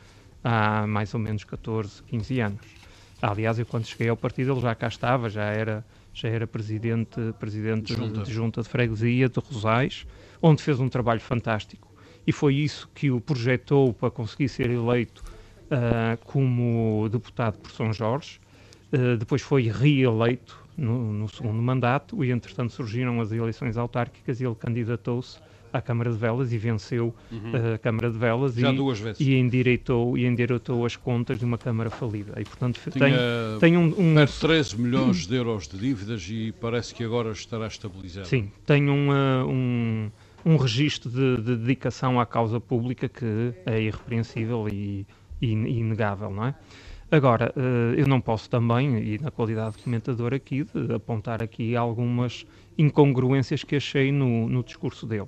há 0.44 0.88
mais 0.88 1.14
ou 1.14 1.20
menos 1.20 1.44
14, 1.44 2.04
15 2.04 2.40
anos. 2.40 2.80
Aliás, 3.22 3.60
eu 3.60 3.66
quando 3.66 3.86
cheguei 3.86 4.10
ao 4.10 4.16
partido 4.18 4.54
ele 4.54 4.62
já 4.62 4.74
cá 4.74 4.88
estava, 4.88 5.30
já 5.30 5.44
era, 5.44 5.86
já 6.14 6.30
era 6.30 6.48
presidente, 6.48 7.20
presidente 7.38 7.94
junta. 7.94 8.24
de 8.24 8.34
junta 8.34 8.62
de 8.62 8.70
freguesia 8.70 9.28
de 9.28 9.40
Rosais, 9.40 10.08
onde 10.42 10.64
fez 10.64 10.80
um 10.80 10.88
trabalho 10.88 11.20
fantástico 11.20 11.90
e 12.26 12.32
foi 12.32 12.56
isso 12.56 12.88
que 12.94 13.10
o 13.10 13.20
projetou 13.20 13.92
para 13.92 14.12
conseguir 14.12 14.50
ser 14.50 14.70
eleito 14.70 15.24
uh, 15.70 16.18
como 16.26 17.08
deputado 17.10 17.58
por 17.58 17.72
São 17.72 17.94
Jorge. 17.94 18.40
Uh, 18.92 19.18
depois 19.18 19.42
foi 19.42 19.70
reeleito 19.70 20.58
no, 20.76 21.14
no, 21.14 21.30
segundo 21.30 21.62
mandato 21.62 22.24
e, 22.24 22.32
entretanto, 22.32 22.74
surgiram 22.74 23.22
as 23.22 23.32
eleições 23.32 23.78
autárquicas 23.78 24.42
e 24.42 24.46
ele 24.46 24.56
candidatou-se 24.56 25.38
à 25.72 25.80
Câmara 25.80 26.12
de 26.12 26.18
Velas 26.18 26.52
e 26.52 26.58
venceu 26.58 27.14
uhum. 27.32 27.76
a 27.76 27.78
Câmara 27.78 28.10
de 28.10 28.18
Velas 28.18 28.56
Já 28.56 28.72
e, 28.72 29.24
e 29.24 29.36
endireitou, 29.36 30.18
e 30.18 30.26
endireitou 30.26 30.84
as 30.84 30.96
contas 30.96 31.38
de 31.38 31.46
uma 31.46 31.60
Câmara 31.60 31.92
falida. 31.92 32.34
E, 32.40 32.44
portanto, 32.44 32.80
Tinha 32.92 33.06
tem, 33.60 33.60
tem 33.60 33.78
um, 33.78 33.94
um... 33.96 34.26
13 34.26 34.82
milhões 34.82 35.28
de 35.28 35.36
euros 35.36 35.68
de 35.68 35.78
dívidas 35.78 36.28
e 36.28 36.52
parece 36.60 36.96
que 36.96 37.04
agora 37.04 37.32
estará 37.32 37.68
estabilizado. 37.68 38.28
Sim, 38.28 38.52
tem 38.66 38.90
um, 38.90 39.12
um 39.48 40.12
um 40.46 40.56
registro 40.56 41.10
de, 41.10 41.38
de, 41.38 41.56
dedicação 41.58 42.20
à 42.20 42.26
causa 42.26 42.60
pública 42.60 43.10
que 43.10 43.54
é 43.66 43.82
irrepreensível 43.82 44.68
e, 44.70 45.06
e, 45.42 45.52
inegável, 45.52 46.30
não 46.30 46.46
é? 46.46 46.56
Agora, 47.12 47.52
eh, 47.56 48.02
eu 48.02 48.08
não 48.08 48.22
posso 48.22 48.48
também, 48.50 48.98
e 49.00 49.18
na 49.18 49.32
qualidade 49.32 49.78
de 49.78 49.84
comentador 49.84 50.34
aqui, 50.34 50.64
de 50.64 50.94
apontar 50.94 51.42
aqui 51.42 51.76
algumas 51.76 52.46
incongruências 52.78 53.64
que 53.64 53.76
achei 53.76 54.12
no, 54.12 54.48
no 54.48 54.64
discurso 54.64 55.08
dele. 55.08 55.28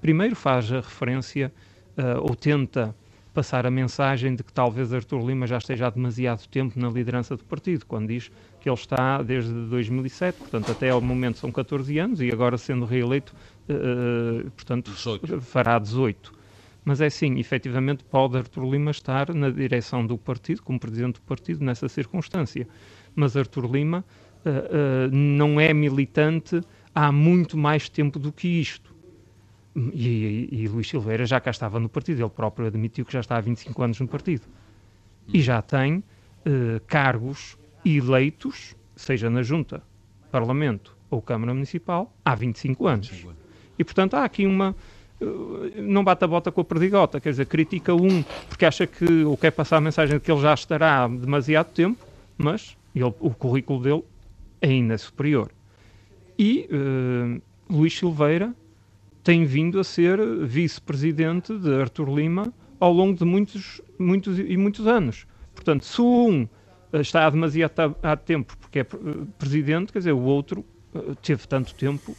Primeiro 0.00 0.34
faz 0.34 0.72
a 0.72 0.76
referência, 0.76 1.52
uh, 1.96 2.20
ou 2.22 2.34
tenta 2.34 2.94
passar 3.32 3.64
a 3.64 3.70
mensagem 3.70 4.34
de 4.34 4.42
que 4.42 4.52
talvez 4.52 4.92
Artur 4.92 5.24
Lima 5.24 5.46
já 5.46 5.58
esteja 5.58 5.86
há 5.86 5.90
demasiado 5.90 6.46
tempo 6.48 6.78
na 6.80 6.88
liderança 6.88 7.36
do 7.36 7.44
partido, 7.44 7.86
quando 7.86 8.08
diz 8.08 8.30
que 8.60 8.68
ele 8.68 8.74
está 8.74 9.22
desde 9.22 9.52
2007, 9.52 10.36
portanto 10.36 10.72
até 10.72 10.90
ao 10.90 11.00
momento 11.00 11.38
são 11.38 11.52
14 11.52 11.96
anos 11.98 12.20
e 12.20 12.30
agora 12.30 12.58
sendo 12.58 12.84
reeleito, 12.84 13.34
uh, 13.68 14.50
portanto 14.50 14.90
18. 14.90 15.40
fará 15.42 15.78
18. 15.78 16.39
Mas 16.84 17.00
é 17.00 17.10
sim, 17.10 17.38
efetivamente 17.38 18.04
pode 18.04 18.36
Artur 18.36 18.64
Lima 18.64 18.90
estar 18.90 19.34
na 19.34 19.50
direção 19.50 20.06
do 20.06 20.16
partido, 20.16 20.62
como 20.62 20.80
presidente 20.80 21.14
do 21.14 21.22
partido, 21.22 21.64
nessa 21.64 21.88
circunstância. 21.88 22.66
Mas 23.14 23.36
Artur 23.36 23.70
Lima 23.70 24.04
uh, 24.44 24.48
uh, 24.48 25.14
não 25.14 25.60
é 25.60 25.74
militante 25.74 26.60
há 26.94 27.12
muito 27.12 27.56
mais 27.56 27.88
tempo 27.88 28.18
do 28.18 28.32
que 28.32 28.48
isto. 28.48 28.94
E, 29.76 30.48
e, 30.50 30.62
e, 30.62 30.68
Luís 30.68 30.88
Silveira 30.88 31.24
já 31.24 31.40
cá 31.40 31.50
estava 31.50 31.78
no 31.78 31.88
partido, 31.88 32.22
ele 32.22 32.30
próprio 32.30 32.66
admitiu 32.66 33.04
que 33.04 33.12
já 33.12 33.20
está 33.20 33.36
há 33.36 33.40
25 33.40 33.82
anos 33.82 34.00
no 34.00 34.08
partido. 34.08 34.42
E 35.32 35.40
já 35.40 35.62
tem 35.62 35.98
uh, 35.98 36.80
cargos 36.86 37.56
eleitos, 37.84 38.74
seja 38.96 39.30
na 39.30 39.42
Junta, 39.42 39.82
Parlamento 40.30 40.96
ou 41.08 41.22
Câmara 41.22 41.54
Municipal, 41.54 42.12
há 42.24 42.34
25 42.34 42.86
anos. 42.86 43.26
E, 43.78 43.84
portanto, 43.84 44.14
há 44.14 44.24
aqui 44.24 44.46
uma. 44.46 44.74
Não 45.76 46.02
bate 46.02 46.24
a 46.24 46.26
bota 46.26 46.50
com 46.50 46.62
a 46.62 46.64
perdigota, 46.64 47.20
quer 47.20 47.30
dizer, 47.30 47.46
critica 47.46 47.94
um 47.94 48.22
porque 48.48 48.64
acha 48.64 48.86
que, 48.86 49.24
ou 49.24 49.36
quer 49.36 49.50
passar 49.50 49.76
a 49.76 49.80
mensagem 49.80 50.16
de 50.16 50.24
que 50.24 50.32
ele 50.32 50.40
já 50.40 50.54
estará 50.54 51.04
há 51.04 51.08
demasiado 51.08 51.68
tempo, 51.72 52.04
mas 52.38 52.76
ele, 52.94 53.12
o 53.20 53.30
currículo 53.30 53.82
dele 53.82 54.04
é 54.60 54.68
ainda 54.68 54.96
superior. 54.96 55.50
E 56.38 56.66
uh, 56.72 57.40
Luís 57.70 57.96
Silveira 57.98 58.54
tem 59.22 59.44
vindo 59.44 59.78
a 59.78 59.84
ser 59.84 60.18
vice-presidente 60.46 61.56
de 61.58 61.74
Artur 61.74 62.08
Lima 62.08 62.52
ao 62.78 62.92
longo 62.92 63.18
de 63.18 63.24
muitos, 63.24 63.82
muitos 63.98 64.38
e 64.38 64.56
muitos 64.56 64.86
anos. 64.86 65.26
Portanto, 65.54 65.84
se 65.84 66.00
um 66.00 66.48
eh, 66.92 67.00
está 67.00 67.26
há 67.26 67.30
demasiado 67.30 67.94
há 68.02 68.16
tempo 68.16 68.56
porque 68.58 68.78
é 68.78 68.82
eh, 68.82 68.86
presidente, 69.38 69.92
quer 69.92 69.98
dizer, 69.98 70.12
o 70.12 70.22
outro 70.22 70.64
teve 71.22 71.46
tanto 71.46 71.74
tempo 71.74 72.16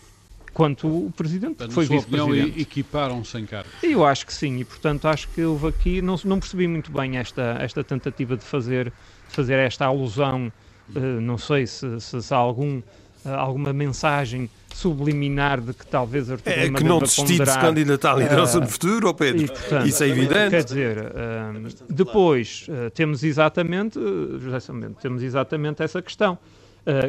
quanto 0.54 0.88
o 0.88 1.12
presidente, 1.12 1.56
portanto, 1.56 1.74
foi 1.74 1.86
vice-presidente. 1.86 2.62
equiparam-se 2.62 3.38
em 3.38 3.46
cargos. 3.46 3.72
Eu 3.82 4.06
acho 4.06 4.26
que 4.26 4.34
sim, 4.34 4.58
e 4.58 4.66
portanto 4.66 5.08
acho 5.08 5.28
que 5.30 5.42
houve 5.44 5.68
aqui, 5.68 6.02
não, 6.02 6.16
não 6.26 6.40
percebi 6.40 6.68
muito 6.68 6.92
bem 6.92 7.18
esta, 7.18 7.58
esta 7.60 7.84
tentativa 7.84 8.36
de 8.36 8.44
fazer, 8.44 8.86
de 9.30 9.36
fazer 9.36 9.58
esta 9.60 9.86
alusão, 9.86 10.52
uh, 10.96 11.00
não 11.00 11.38
sei 11.38 11.66
se, 11.68 12.00
se, 12.02 12.22
se 12.22 12.34
há 12.34 12.38
algum, 12.38 12.80
uh, 12.80 12.84
alguma 13.30 13.72
mensagem 13.72 14.50
subliminar 14.74 15.62
de 15.62 15.74
que 15.74 15.86
talvez 15.86 16.30
Artur 16.32 16.52
É 16.52 16.70
que 16.70 16.84
não 16.84 17.00
desisti 17.00 17.38
de 17.38 17.50
se 17.50 17.60
candidatar 17.60 18.14
à 18.14 18.18
liderança 18.18 18.58
uh, 18.58 18.62
no 18.62 18.68
futuro, 18.68 19.10
oh 19.10 19.14
Pedro. 19.14 19.44
E, 19.44 19.48
portanto, 19.48 19.88
Isso 19.88 20.04
é 20.04 20.08
evidente. 20.08 20.50
Quer 20.50 20.64
dizer, 20.64 20.98
uh, 20.98 21.94
depois 21.94 22.68
uh, 22.70 22.90
temos 22.92 23.24
exatamente, 23.24 24.00
uh, 24.00 24.96
temos 25.02 25.24
exatamente 25.24 25.84
essa 25.84 26.02
questão, 26.02 26.38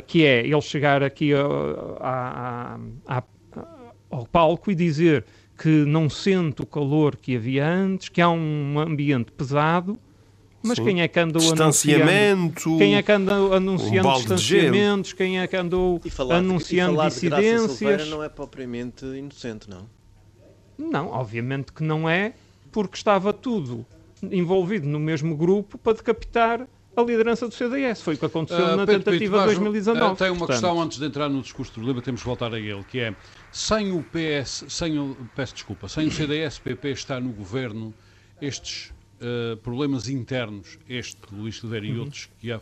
que 0.06 0.26
é 0.26 0.46
ele 0.46 0.60
chegar 0.60 1.02
aqui 1.02 1.32
a, 1.32 2.78
ao 4.12 4.26
palco 4.26 4.70
e 4.70 4.74
dizer 4.74 5.24
que 5.58 5.68
não 5.68 6.08
sente 6.08 6.62
o 6.62 6.66
calor 6.66 7.16
que 7.16 7.36
havia 7.36 7.66
antes, 7.66 8.08
que 8.08 8.20
há 8.20 8.28
um 8.28 8.78
ambiente 8.78 9.32
pesado, 9.32 9.98
mas 10.62 10.76
Sim. 10.76 10.84
quem 10.84 11.02
é 11.02 11.08
que 11.08 11.18
andou 11.18 11.42
anunciando? 11.52 12.52
Quem 12.78 12.94
é 12.94 13.02
que 13.02 13.10
andou 13.10 13.52
anunciando 13.52 14.08
um 14.08 14.14
distanciamentos? 14.14 15.12
Quem 15.12 15.40
é 15.40 15.46
que 15.46 15.56
andou 15.56 16.00
e 16.04 16.10
falar 16.10 16.36
anunciando 16.36 17.02
e 17.02 17.08
dissidências? 17.08 18.08
não 18.08 18.22
é 18.22 18.28
propriamente 18.28 19.04
inocente, 19.04 19.68
não? 19.68 19.88
Não, 20.78 21.08
obviamente 21.08 21.72
que 21.72 21.82
não 21.82 22.08
é, 22.08 22.34
porque 22.70 22.96
estava 22.96 23.32
tudo 23.32 23.84
envolvido 24.22 24.86
no 24.86 25.00
mesmo 25.00 25.36
grupo 25.36 25.76
para 25.78 25.94
decapitar 25.94 26.68
a 26.96 27.02
liderança 27.02 27.48
do 27.48 27.54
CDS. 27.54 28.02
Foi 28.02 28.14
o 28.14 28.18
que 28.18 28.26
aconteceu 28.26 28.64
uh, 28.64 28.76
na 28.76 28.86
Pedro 28.86 29.04
tentativa 29.04 29.38
de 29.40 29.44
2019. 29.46 30.12
Uh, 30.12 30.16
tem 30.16 30.28
uma 30.28 30.38
Portanto, 30.38 30.48
questão 30.48 30.82
antes 30.82 30.98
de 30.98 31.06
entrar 31.06 31.28
no 31.28 31.40
discurso 31.40 31.78
do 31.78 31.86
Lima, 31.86 32.02
temos 32.02 32.20
que 32.20 32.26
voltar 32.26 32.52
a 32.52 32.58
ele, 32.58 32.84
que 32.84 33.00
é 33.00 33.14
sem 33.50 33.92
o 33.92 34.02
PS, 34.02 34.64
sem 34.68 34.98
o, 34.98 35.16
peço 35.34 35.54
desculpa, 35.54 35.88
sem 35.88 36.06
o 36.06 36.10
CDS-PP 36.10 36.90
estar 36.90 37.20
no 37.20 37.30
governo, 37.30 37.94
estes 38.40 38.92
uh, 39.20 39.56
problemas 39.58 40.08
internos, 40.08 40.78
este 40.88 41.18
Luís 41.32 41.58
Silveira 41.58 41.86
uhum. 41.86 41.94
e 41.94 41.98
outros 41.98 42.30
que 42.38 42.52
há, 42.52 42.58
uh, 42.58 42.60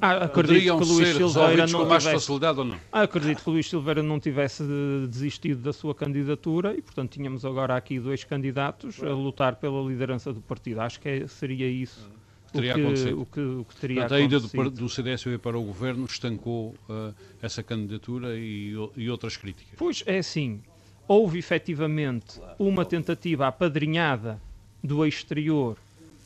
ah, 0.00 0.24
acredito 0.24 0.78
que 0.78 0.84
Luís 0.84 1.16
Silveira 1.16 1.66
não 1.66 1.80
com 1.80 1.86
mais 1.86 2.02
tivesse, 2.02 2.20
facilidade 2.20 2.58
ou 2.58 2.64
não? 2.64 2.76
Ah, 2.90 3.02
acredito 3.02 3.42
que 3.42 3.50
Luís 3.50 3.68
Silveira 3.68 4.02
não 4.02 4.20
tivesse 4.20 4.62
desistido 5.08 5.62
da 5.62 5.72
sua 5.72 5.94
candidatura 5.94 6.74
e, 6.76 6.82
portanto, 6.82 7.12
tínhamos 7.12 7.44
agora 7.44 7.76
aqui 7.76 7.98
dois 7.98 8.24
candidatos 8.24 9.02
a 9.02 9.10
lutar 9.10 9.56
pela 9.56 9.82
liderança 9.82 10.32
do 10.32 10.40
partido. 10.40 10.80
Acho 10.80 11.00
que 11.00 11.08
é, 11.08 11.26
seria 11.26 11.68
isso. 11.68 12.10
Teria 12.52 12.72
o, 12.72 12.74
que, 12.74 12.80
acontecido. 12.82 13.20
o, 13.20 13.26
que, 13.26 13.40
o 13.40 13.64
que 13.64 13.76
teria 13.76 14.00
Portanto, 14.02 14.18
a 14.18 14.20
ida 14.20 14.40
do, 14.40 14.48
do 14.48 15.38
para 15.38 15.58
o 15.58 15.62
governo 15.62 16.04
estancou 16.04 16.74
uh, 16.88 17.14
essa 17.40 17.62
candidatura 17.62 18.36
e, 18.36 18.74
e 18.96 19.10
outras 19.10 19.36
críticas. 19.36 19.74
Pois 19.76 20.02
é 20.06 20.18
assim, 20.18 20.60
houve 21.08 21.38
efetivamente 21.38 22.40
uma 22.58 22.84
tentativa 22.84 23.46
apadrinhada 23.46 24.40
do 24.82 25.06
exterior 25.06 25.76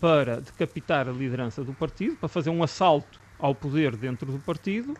para 0.01 0.41
decapitar 0.41 1.09
a 1.09 1.13
liderança 1.13 1.65
do 1.65 1.73
partido, 1.73 2.17
para 2.17 2.29
fazer 2.29 2.51
um 2.51 2.63
assalto 2.63 3.21
ao 3.39 3.55
poder 3.55 3.97
dentro 3.97 4.31
do 4.31 4.39
partido, 4.39 4.95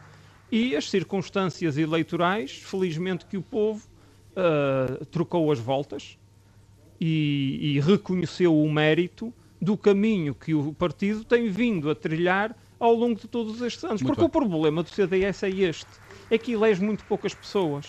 e 0.51 0.77
as 0.77 0.89
circunstâncias 0.89 1.77
eleitorais, 1.77 2.53
felizmente 2.53 3.27
que 3.27 3.37
o 3.37 3.43
povo 3.43 3.87
uh, 4.37 5.05
trocou 5.07 5.51
as 5.51 5.59
voltas 5.59 6.17
e, 7.01 7.59
e, 7.77 7.81
reconheceu 7.81 8.57
o 8.57 8.73
mérito 8.73 9.33
do 9.61 9.77
caminho 9.77 10.35
que 10.35 10.55
o 10.55 10.73
partido 10.73 11.25
tem 11.25 11.49
vindo 11.49 11.91
a 11.91 11.95
trilhar 11.95 12.57
ao 12.79 12.95
longo 12.95 13.19
de 13.21 13.27
todos 13.27 13.61
estes 13.63 13.83
anos. 13.85 14.03
Muito 14.03 14.07
Porque 14.07 14.21
bem. 14.21 14.29
o 14.29 14.31
problema 14.31 14.83
do 14.83 14.91
CDS 14.91 15.43
é 15.43 15.51
este, 15.51 15.87
é 16.31 16.37
que 16.37 16.53
elege 16.53 16.83
muito 16.83 17.05
poucas 17.05 17.35
pessoas. 17.35 17.87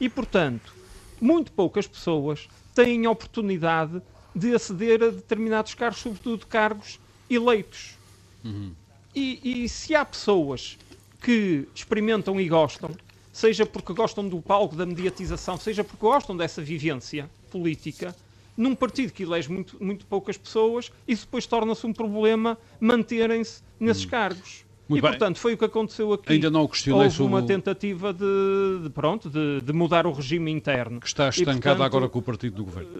E, 0.00 0.08
portanto, 0.08 0.74
muito 1.20 1.52
poucas 1.52 1.86
pessoas 1.86 2.48
têm 2.74 3.06
oportunidade 3.06 4.02
de 4.34 4.54
aceder 4.54 5.02
a 5.02 5.10
determinados 5.10 5.74
cargos, 5.74 6.00
sobretudo 6.00 6.46
cargos 6.46 6.98
eleitos. 7.30 7.96
Uhum. 8.44 8.72
E, 9.14 9.64
e, 9.64 9.68
se 9.68 9.94
há 9.94 10.04
pessoas 10.04 10.78
que 11.20 11.68
experimentam 11.74 12.40
e 12.40 12.48
gostam, 12.48 12.90
seja 13.32 13.64
porque 13.64 13.92
gostam 13.92 14.28
do 14.28 14.40
palco, 14.40 14.74
da 14.74 14.86
mediatização, 14.86 15.56
seja 15.58 15.84
porque 15.84 16.00
gostam 16.00 16.36
dessa 16.36 16.62
vivência, 16.62 17.30
política 17.50 18.16
num 18.62 18.74
partido 18.74 19.12
que 19.12 19.24
elege 19.24 19.50
muito, 19.50 19.82
muito 19.82 20.06
poucas 20.06 20.38
pessoas 20.38 20.90
e 21.06 21.14
depois 21.14 21.46
torna-se 21.46 21.84
um 21.84 21.92
problema 21.92 22.56
manterem-se 22.80 23.62
nesses 23.78 24.04
hum. 24.04 24.08
cargos. 24.08 24.64
Muito 24.88 25.00
e, 25.00 25.02
bem. 25.02 25.10
portanto, 25.12 25.38
foi 25.38 25.54
o 25.54 25.58
que 25.58 25.64
aconteceu 25.64 26.12
aqui. 26.12 26.32
Ainda 26.32 26.50
não 26.50 26.66
questionei 26.66 27.04
Houve 27.04 27.22
uma 27.22 27.42
tentativa 27.42 28.12
de, 28.12 28.82
de 28.82 28.90
pronto, 28.90 29.30
de, 29.30 29.60
de, 29.60 29.72
mudar 29.72 30.06
o 30.06 30.12
regime 30.12 30.50
interno. 30.50 31.00
Que 31.00 31.06
está 31.06 31.28
estancado 31.28 31.60
portanto, 31.60 31.82
agora 31.82 32.08
com 32.08 32.18
o 32.18 32.22
partido 32.22 32.56
do 32.56 32.64
governo. 32.64 32.90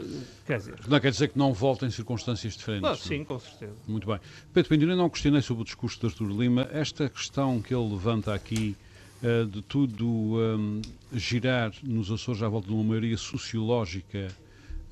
Quer 0.47 0.59
dizer... 0.59 0.75
Não 0.89 1.01
quer 1.01 1.11
dizer 1.11 1.29
que 1.29 1.39
não 1.39 1.53
volta 1.53 1.85
em 1.85 1.91
circunstâncias 1.91 2.57
diferentes. 2.57 2.89
Ah, 2.89 2.97
sim, 2.97 3.25
com 3.25 3.39
certeza. 3.39 3.75
Muito 3.87 4.07
bem. 4.07 4.19
Pedro 4.55 4.69
Pinto, 4.71 4.87
não 4.87 5.11
questionei 5.11 5.43
sobre 5.43 5.63
o 5.63 5.65
discurso 5.65 6.01
de 6.01 6.07
Artur 6.07 6.29
Lima. 6.29 6.69
Esta 6.73 7.09
questão 7.09 7.61
que 7.61 7.75
ele 7.75 7.91
levanta 7.91 8.33
aqui 8.33 8.75
uh, 9.23 9.45
de 9.47 9.61
tudo 9.63 10.07
um, 10.07 10.81
girar 11.13 11.73
nos 11.83 12.11
Açores 12.11 12.43
à 12.43 12.49
volta 12.49 12.69
de 12.69 12.75
uma 12.75 12.85
maioria 12.85 13.19
sociológica 13.19 14.29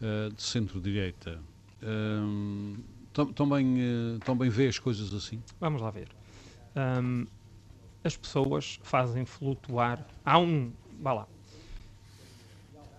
uh, 0.01 0.33
de 0.33 0.43
centro-direita, 0.43 1.39
um, 1.83 2.77
também, 3.35 3.79
uh, 3.79 4.19
também 4.25 4.51
vê 4.51 4.69
as 4.69 4.79
coisas 4.79 5.13
assim? 5.15 5.43
Vamos 5.61 5.81
lá 5.81 5.91
ver 5.91 6.09
um, 6.77 7.27
as 8.03 8.17
pessoas 8.17 8.81
fazem 8.83 9.25
flutuar. 9.25 10.07
Há 10.25 10.39
um. 10.39 10.73
Vá 11.01 11.13
lá. 11.13 11.29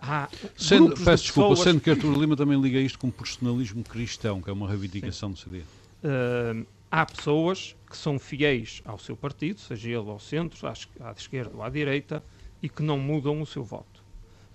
Há 0.02 0.30
sendo, 0.58 0.89
peço 0.95 1.04
de 1.04 1.22
desculpa, 1.24 1.49
pessoas... 1.49 1.60
sendo 1.60 1.80
que 1.80 1.89
Artur 1.89 2.18
Lima 2.18 2.36
também 2.36 2.60
liga 2.60 2.80
isto 2.80 2.97
com 2.97 3.12
personalismo 3.12 3.84
cristão, 3.84 4.41
que 4.41 4.49
é 4.49 4.54
uma 4.54 4.68
reivindicação 4.68 5.30
Sim. 5.30 5.34
do 5.34 5.39
CD. 5.39 5.60
Uh, 5.60 6.66
há 6.89 7.06
pessoas 7.06 7.76
que 7.88 7.95
são 7.95 8.18
fiéis 8.18 8.82
ao 8.84 8.97
seu 8.97 9.16
partido, 9.16 9.60
seja 9.60 9.89
ele 9.89 10.10
ao 10.10 10.20
centro, 10.20 10.68
à, 10.68 10.74
à 11.02 11.12
esquerda 11.12 11.56
ou 11.56 11.62
à 11.62 11.70
direita, 11.70 12.24
e 12.64 12.70
que 12.70 12.82
não 12.82 12.97
mudam 12.97 13.41
o 13.41 13.45
seu 13.45 13.64
voto. 13.64 13.91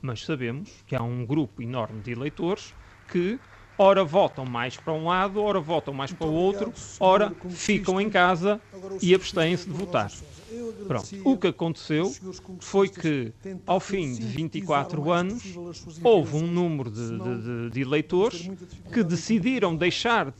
Mas 0.06 0.24
sabemos 0.24 0.70
que 0.86 0.94
há 0.94 1.02
um 1.02 1.26
grupo 1.26 1.60
enorme 1.60 2.00
de 2.00 2.12
eleitores 2.12 2.72
que 3.08 3.40
ora 3.76 4.04
votam 4.04 4.46
mais 4.46 4.76
para 4.76 4.92
um 4.92 5.06
lado, 5.06 5.42
ora 5.42 5.58
votam 5.58 5.92
mais 5.92 6.12
para 6.12 6.28
o 6.28 6.32
outro, 6.32 6.72
ora 7.00 7.34
ficam 7.50 8.00
em 8.00 8.08
casa 8.08 8.60
e 9.02 9.12
abstêm-se 9.12 9.66
de 9.68 9.72
votar. 9.72 10.12
Pronto. 10.86 11.08
O 11.24 11.36
que 11.36 11.48
aconteceu 11.48 12.14
foi 12.60 12.88
que, 12.88 13.32
ao 13.66 13.80
fim 13.80 14.14
de 14.14 14.24
24 14.24 15.10
anos, 15.10 15.42
houve 16.04 16.36
um 16.36 16.46
número 16.46 16.88
de, 16.88 17.18
de, 17.18 17.70
de 17.70 17.80
eleitores 17.80 18.48
que 18.92 19.02
decidiram 19.02 19.74
deixar 19.74 20.32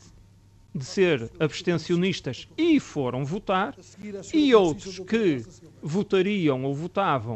de 0.73 0.85
ser 0.85 1.29
abstencionistas 1.41 2.47
e 2.57 2.79
foram 2.79 3.25
votar, 3.25 3.75
e 4.33 4.55
outros 4.55 4.99
que 4.99 5.43
votariam 5.81 6.63
ou 6.63 6.73
votavam 6.73 7.35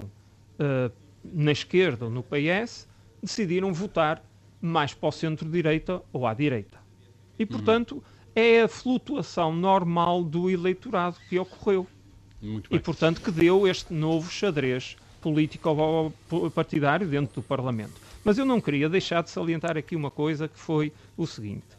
uh, 0.58 1.01
na 1.24 1.52
esquerda 1.52 2.06
ou 2.06 2.12
no 2.12 2.24
PS 2.24 2.88
decidiram 3.22 3.74
votar 3.74 4.24
mais 4.62 4.94
para 4.94 5.10
o 5.10 5.12
centro-direita 5.12 6.02
ou 6.12 6.26
à 6.26 6.34
direita. 6.34 6.80
E, 7.38 7.46
portanto, 7.46 7.96
uhum. 7.96 8.02
é 8.36 8.62
a 8.62 8.68
flutuação 8.68 9.54
normal 9.54 10.24
do 10.24 10.50
eleitorado 10.50 11.18
que 11.28 11.40
ocorreu. 11.40 11.88
E, 12.70 12.80
portanto, 12.80 13.22
que 13.22 13.32
deu 13.32 13.68
este 13.68 13.94
novo 13.94 14.32
xadrez 14.32 14.96
político 15.22 16.12
partidário 16.54 17.08
dentro 17.08 17.36
do 17.36 17.42
Parlamento. 17.44 17.94
Mas 18.24 18.38
eu 18.38 18.46
não 18.46 18.60
queria 18.60 18.90
deixar 18.90 19.22
de 19.22 19.30
salientar 19.30 19.78
aqui 19.78 19.96
uma 19.96 20.12
coisa 20.12 20.48
que 20.48 20.58
foi 20.58 20.92
o 21.16 21.26
seguinte. 21.28 21.76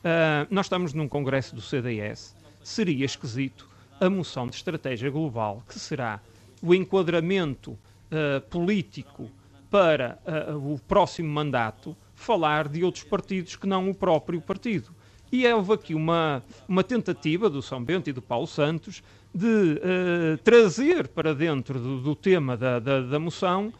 Uh, 0.00 0.46
nós 0.50 0.66
estamos 0.66 0.92
num 0.92 1.08
congresso 1.08 1.54
do 1.54 1.60
CDS. 1.60 2.34
Seria 2.62 3.04
esquisito 3.04 3.68
a 4.00 4.08
moção 4.08 4.46
de 4.46 4.56
estratégia 4.56 5.10
global, 5.10 5.62
que 5.68 5.78
será 5.78 6.20
o 6.62 6.74
enquadramento 6.74 7.78
uh, 8.10 8.40
político 8.48 9.30
para 9.70 10.18
uh, 10.26 10.74
o 10.74 10.78
próximo 10.78 11.28
mandato, 11.28 11.96
falar 12.14 12.68
de 12.68 12.82
outros 12.84 13.04
partidos 13.04 13.56
que 13.56 13.66
não 13.66 13.88
o 13.88 13.94
próprio 13.94 14.40
partido. 14.40 14.90
E 15.32 15.46
houve 15.52 15.72
aqui 15.72 15.94
uma, 15.94 16.42
uma 16.68 16.82
tentativa 16.82 17.48
do 17.48 17.62
São 17.62 17.82
Bento 17.82 18.10
e 18.10 18.12
do 18.12 18.20
Paulo 18.20 18.46
Santos 18.46 19.02
de 19.32 19.46
uh, 19.46 20.38
trazer 20.42 21.08
para 21.08 21.34
dentro 21.34 21.78
do, 21.78 22.00
do 22.00 22.16
tema 22.16 22.56
da, 22.56 22.78
da, 22.78 23.00
da 23.00 23.18
moção 23.18 23.72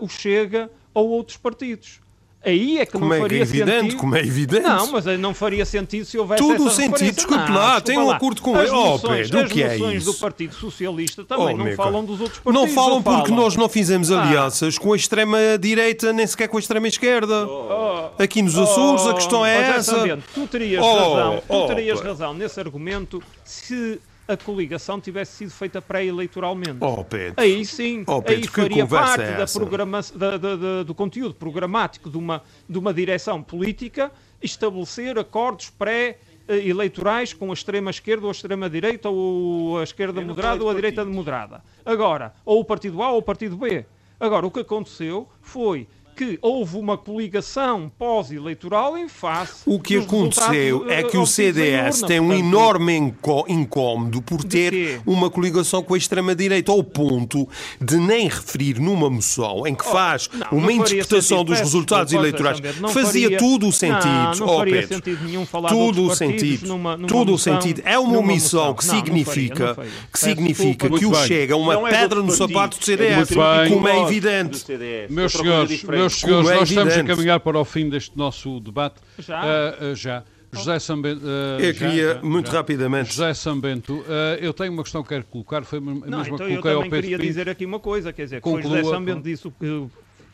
o 0.00 0.08
Chega 0.08 0.68
ou 0.92 1.10
outros 1.10 1.36
partidos. 1.36 2.00
Aí 2.42 2.78
é 2.78 2.86
que 2.86 2.92
como 2.92 3.04
não 3.04 3.14
é 3.14 3.20
faria 3.20 3.42
evidente, 3.42 3.70
sentido. 3.70 3.96
Como 3.98 4.16
é 4.16 4.20
evidente. 4.20 4.62
Não, 4.62 4.92
mas 4.92 5.04
não 5.18 5.34
faria 5.34 5.64
sentido 5.66 6.06
se 6.06 6.16
houvesse 6.16 6.42
Tudo 6.42 6.64
o 6.64 6.70
sentido, 6.70 7.14
desculpe 7.14 7.52
lá, 7.52 7.80
tem 7.82 7.98
um 7.98 8.10
acordo 8.10 8.40
com 8.40 8.58
ele. 8.58 8.70
Oh, 8.70 8.98
Pedro, 8.98 9.40
o 9.42 9.48
que 9.48 9.62
é 9.62 9.76
isso? 9.76 10.10
do 10.10 10.18
Partido 10.18 10.54
Socialista 10.54 11.22
também 11.22 11.54
oh, 11.54 11.64
não 11.64 11.72
falam 11.72 12.02
dos 12.02 12.18
outros 12.18 12.38
partidos. 12.38 12.68
Não 12.68 12.74
falam 12.74 13.02
porque 13.02 13.28
falam. 13.28 13.44
nós 13.44 13.56
não 13.56 13.68
fizemos 13.68 14.10
ah. 14.10 14.22
alianças 14.22 14.76
ah. 14.78 14.80
com 14.80 14.94
a 14.94 14.96
extrema-direita, 14.96 16.14
nem 16.14 16.26
sequer 16.26 16.48
com 16.48 16.56
a 16.56 16.60
extrema-esquerda. 16.60 17.46
Oh. 17.46 18.22
Aqui 18.22 18.40
nos 18.40 18.56
Açores 18.56 19.02
oh. 19.04 19.10
a 19.10 19.14
questão 19.14 19.44
é 19.44 19.76
essa. 19.76 20.18
tu 20.34 20.46
terias 20.46 20.82
oh, 20.82 20.94
razão, 20.94 21.42
tu 21.46 21.54
oh, 21.54 21.66
terias 21.66 22.00
razão 22.00 22.32
nesse 22.32 22.58
argumento 22.58 23.22
se 23.44 24.00
a 24.32 24.36
coligação 24.36 25.00
tivesse 25.00 25.32
sido 25.38 25.50
feita 25.50 25.82
pré-eleitoralmente. 25.82 26.78
Oh, 26.80 27.04
Pedro. 27.04 27.34
Aí 27.36 27.64
sim, 27.64 28.04
oh, 28.06 28.22
Pedro, 28.22 28.42
aí 28.42 28.48
faria 28.48 28.86
parte 28.86 29.22
é 29.22 29.36
da 29.36 29.46
programa 29.46 30.00
da, 30.14 30.36
da, 30.36 30.56
da, 30.56 30.82
do 30.84 30.94
conteúdo 30.94 31.34
programático 31.34 32.08
de 32.08 32.16
uma, 32.16 32.42
de 32.68 32.78
uma 32.78 32.94
direção 32.94 33.42
política 33.42 34.12
estabelecer 34.40 35.18
acordos 35.18 35.70
pré 35.70 36.18
eleitorais 36.48 37.32
com 37.32 37.50
a 37.50 37.54
extrema-esquerda 37.54 38.24
ou 38.24 38.30
a 38.30 38.32
extrema-direita 38.32 39.08
ou 39.08 39.78
a 39.78 39.84
esquerda 39.84 40.20
moderada 40.20 40.62
ou 40.62 40.70
a 40.70 40.74
direita 40.74 41.04
moderada. 41.04 41.62
Agora, 41.84 42.34
ou 42.44 42.60
o 42.60 42.64
partido 42.64 43.02
A 43.02 43.12
ou 43.12 43.18
o 43.18 43.22
partido 43.22 43.56
B. 43.56 43.84
Agora, 44.18 44.46
o 44.46 44.50
que 44.50 44.60
aconteceu 44.60 45.28
foi 45.40 45.88
que 46.20 46.38
houve 46.42 46.76
uma 46.76 46.98
coligação 46.98 47.90
pós-eleitoral 47.98 48.98
em 48.98 49.08
face. 49.08 49.62
O 49.64 49.80
que 49.80 49.96
aconteceu 49.96 50.84
é 50.90 51.02
que 51.02 51.16
o 51.16 51.24
CDS 51.24 52.02
tem 52.02 52.20
um 52.20 52.30
enorme 52.30 53.14
incómodo 53.48 54.20
por 54.20 54.44
ter 54.44 55.00
uma 55.06 55.30
coligação 55.30 55.82
com 55.82 55.94
a 55.94 55.96
extrema-direita, 55.96 56.70
ao 56.70 56.84
ponto 56.84 57.48
de 57.80 57.96
nem 57.96 58.28
referir 58.28 58.78
numa 58.78 59.08
moção 59.08 59.66
em 59.66 59.74
que 59.74 59.82
oh, 59.86 59.90
faz 59.90 60.28
não, 60.30 60.58
uma 60.58 60.66
não 60.66 60.70
interpretação 60.72 61.42
dos 61.42 61.58
resultados 61.58 62.12
eleitorais. 62.12 62.60
Fazia 62.92 63.30
faria, 63.30 63.38
tudo 63.38 63.68
o 63.68 63.72
sentido. 63.72 64.36
Não, 64.36 64.46
não 64.46 64.58
oh, 64.58 64.64
Pedro, 64.64 64.88
sentido 64.88 65.24
nenhum 65.24 65.46
falar 65.46 65.70
tudo 65.70 66.04
o 66.04 66.14
sentido. 66.14 66.66
Numa, 66.66 66.98
numa 66.98 67.08
tudo 67.08 67.32
o 67.32 67.38
sentido. 67.38 67.80
É 67.82 67.98
uma 67.98 68.18
omissão 68.18 68.74
que 68.74 68.84
significa, 68.84 69.74
que, 70.12 70.18
significa 70.18 70.90
que 70.90 71.06
o 71.06 71.14
Chega 71.14 71.56
uma 71.56 71.88
é 71.88 71.90
pedra 71.90 72.22
no 72.22 72.30
sapato 72.30 72.78
do 72.78 72.84
CDS, 72.84 73.30
como 73.70 73.88
é 73.88 74.02
evidente. 74.02 74.66
Meus 75.08 75.32
senhores, 75.32 75.82
meus 75.84 76.09
senhores, 76.14 76.48
é 76.48 76.54
nós 76.54 76.68
estamos 76.68 76.94
a 76.94 77.04
caminhar 77.04 77.40
para 77.40 77.58
o 77.58 77.64
fim 77.64 77.88
deste 77.88 78.16
nosso 78.16 78.60
debate. 78.60 78.96
Já? 79.18 79.42
Uh, 79.42 79.92
uh, 79.92 79.94
já. 79.94 80.24
José 80.52 80.78
Sambento. 80.80 81.24
Uh, 81.24 81.60
eu 81.60 81.74
queria, 81.74 82.14
já, 82.14 82.22
muito 82.22 82.50
já. 82.50 82.58
rapidamente. 82.58 83.10
José 83.10 83.34
Sambento, 83.34 83.98
uh, 84.00 84.06
eu 84.40 84.52
tenho 84.52 84.72
uma 84.72 84.82
questão 84.82 85.02
que 85.02 85.10
quero 85.10 85.24
colocar, 85.24 85.62
foi 85.64 85.78
a 85.78 85.82
mesma 85.82 86.06
não, 86.06 86.22
então 86.22 86.36
que 86.36 86.46
coloquei 86.48 86.72
ao 86.72 86.82
Pedro 86.82 86.96
Eu 86.96 87.02
queria 87.02 87.18
dizer 87.18 87.48
aqui 87.48 87.64
uma 87.64 87.78
coisa, 87.78 88.12
quer 88.12 88.24
dizer, 88.24 88.36
que 88.36 88.42
Conclua, 88.42 88.78
José 88.78 88.90
Sambento 88.90 89.22
disse 89.22 89.50
que 89.50 89.86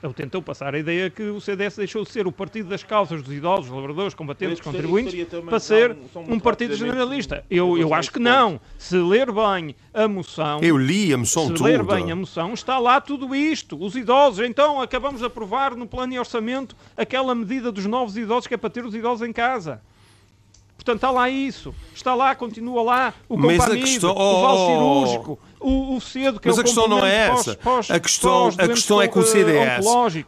ele 0.03 0.13
tentou 0.13 0.43
passar 0.43 0.75
a 0.75 0.79
ideia 0.79 1.09
que 1.09 1.23
o 1.23 1.41
CDS 1.41 1.77
deixou 1.77 2.05
de 2.05 2.11
ser 2.11 2.27
o 2.27 2.33
partido 2.33 2.69
das 2.69 2.83
causas 2.83 3.23
dos 3.23 3.33
idosos, 3.33 3.71
lavradores, 3.71 4.15
combatentes, 4.15 4.61
contribuintes, 4.61 5.27
para 5.49 5.59
ser 5.59 5.97
um 6.15 6.39
partido 6.39 6.77
generalista. 6.77 7.45
Eu, 7.51 7.79
eu 7.79 7.95
acho 7.95 8.13
que 8.13 8.19
não. 8.19 8.61
Se 8.79 8.97
ler 8.97 9.33
bem 9.33 9.75
a 9.95 10.07
moção... 10.07 10.61
Eu 10.61 10.77
li 10.77 11.13
a 11.13 11.19
moção 11.19 11.45
se 11.45 11.55
toda. 11.55 11.59
Se 11.59 11.65
ler 11.65 11.83
bem 11.83 12.13
a 12.13 12.17
moção, 12.17 12.53
está 12.53 12.79
lá 12.79 13.01
tudo 13.01 13.35
isto. 13.35 13.83
Os 13.83 13.97
idosos, 13.97 14.45
então, 14.45 14.81
acabamos 14.81 15.21
de 15.21 15.27
aprovar 15.27 15.75
no 15.75 15.87
plano 15.87 16.13
e 16.13 16.19
orçamento 16.19 16.77
aquela 16.97 17.35
medida 17.35 17.73
dos 17.73 17.87
novos 17.87 18.17
idosos 18.17 18.47
que 18.47 18.55
é 18.55 18.57
para 18.57 18.71
ter 18.71 18.85
os 18.85 18.95
idosos 18.95 19.27
em 19.27 19.33
casa. 19.33 19.81
Portanto, 20.77 20.97
está 20.97 21.11
lá 21.11 21.29
isso. 21.29 21.75
Está 21.95 22.15
lá, 22.15 22.35
continua 22.35 22.83
lá 22.83 23.15
o 23.29 23.37
compamido, 23.37 23.71
questão... 23.77 24.13
o 24.13 24.43
val 24.43 24.57
oh, 24.57 24.67
cirúrgico, 24.67 25.39
o, 25.67 25.97
o 25.97 26.01
cedo 26.01 26.39
que 26.39 26.47
Mas 26.47 26.57
é 26.57 26.61
o 26.61 26.63
a 26.63 26.65
questão 26.65 26.87
não 26.87 27.05
é 27.05 27.29
essa. 27.29 27.57
Pós, 27.57 27.91
a 27.91 27.99
questão, 27.99 28.49
a 28.57 28.69
questão 28.69 29.03
é 29.03 29.09
que 29.09 29.19
o 29.19 29.25
CDS, 29.25 29.87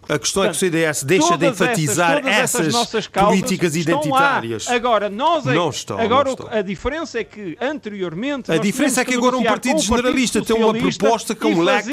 a 0.09 0.19
questão 0.19 0.43
é 0.43 0.49
que 0.49 0.53
o 0.53 0.59
CDS 0.59 1.05
deixa 1.05 1.39
de 1.39 1.47
enfatizar 1.47 2.27
essas, 2.27 2.75
essas 2.75 3.07
políticas 3.07 3.77
identitárias. 3.77 4.67
Lá. 4.67 4.75
Agora 4.75 5.09
nós 5.09 5.47
é, 5.47 5.55
não 5.55 5.71
estão, 5.71 6.01
agora 6.01 6.25
não 6.25 6.33
estão. 6.33 6.49
a 6.51 6.61
diferença 6.61 7.21
é 7.21 7.25
que 7.25 7.57
anteriormente 7.61 8.51
a 8.51 8.59
diferença 8.59 9.03
é 9.03 9.05
que 9.05 9.15
agora 9.15 9.37
um 9.37 9.45
partido 9.45 9.81
generalista 9.81 10.43
tem 10.43 10.57
uma 10.57 10.75
proposta 10.75 11.37
com 11.37 11.49
um 11.49 11.63
leque 11.63 11.93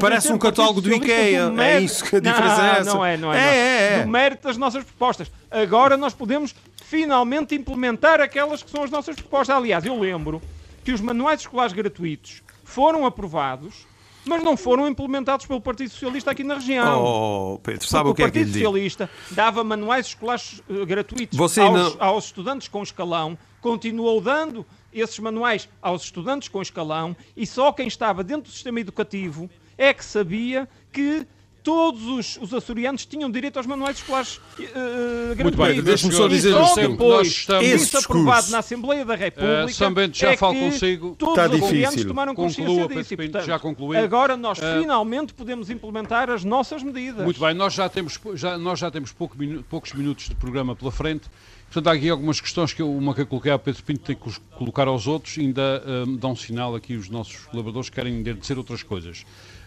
parece 0.00 0.32
um 0.32 0.38
catálogo 0.38 0.80
do 0.80 0.92
IKEA. 0.94 1.52
É 1.58 1.80
isso 1.80 2.04
que 2.04 2.16
a 2.16 2.20
diferença 2.20 2.56
não, 2.56 2.64
é 2.64 2.78
essa. 2.78 2.94
Não 2.94 3.04
é, 3.04 3.16
não 3.16 3.34
é. 3.34 3.38
é, 3.38 3.56
é, 3.56 3.98
é. 3.98 4.02
Do 4.02 4.08
mérito 4.08 4.46
das 4.46 4.56
nossas 4.56 4.84
propostas. 4.84 5.30
Agora 5.50 5.96
nós 5.96 6.14
podemos 6.14 6.54
finalmente 6.84 7.54
implementar 7.56 8.20
aquelas 8.20 8.62
que 8.62 8.70
são 8.70 8.84
as 8.84 8.90
nossas 8.90 9.16
propostas. 9.16 9.56
Aliás, 9.56 9.84
eu 9.84 9.98
lembro 9.98 10.40
que 10.84 10.92
os 10.92 11.00
manuais 11.00 11.40
escolares 11.40 11.72
gratuitos 11.72 12.43
foram 12.64 13.06
aprovados, 13.06 13.86
mas 14.24 14.42
não 14.42 14.56
foram 14.56 14.88
implementados 14.88 15.46
pelo 15.46 15.60
Partido 15.60 15.90
Socialista 15.90 16.30
aqui 16.30 16.42
na 16.42 16.54
região. 16.54 17.04
Oh, 17.04 17.58
Pedro, 17.58 17.86
sabe 17.86 18.08
o 18.08 18.14
que 18.14 18.22
é 18.22 18.30
que 18.30 18.38
O 18.38 18.42
Partido 18.42 18.52
Socialista 18.52 19.10
dava 19.30 19.62
manuais 19.62 20.06
escolares 20.06 20.62
uh, 20.68 20.86
gratuitos 20.86 21.38
aos, 21.38 21.56
não... 21.56 21.96
aos 21.98 22.24
estudantes 22.24 22.68
com 22.68 22.82
escalão, 22.82 23.38
continuou 23.60 24.20
dando 24.20 24.66
esses 24.92 25.18
manuais 25.18 25.68
aos 25.82 26.04
estudantes 26.04 26.48
com 26.48 26.62
escalão 26.62 27.16
e 27.36 27.46
só 27.46 27.72
quem 27.72 27.86
estava 27.86 28.22
dentro 28.22 28.44
do 28.44 28.50
sistema 28.50 28.80
educativo 28.80 29.50
é 29.76 29.92
que 29.92 30.04
sabia 30.04 30.68
que 30.92 31.26
todos 31.64 32.06
os, 32.06 32.38
os 32.42 32.52
açorianos 32.52 33.06
tinham 33.06 33.30
direito 33.30 33.56
aos 33.56 33.66
manuais 33.66 33.96
escolares 33.96 34.36
uh, 34.36 35.42
Muito 35.42 35.56
bem, 35.56 35.82
deixe-me 35.82 36.12
só 36.12 36.28
dizer 36.28 36.54
o 36.54 36.66
seguinte. 36.66 36.98
Nós 36.98 37.26
estamos... 37.26 37.66
Isso 37.66 37.96
aprovado 37.96 38.50
na 38.50 38.58
Assembleia 38.58 39.04
da 39.04 39.14
República. 39.14 39.64
Uh, 39.64 39.72
Sambento, 39.72 40.16
já 40.16 40.32
é 40.32 40.36
falo 40.36 40.54
consigo. 40.56 41.16
Todos 41.18 41.42
Está 41.42 41.56
os 41.56 41.62
açorianos 41.62 42.04
tomaram 42.04 42.34
consciência 42.34 42.74
Conclua, 42.74 43.02
disso. 43.02 43.14
E, 43.14 43.16
portanto, 43.16 43.46
já 43.46 43.58
concluí. 43.58 43.96
Agora 43.96 44.36
nós 44.36 44.58
uh, 44.58 44.62
finalmente 44.80 45.32
podemos 45.32 45.70
implementar 45.70 46.28
as 46.28 46.44
nossas 46.44 46.82
medidas. 46.82 47.24
Muito 47.24 47.40
bem, 47.40 47.54
nós 47.54 47.72
já 47.72 47.88
temos, 47.88 48.20
já, 48.34 48.58
nós 48.58 48.78
já 48.78 48.90
temos 48.90 49.10
pouco, 49.10 49.34
poucos 49.68 49.94
minutos 49.94 50.28
de 50.28 50.34
programa 50.34 50.76
pela 50.76 50.92
frente. 50.92 51.30
Portanto, 51.72 51.88
há 51.88 51.96
aqui 51.96 52.10
algumas 52.10 52.40
questões 52.40 52.74
que 52.74 52.82
eu, 52.82 52.92
uma 52.94 53.14
que 53.14 53.22
eu 53.22 53.26
coloquei 53.26 53.50
ao 53.50 53.58
Pedro 53.58 53.82
Pinto 53.82 54.00
tem 54.00 54.14
que 54.14 54.40
colocar 54.56 54.86
aos 54.86 55.06
outros, 55.06 55.38
ainda 55.38 55.82
um, 56.06 56.14
dão 56.14 56.32
um 56.32 56.36
sinal 56.36 56.74
aqui 56.76 56.94
os 56.94 57.08
nossos 57.08 57.46
colaboradores 57.46 57.88
que 57.88 57.96
querem 57.96 58.22
dizer 58.22 58.58
outras 58.58 58.82
coisas. 58.82 59.24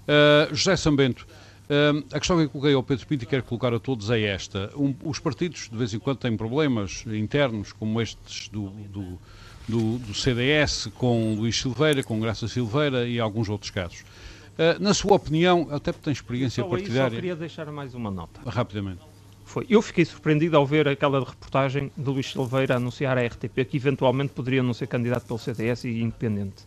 Uh, 0.07 0.55
José 0.55 0.77
Sambento, 0.77 1.27
uh, 1.69 2.05
a 2.13 2.19
questão 2.19 2.37
que 2.37 2.43
eu 2.43 2.49
coloquei 2.49 2.73
ao 2.73 2.83
Pedro 2.83 3.07
Pinto 3.07 3.23
e 3.23 3.27
quero 3.27 3.43
colocar 3.43 3.73
a 3.73 3.79
todos 3.79 4.09
é 4.09 4.21
esta. 4.21 4.71
Um, 4.75 4.93
os 5.03 5.19
partidos, 5.19 5.69
de 5.71 5.77
vez 5.77 5.93
em 5.93 5.99
quando, 5.99 6.17
têm 6.17 6.35
problemas 6.35 7.03
internos, 7.07 7.71
como 7.71 8.01
estes 8.01 8.49
do, 8.49 8.69
do, 8.69 9.19
do, 9.67 9.97
do 9.99 10.13
CDS, 10.13 10.89
com 10.95 11.35
Luís 11.35 11.59
Silveira, 11.59 12.03
com 12.03 12.19
Graça 12.19 12.47
Silveira 12.47 13.07
e 13.07 13.19
alguns 13.19 13.49
outros 13.49 13.71
casos. 13.71 14.01
Uh, 14.01 14.81
na 14.81 14.93
sua 14.93 15.15
opinião, 15.15 15.67
até 15.71 15.91
porque 15.91 16.05
tem 16.05 16.13
experiência 16.13 16.63
só 16.63 16.69
partidária... 16.69 17.03
Aí 17.03 17.09
só 17.09 17.15
queria 17.15 17.35
deixar 17.35 17.71
mais 17.71 17.93
uma 17.93 18.09
nota. 18.09 18.41
Rapidamente. 18.49 19.01
Foi. 19.47 19.65
Eu 19.69 19.81
fiquei 19.81 20.03
surpreendido 20.03 20.57
ao 20.57 20.65
ver 20.65 20.89
aquela 20.89 21.19
reportagem 21.19 21.89
de 21.95 22.09
Luís 22.09 22.29
Silveira 22.29 22.75
anunciar 22.75 23.17
à 23.17 23.25
RTP 23.25 23.63
que 23.65 23.77
eventualmente 23.77 24.33
poderia 24.33 24.61
não 24.61 24.73
ser 24.73 24.87
candidato 24.87 25.25
pelo 25.25 25.39
CDS 25.39 25.85
e 25.85 26.01
independente. 26.01 26.65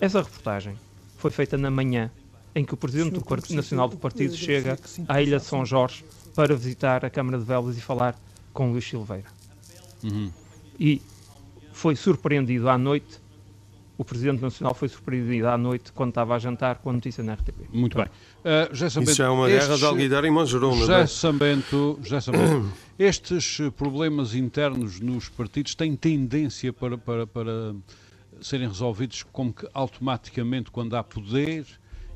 Essa 0.00 0.22
reportagem 0.22 0.74
foi 1.16 1.30
feita 1.30 1.56
na 1.56 1.70
manhã 1.70 2.10
em 2.56 2.64
que 2.64 2.72
o 2.72 2.76
Presidente 2.76 3.12
do 3.12 3.20
Partido 3.20 3.54
Nacional 3.54 3.86
do 3.86 3.98
Partido 3.98 4.34
chega 4.34 4.78
à 5.06 5.20
Ilha 5.20 5.38
de 5.38 5.44
São 5.44 5.64
Jorge 5.64 6.04
para 6.34 6.56
visitar 6.56 7.04
a 7.04 7.10
Câmara 7.10 7.38
de 7.38 7.44
Velas 7.44 7.76
e 7.76 7.80
falar 7.82 8.18
com 8.52 8.72
Luís 8.72 8.88
Silveira. 8.88 9.26
Uhum. 10.02 10.32
E 10.80 11.02
foi 11.72 11.94
surpreendido 11.94 12.70
à 12.70 12.78
noite 12.78 13.20
o 13.98 14.04
Presidente 14.04 14.42
Nacional 14.42 14.74
foi 14.74 14.88
surpreendido 14.88 15.48
à 15.48 15.56
noite 15.56 15.90
quando 15.92 16.10
estava 16.10 16.34
a 16.34 16.38
jantar 16.38 16.76
com 16.76 16.90
a 16.90 16.92
notícia 16.92 17.24
na 17.24 17.34
RTP. 17.34 17.68
Muito 17.72 17.96
bem. 17.96 18.06
Uh, 18.06 18.72
Isso 18.72 19.00
Bento, 19.00 19.22
é 19.22 19.28
uma 19.28 19.50
estes, 19.50 19.66
guerra 19.66 19.78
de 19.78 19.84
Alguidar 19.86 20.24
e 20.24 20.30
Manjerona. 20.30 20.76
José 20.76 21.06
Sambento, 21.06 21.98
José 22.02 22.20
Sambento, 22.20 22.72
estes 22.98 23.58
problemas 23.74 24.34
internos 24.34 25.00
nos 25.00 25.28
partidos 25.30 25.74
têm 25.74 25.96
tendência 25.96 26.72
para, 26.74 26.98
para, 26.98 27.26
para 27.26 27.74
serem 28.40 28.68
resolvidos 28.68 29.22
como 29.32 29.52
que 29.52 29.66
automaticamente 29.72 30.70
quando 30.70 30.94
há 30.94 31.02
poder 31.02 31.66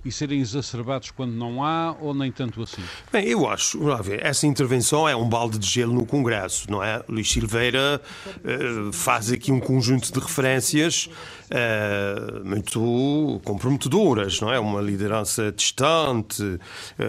e 0.04 0.10
serem 0.10 0.40
exacerbados 0.40 1.10
quando 1.10 1.32
não 1.32 1.64
há 1.64 1.94
ou 2.00 2.14
nem 2.14 2.32
tanto 2.32 2.62
assim? 2.62 2.82
Bem, 3.12 3.26
eu 3.28 3.48
acho, 3.48 3.78
ver, 4.02 4.24
essa 4.24 4.46
intervenção 4.46 5.08
é 5.08 5.14
um 5.14 5.28
balde 5.28 5.58
de 5.58 5.66
gelo 5.66 5.92
no 5.92 6.06
Congresso, 6.06 6.70
não 6.70 6.82
é? 6.82 7.02
Luís 7.08 7.30
Silveira 7.30 8.00
uh, 8.38 8.92
faz 8.92 9.30
aqui 9.30 9.52
um 9.52 9.60
conjunto 9.60 10.12
de 10.12 10.18
referências 10.18 11.08
uh, 11.50 12.44
muito 12.44 13.40
comprometedoras, 13.44 14.40
não 14.40 14.52
é? 14.52 14.58
Uma 14.58 14.80
liderança 14.80 15.52
distante, 15.52 16.42
uh, 16.42 16.58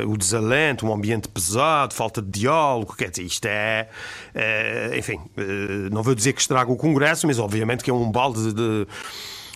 o 0.08 0.18
desalento, 0.18 0.86
um 0.86 0.94
ambiente 0.94 1.28
pesado, 1.30 1.94
falta 1.94 2.22
de 2.22 2.42
diálogo, 2.42 2.96
quer 2.96 3.10
dizer, 3.10 3.24
isto 3.24 3.46
é, 3.46 3.88
enfim, 4.98 5.20
não 5.92 6.04
vou 6.04 6.16
dizer 6.16 6.34
que 6.34 6.42
estraga 6.42 6.72
o 6.72 6.76
Congresso, 6.76 7.28
mas 7.28 7.40
obviamente 7.40 7.84
que 7.84 7.90
é 7.90 7.94
um 7.94 8.12
balde 8.12 8.54
de 8.54 8.88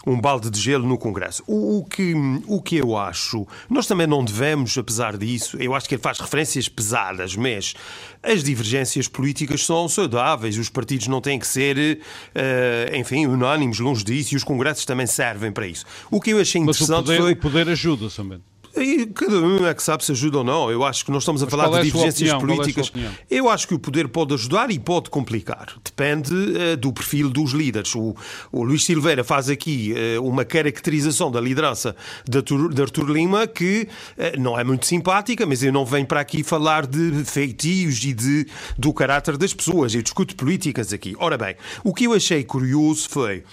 um 0.06 0.20
balde 0.20 0.50
de 0.50 0.60
gelo 0.60 0.88
no 0.88 0.98
Congresso. 0.98 1.44
O, 1.48 1.80
o, 1.80 1.86
que, 1.86 2.14
o 2.48 2.62
que 2.62 2.78
eu 2.78 2.98
acho, 2.98 3.48
nós 3.70 3.88
também 3.88 4.08
não 4.08 4.24
devemos, 4.24 4.78
apesar 4.78 5.18
disso, 5.18 5.58
eu 5.58 5.74
acho 5.74 5.88
que 5.88 5.96
ele 5.96 6.02
faz 6.02 6.20
referências 6.20 6.70
pesadas, 6.70 7.36
mas 7.36 7.74
as 8.22 8.44
divergências 8.44 9.08
políticas 9.08 9.66
são 9.66 9.88
saudáveis, 9.88 10.58
os 10.58 10.70
partidos 10.70 11.08
não 11.08 11.22
têm 11.22 11.40
que 11.40 11.48
ser, 11.48 12.00
uh, 12.36 12.96
enfim, 12.96 13.26
unânimes, 13.26 13.80
longe 13.80 14.04
disso, 14.04 14.34
e 14.34 14.38
os 14.38 14.44
congressos 14.44 14.86
também 14.86 15.08
servem 15.08 15.52
para 15.52 15.68
isso. 15.68 15.86
O 16.10 16.20
que 16.22 16.32
eu 16.32 16.40
achei 16.40 16.62
interessante 16.62 16.90
mas 16.90 17.00
o 17.00 17.04
poder, 17.04 17.22
foi... 17.22 17.34
o 17.34 17.38
poder 17.38 17.70
ajuda 17.70 18.10
também. 18.10 18.42
E 18.78 19.06
cada 19.08 19.40
um 19.40 19.66
é 19.66 19.74
que 19.74 19.82
sabe 19.82 20.04
se 20.04 20.12
ajuda 20.12 20.40
ou 20.40 20.44
não. 20.44 20.70
Eu 20.70 20.84
acho 20.84 21.06
que 21.06 21.12
nós 21.12 21.24
estamos 21.24 21.42
a 21.42 21.46
Mas 21.46 21.52
falar 21.52 21.70
de 21.70 21.78
é 21.78 21.82
divergências 21.84 22.34
opinião, 22.34 22.38
é 22.38 22.58
políticas. 22.58 22.92
É 22.96 23.10
eu 23.30 23.50
acho 23.50 23.68
que 23.68 23.74
o 23.74 23.80
poder 23.80 24.08
pode 24.08 24.34
ajudar 24.34 24.70
e 24.72 24.80
pode 24.80 25.10
complicar. 25.10 25.74
Depende 25.84 26.34
uh, 26.34 26.78
do 26.78 26.92
perfil 26.92 27.30
dos 27.30 27.52
líderes. 27.52 27.96
O, 27.96 28.16
o 28.52 28.64
Luís 28.64 28.84
Silveira 28.84 29.24
faz 29.24 29.50
aqui 29.50 29.94
uh, 30.18 30.28
uma 30.28 30.44
caracterização 30.44 31.32
da 31.32 31.40
liderança 31.40 31.96
de 32.28 32.38
Artur, 32.38 32.74
de 32.74 33.14
Lima 33.14 33.48
que 33.48 33.88
uh, 34.18 34.40
não 34.40 34.60
é 34.60 34.64
muito 34.64 34.86
simpática, 34.86 35.46
mas 35.46 35.64
eu 35.64 35.72
não 35.72 35.86
venho 35.86 36.06
para 36.06 36.20
aqui 36.20 36.44
falar 36.44 36.86
de 36.86 37.24
feitios 37.26 38.04
e 38.04 38.14
de, 38.14 38.48
do 38.78 38.94
caráter 38.94 39.38
das 39.38 39.54
pessoas. 39.54 39.96
Eu 39.96 40.02
discuto 40.02 40.36
políticas 40.36 40.92
aqui. 40.92 41.16
Ora 41.20 41.38
bem, 41.38 41.56
o 41.84 41.94
que 41.94 42.06
eu 42.06 42.14
achei 42.14 42.44
curioso 42.44 43.08
foi. 43.10 43.44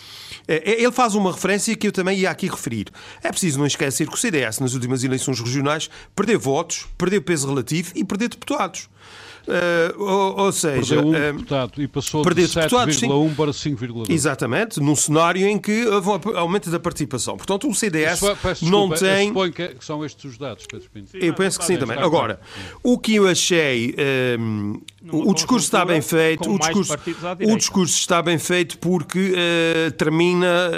Ele 0.47 0.93
faz 0.93 1.15
uma 1.15 1.33
referência 1.33 1.77
que 1.77 1.87
eu 1.87 1.93
também 1.93 2.19
ia 2.19 2.31
aqui 2.31 2.49
referir. 2.49 2.87
É 3.23 3.31
preciso 3.31 3.59
não 3.59 3.67
esquecer 3.67 4.09
que 4.09 4.15
o 4.15 4.17
CDS, 4.17 4.59
nas 4.59 4.75
últimas 4.75 5.05
eleições, 5.05 5.41
regionais, 5.41 5.89
perder 6.15 6.39
votos, 6.39 6.87
perder 6.99 7.21
peso 7.21 7.47
relativo 7.49 7.93
e 7.95 8.05
perder 8.05 8.29
deputados. 8.29 8.89
Uh, 9.43 10.03
ou, 10.03 10.41
ou, 10.45 10.53
seja, 10.53 10.97
perdeu 10.97 11.11
um 11.11 11.11
uh, 11.11 11.33
deputado 11.33 11.83
e 11.83 11.89
passou 11.89 12.23
de 12.23 12.43
7,1 12.43 13.35
para 13.35 13.51
5,2. 13.51 14.11
Exatamente, 14.11 14.81
num 14.81 14.95
cenário 14.95 15.47
em 15.47 15.59
que 15.59 15.85
houve 15.87 16.29
aumento 16.37 16.71
da 16.71 16.79
participação. 16.79 17.37
Portanto, 17.37 17.69
o 17.69 17.75
CDS 17.75 18.21
Peço, 18.41 18.65
não 18.65 18.89
desculpa, 18.89 18.99
tem. 18.99 19.29
Suponho 19.29 19.53
que 19.53 19.77
são 19.81 20.05
estes 20.05 20.25
os 20.25 20.39
dados, 20.39 20.67
Pedro 20.67 20.89
Pinto. 20.91 21.11
Sim, 21.11 21.19
eu 21.19 21.35
penso 21.35 21.59
que 21.59 21.65
sim 21.65 21.77
também. 21.77 21.99
Agora, 21.99 22.41
o 22.83 22.99
que 22.99 23.17
eu 23.17 23.27
achei. 23.27 23.95
Um, 24.39 24.81
o 25.11 25.35
discurso 25.35 25.67
está 25.67 25.85
bem 25.85 26.01
feito. 26.01 26.49
O 26.49 26.59
discurso, 26.59 26.95
o 27.45 27.57
discurso 27.57 27.99
está 27.99 28.23
bem 28.23 28.39
feito 28.39 28.79
porque 28.79 29.33
uh, 29.33 29.91
termina 29.93 30.71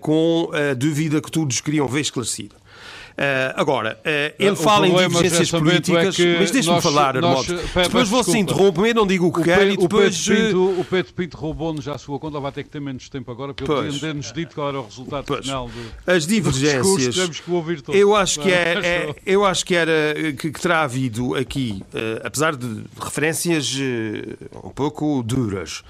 com 0.00 0.50
a 0.52 0.74
dúvida 0.74 1.20
que 1.20 1.30
todos 1.30 1.60
queriam 1.60 1.88
ver 1.88 2.00
esclarecida. 2.00 2.59
Uh, 3.20 3.52
agora, 3.54 4.00
uh, 4.00 4.34
ele 4.38 4.56
fala 4.56 4.88
em 4.88 4.96
divergências 4.96 5.50
políticas, 5.50 6.18
é 6.18 6.38
mas 6.38 6.50
deixe-me 6.50 6.80
falar, 6.80 7.16
Armando. 7.16 7.54
Depois 7.74 8.08
você 8.08 8.38
interrompe, 8.38 8.80
eu 8.80 8.94
não 8.94 9.06
digo 9.06 9.26
o 9.26 9.32
que 9.32 9.42
quer 9.42 9.68
e 9.68 9.76
depois... 9.76 10.26
O 10.26 10.30
Pedro 10.30 10.46
Pinto, 10.46 10.80
o 10.80 10.84
Pedro 10.86 11.12
Pinto 11.12 11.36
roubou-nos 11.36 11.84
já 11.84 11.96
a 11.96 11.98
sua 11.98 12.18
conta, 12.18 12.40
vai 12.40 12.50
ter 12.50 12.64
que 12.64 12.70
ter 12.70 12.80
menos 12.80 13.10
tempo 13.10 13.30
agora, 13.30 13.52
porque 13.52 13.70
ele 13.70 13.92
podia 13.92 14.14
nos 14.14 14.32
dito 14.32 14.54
qual 14.54 14.70
era 14.70 14.80
o 14.80 14.86
resultado 14.86 15.26
pois. 15.26 15.44
final 15.44 15.68
do 15.68 16.10
As 16.10 16.26
divergências, 16.26 17.14
temos 17.14 17.40
que 17.40 17.50
ouvir 17.50 17.82
todos. 17.82 18.00
Eu 18.00 18.16
acho 18.16 18.40
que, 18.40 18.50
é, 18.50 18.78
é, 18.82 19.14
eu 19.26 19.44
acho 19.44 19.66
que, 19.66 19.74
era, 19.74 20.14
que, 20.38 20.50
que 20.50 20.58
terá 20.58 20.80
havido 20.80 21.34
aqui, 21.34 21.82
uh, 21.92 22.24
apesar 22.24 22.56
de 22.56 22.84
referências 22.98 23.76
um 24.64 24.70
pouco 24.70 25.22
duras, 25.22 25.82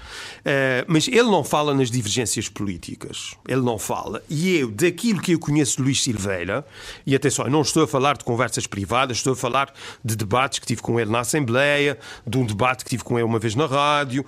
mas 0.85 1.07
ele 1.07 1.23
não 1.23 1.45
fala 1.45 1.73
nas 1.73 1.89
divergências 1.89 2.49
políticas. 2.49 3.37
Ele 3.47 3.61
não 3.61 3.77
fala. 3.77 4.21
E 4.29 4.57
eu, 4.57 4.69
daquilo 4.69 5.21
que 5.21 5.31
eu 5.31 5.39
conheço 5.39 5.77
de 5.77 5.83
Luís 5.83 6.03
Silveira, 6.03 6.65
e 7.05 7.20
atenção, 7.21 7.45
eu 7.45 7.51
não 7.51 7.61
estou 7.61 7.83
a 7.83 7.87
falar 7.87 8.17
de 8.17 8.23
conversas 8.23 8.67
privadas, 8.67 9.17
estou 9.17 9.33
a 9.33 9.35
falar 9.35 9.73
de 10.03 10.15
debates 10.15 10.59
que 10.59 10.65
tive 10.65 10.81
com 10.81 10.99
ele 10.99 11.11
na 11.11 11.19
Assembleia, 11.19 11.97
de 12.25 12.37
um 12.37 12.45
debate 12.45 12.83
que 12.83 12.89
tive 12.89 13.03
com 13.03 13.17
ele 13.17 13.25
uma 13.25 13.39
vez 13.39 13.55
na 13.55 13.65
rádio. 13.65 14.25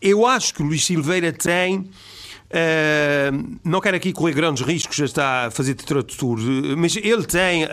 Eu 0.00 0.26
acho 0.26 0.54
que 0.54 0.62
o 0.62 0.66
Luís 0.66 0.84
Silveira 0.84 1.32
tem. 1.32 1.90
Uh, 2.54 3.58
não 3.64 3.80
quero 3.80 3.96
aqui 3.96 4.12
correr 4.12 4.32
grandes 4.32 4.64
riscos, 4.64 4.94
já 4.94 5.06
está 5.06 5.46
a 5.46 5.50
fazer 5.50 5.74
de 5.74 5.84
tradutor, 5.84 6.38
mas 6.76 6.94
ele 6.94 7.24
tem 7.24 7.64
uh, 7.64 7.68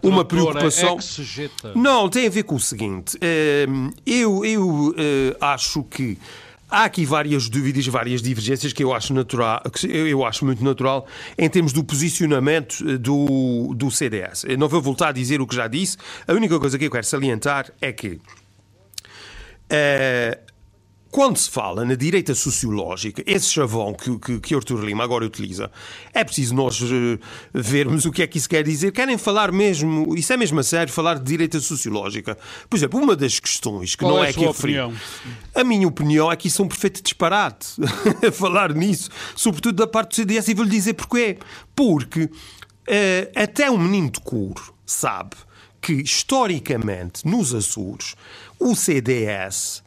uma 0.00 0.20
é 0.20 0.24
preocupação. 0.24 0.96
Não, 1.74 2.08
tem 2.08 2.28
a 2.28 2.30
ver 2.30 2.44
com 2.44 2.54
o 2.54 2.60
seguinte: 2.60 3.16
uh, 3.16 3.94
eu, 4.06 4.44
eu 4.44 4.94
acho 5.40 5.82
que 5.84 6.18
Há 6.72 6.84
aqui 6.84 7.04
várias 7.04 7.50
dúvidas, 7.50 7.86
várias 7.86 8.22
divergências 8.22 8.72
que 8.72 8.82
eu 8.82 8.94
acho 8.94 9.12
natural, 9.12 9.60
que 9.70 9.86
eu 9.86 10.24
acho 10.24 10.46
muito 10.46 10.64
natural 10.64 11.06
em 11.36 11.46
termos 11.46 11.70
do 11.70 11.84
posicionamento 11.84 12.82
eh, 12.88 12.96
do, 12.96 13.74
do 13.74 13.90
CDS. 13.90 14.44
Eu 14.44 14.56
não 14.56 14.70
vou 14.70 14.80
voltar 14.80 15.08
a 15.08 15.12
dizer 15.12 15.42
o 15.42 15.46
que 15.46 15.54
já 15.54 15.68
disse. 15.68 15.98
A 16.26 16.32
única 16.32 16.58
coisa 16.58 16.78
que 16.78 16.86
eu 16.86 16.90
quero 16.90 17.04
salientar 17.04 17.70
é 17.78 17.92
que 17.92 18.12
uh, 18.12 18.20
quando 21.12 21.36
se 21.36 21.50
fala 21.50 21.84
na 21.84 21.94
direita 21.94 22.34
sociológica, 22.34 23.22
esse 23.26 23.50
chavão 23.50 23.92
que, 23.92 24.18
que, 24.18 24.40
que 24.40 24.54
Artur 24.54 24.82
Lima 24.82 25.04
agora 25.04 25.26
utiliza, 25.26 25.70
é 26.14 26.24
preciso 26.24 26.54
nós 26.54 26.80
uh, 26.80 27.18
vermos 27.52 28.06
o 28.06 28.10
que 28.10 28.22
é 28.22 28.26
que 28.26 28.38
isso 28.38 28.48
quer 28.48 28.64
dizer. 28.64 28.92
Querem 28.92 29.18
falar 29.18 29.52
mesmo, 29.52 30.16
isso 30.16 30.32
é 30.32 30.38
mesmo 30.38 30.58
a 30.58 30.62
sério, 30.62 30.90
falar 30.90 31.18
de 31.18 31.24
direita 31.24 31.60
sociológica. 31.60 32.38
Por 32.68 32.78
exemplo, 32.78 32.98
uma 32.98 33.14
das 33.14 33.38
questões 33.38 33.94
que 33.94 34.02
Qual 34.02 34.16
não 34.16 34.24
é, 34.24 34.28
é 34.28 34.30
aqui 34.30 34.46
opinião? 34.46 34.94
a 35.54 35.62
minha 35.62 35.86
opinião 35.86 36.32
é 36.32 36.34
que 36.34 36.48
isso 36.48 36.62
é 36.62 36.64
um 36.64 36.68
perfeito 36.68 37.02
disparate 37.02 37.74
falar 38.32 38.72
nisso, 38.72 39.10
sobretudo 39.36 39.76
da 39.76 39.86
parte 39.86 40.12
do 40.12 40.14
CDS, 40.14 40.48
e 40.48 40.54
vou-lhe 40.54 40.70
dizer 40.70 40.94
porquê. 40.94 41.36
Porque 41.76 42.22
uh, 42.22 42.30
até 43.36 43.70
um 43.70 43.76
menino 43.76 44.12
de 44.12 44.20
couro 44.22 44.72
sabe 44.86 45.36
que, 45.78 45.92
historicamente, 45.92 47.28
nos 47.28 47.54
Açores, 47.54 48.16
o 48.58 48.74
CDS 48.74 49.82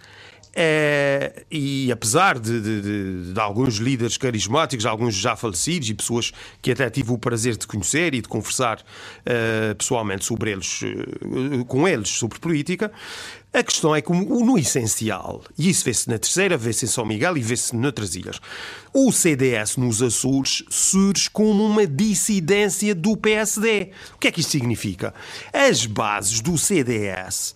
É, 0.57 1.43
e 1.51 1.91
apesar 1.91 2.39
de, 2.39 2.61
de, 2.61 2.81
de, 2.81 3.33
de, 3.33 3.39
alguns 3.41 3.75
líderes 3.75 4.17
carismáticos, 4.17 4.85
alguns 4.85 5.13
já 5.13 5.35
falecidos 5.35 5.89
e 5.89 5.93
pessoas 5.93 6.31
que 6.61 6.71
até 6.71 6.89
tive 6.89 7.11
o 7.11 7.17
prazer 7.17 7.57
de 7.57 7.67
conhecer 7.67 8.13
e 8.13 8.21
de 8.21 8.29
conversar 8.29 8.79
uh, 8.79 9.75
pessoalmente 9.75 10.23
sobre 10.23 10.51
eles, 10.51 10.81
uh, 10.81 11.65
com 11.65 11.85
eles 11.85 12.07
sobre 12.07 12.39
política, 12.39 12.89
a 13.51 13.63
questão 13.63 13.93
é 13.93 14.01
que 14.01 14.11
no 14.11 14.57
essencial, 14.57 15.41
e 15.57 15.69
isso 15.69 15.83
vê-se 15.83 16.09
na 16.09 16.17
terceira, 16.17 16.57
vê-se 16.57 16.85
em 16.85 16.87
São 16.89 17.05
Miguel 17.05 17.37
e 17.37 17.41
vê-se 17.41 17.75
noutras 17.75 18.15
ilhas, 18.15 18.39
o 18.93 19.11
CDS 19.11 19.75
nos 19.75 20.01
Açores 20.01 20.63
surge 20.69 21.29
como 21.29 21.65
uma 21.65 21.85
dissidência 21.87 22.95
do 22.95 23.15
PSD. 23.17 23.91
O 24.13 24.19
que 24.19 24.27
é 24.27 24.31
que 24.31 24.41
isto 24.41 24.51
significa? 24.51 25.13
As 25.53 25.85
bases 25.85 26.39
do 26.41 26.57
CDS 26.57 27.55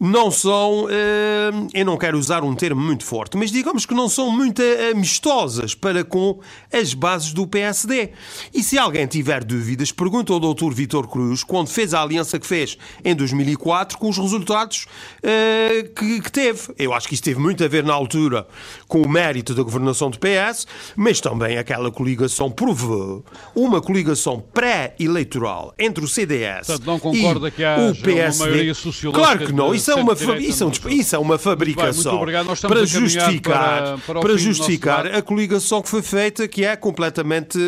não 0.00 0.30
são, 0.30 0.86
eh, 0.90 1.50
eu 1.74 1.84
não 1.84 1.98
quero 1.98 2.18
usar 2.18 2.42
um 2.42 2.54
termo 2.54 2.80
muito 2.80 3.04
forte, 3.04 3.36
mas 3.36 3.52
digamos 3.52 3.84
que 3.84 3.92
não 3.92 4.08
são 4.08 4.30
muito 4.30 4.62
amistosas 4.90 5.74
para 5.74 6.02
com 6.02 6.40
as 6.72 6.94
bases 6.94 7.34
do 7.34 7.46
PSD. 7.46 8.10
E 8.54 8.62
se 8.62 8.78
alguém 8.78 9.06
tiver 9.06 9.44
dúvidas, 9.44 9.92
pergunta 9.92 10.32
ao 10.32 10.40
Dr. 10.40 10.72
Vitor 10.72 11.06
Cruz 11.06 11.44
quando 11.44 11.68
fez 11.68 11.92
a 11.92 12.00
aliança 12.00 12.38
que 12.38 12.46
fez 12.46 12.78
em 13.04 13.14
2004 13.14 13.98
com 13.98 14.08
os 14.08 14.16
resultados 14.16 14.86
uh, 15.18 15.94
que, 15.94 16.20
que, 16.22 16.32
teve. 16.32 16.60
Eu 16.78 16.94
acho 16.94 17.06
que 17.06 17.14
isso 17.14 17.22
teve 17.22 17.38
muito 17.38 17.62
a 17.62 17.68
ver 17.68 17.84
na 17.84 17.92
altura 17.92 18.46
com 18.88 19.02
o 19.02 19.08
mérito 19.08 19.54
da 19.54 19.62
governação 19.62 20.10
do 20.10 20.18
PS, 20.18 20.66
mas 20.96 21.20
também 21.20 21.58
aquela 21.58 21.90
coligação 21.90 22.50
provou 22.50 23.22
uma 23.54 23.82
coligação 23.82 24.40
pré-eleitoral 24.40 25.74
entre 25.78 26.02
o 26.02 26.08
CDS 26.08 26.66
Portanto, 26.66 26.86
não 26.86 26.98
concorda 26.98 27.48
e 27.48 27.50
que 27.50 27.64
haja 27.64 27.92
o 27.92 28.02
PSD. 28.02 28.42
Uma 28.44 28.50
maioria 28.50 28.74
sociológica 28.74 29.22
claro 29.22 29.46
que 29.46 29.52
não, 29.52 29.74
isso 29.74 29.89
é 29.92 29.94
uma, 29.94 30.12
isso, 30.12 30.64
é 30.64 30.66
um, 30.66 30.90
isso 30.90 31.16
é 31.16 31.18
uma 31.18 31.38
fabricação 31.38 32.20
para 32.62 32.84
justificar, 32.84 33.98
para, 33.98 34.20
para 34.20 34.36
justificar 34.36 35.06
a 35.06 35.22
coligação 35.22 35.82
que 35.82 35.88
foi 35.88 36.02
feita, 36.02 36.46
que 36.48 36.64
é 36.64 36.76
completamente. 36.76 37.58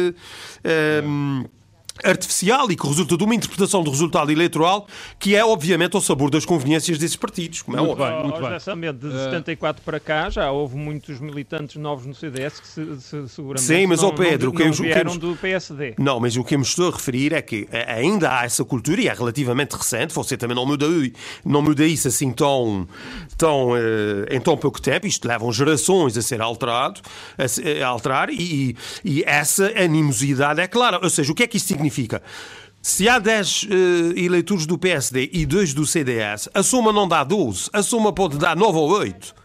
Um, 1.05 1.45
artificial 2.05 2.71
e 2.71 2.77
que 2.77 2.87
resulta 2.87 3.17
de 3.17 3.25
uma 3.25 3.35
interpretação 3.35 3.83
do 3.83 3.91
resultado 3.91 4.31
eleitoral 4.31 4.87
que 5.19 5.37
é, 5.37 5.45
obviamente, 5.45 5.95
ao 5.95 6.01
sabor 6.01 6.31
das 6.31 6.45
conveniências 6.45 6.99
desses 6.99 7.17
partidos. 7.17 7.63
Como 7.63 7.77
é 7.77 7.81
muito 7.81 7.93
óbvio. 7.93 8.07
bem, 8.07 8.23
muito 8.23 8.41
bem. 8.41 8.93
De 8.93 9.25
74 9.25 9.81
uh... 9.81 9.85
para 9.85 10.01
cá 10.01 10.31
já 10.31 10.51
houve 10.51 10.77
muitos 10.77 11.21
militantes 11.21 11.77
novos 11.77 12.07
no 12.07 12.15
CDS 12.15 12.61
que 12.61 12.67
se, 12.67 13.01
se, 13.01 13.29
seguramente 13.29 13.63
Sim, 13.63 13.87
mas, 13.87 14.01
não, 14.01 14.09
oh 14.09 14.13
Pedro, 14.13 14.53
não, 14.53 14.65
não 14.67 14.73
que 14.73 14.83
vieram 14.83 15.17
do 15.17 15.37
PSD. 15.37 15.95
Não, 15.99 16.19
mas 16.19 16.37
o 16.37 16.45
que 16.45 16.55
eu 16.55 16.59
me 16.59 16.65
estou 16.65 16.89
a 16.89 16.93
referir 16.93 17.33
é 17.33 17.43
que 17.43 17.69
ainda 17.87 18.39
há 18.39 18.45
essa 18.45 18.65
cultura 18.65 19.01
e 19.01 19.09
é 19.09 19.13
relativamente 19.13 19.75
recente, 19.75 20.15
você 20.15 20.37
também 20.37 20.57
não 20.57 20.67
muda, 20.67 20.87
não 21.45 21.63
muda 21.63 21.85
isso 21.85 22.09
assim 22.09 22.33
tão, 22.33 22.89
tão, 23.37 23.73
uh, 23.73 23.77
em 24.31 24.41
tão 24.41 24.57
pouco 24.57 24.81
tempo, 24.81 25.07
isto 25.07 25.27
levam 25.29 25.53
gerações 25.53 26.17
a 26.17 26.23
ser 26.23 26.41
alterado, 26.41 27.01
a, 27.39 27.85
a 27.85 27.87
alterar 27.87 28.31
e, 28.31 28.77
e 29.05 29.23
essa 29.27 29.67
animosidade 29.77 30.61
é 30.61 30.67
clara. 30.67 30.99
Ou 31.03 31.11
seja, 31.11 31.31
o 31.31 31.35
que 31.35 31.43
é 31.43 31.47
que 31.47 31.57
isto 31.57 31.69
significa? 31.69 31.82
Significa? 31.83 32.23
Se 32.81 33.09
há 33.09 33.19
10 33.19 33.63
uh, 33.63 33.67
eh, 33.71 34.21
eleitores 34.21 34.67
do 34.67 34.77
PSD 34.77 35.31
e 35.33 35.47
2 35.47 35.73
do 35.73 35.87
CDS, 35.87 36.49
a 36.53 36.63
soma 36.63 36.93
não 36.93 37.07
dá 37.07 37.23
12, 37.23 37.71
a 37.73 37.83
soma 37.83 38.13
pode 38.13 38.39
dar 38.39 38.57
9 38.57 38.79
ou 38.79 38.91
8 38.91 39.43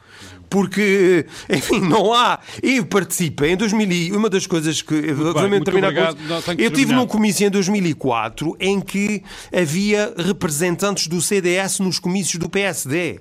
porque, 0.49 1.25
enfim, 1.49 1.81
não 1.81 2.13
há. 2.13 2.39
Eu 2.63 2.85
participei 2.85 3.51
em 3.51 3.57
2000 3.57 4.17
uma 4.17 4.29
das 4.29 4.47
coisas 4.47 4.81
que. 4.81 4.93
Bem, 4.93 5.61
terminar 5.61 5.89
obrigado. 5.89 6.17
Não, 6.21 6.53
eu 6.57 6.71
tive 6.71 6.93
num 6.93 7.05
comício 7.05 7.45
em 7.45 7.49
2004 7.49 8.55
em 8.57 8.79
que 8.79 9.21
havia 9.53 10.13
representantes 10.17 11.07
do 11.07 11.21
CDS 11.21 11.79
nos 11.79 11.99
comícios 11.99 12.39
do 12.39 12.49
PSD. 12.49 13.19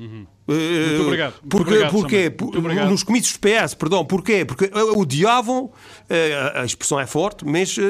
Uhum. 0.00 0.26
Muito 0.46 1.02
obrigado. 1.02 1.32
Muito 1.32 1.48
porque, 1.48 1.70
obrigado, 1.72 1.92
porquê? 1.92 2.36
Obrigado. 2.58 2.90
Nos 2.90 3.02
comícios 3.02 3.36
do 3.36 3.40
PS, 3.40 3.74
perdão, 3.74 4.04
porquê? 4.04 4.44
Porque 4.44 4.70
odiavam, 4.96 5.72
eh, 6.08 6.52
a 6.54 6.64
expressão 6.64 7.00
é 7.00 7.06
forte, 7.06 7.44
mas 7.44 7.76
eh, 7.76 7.82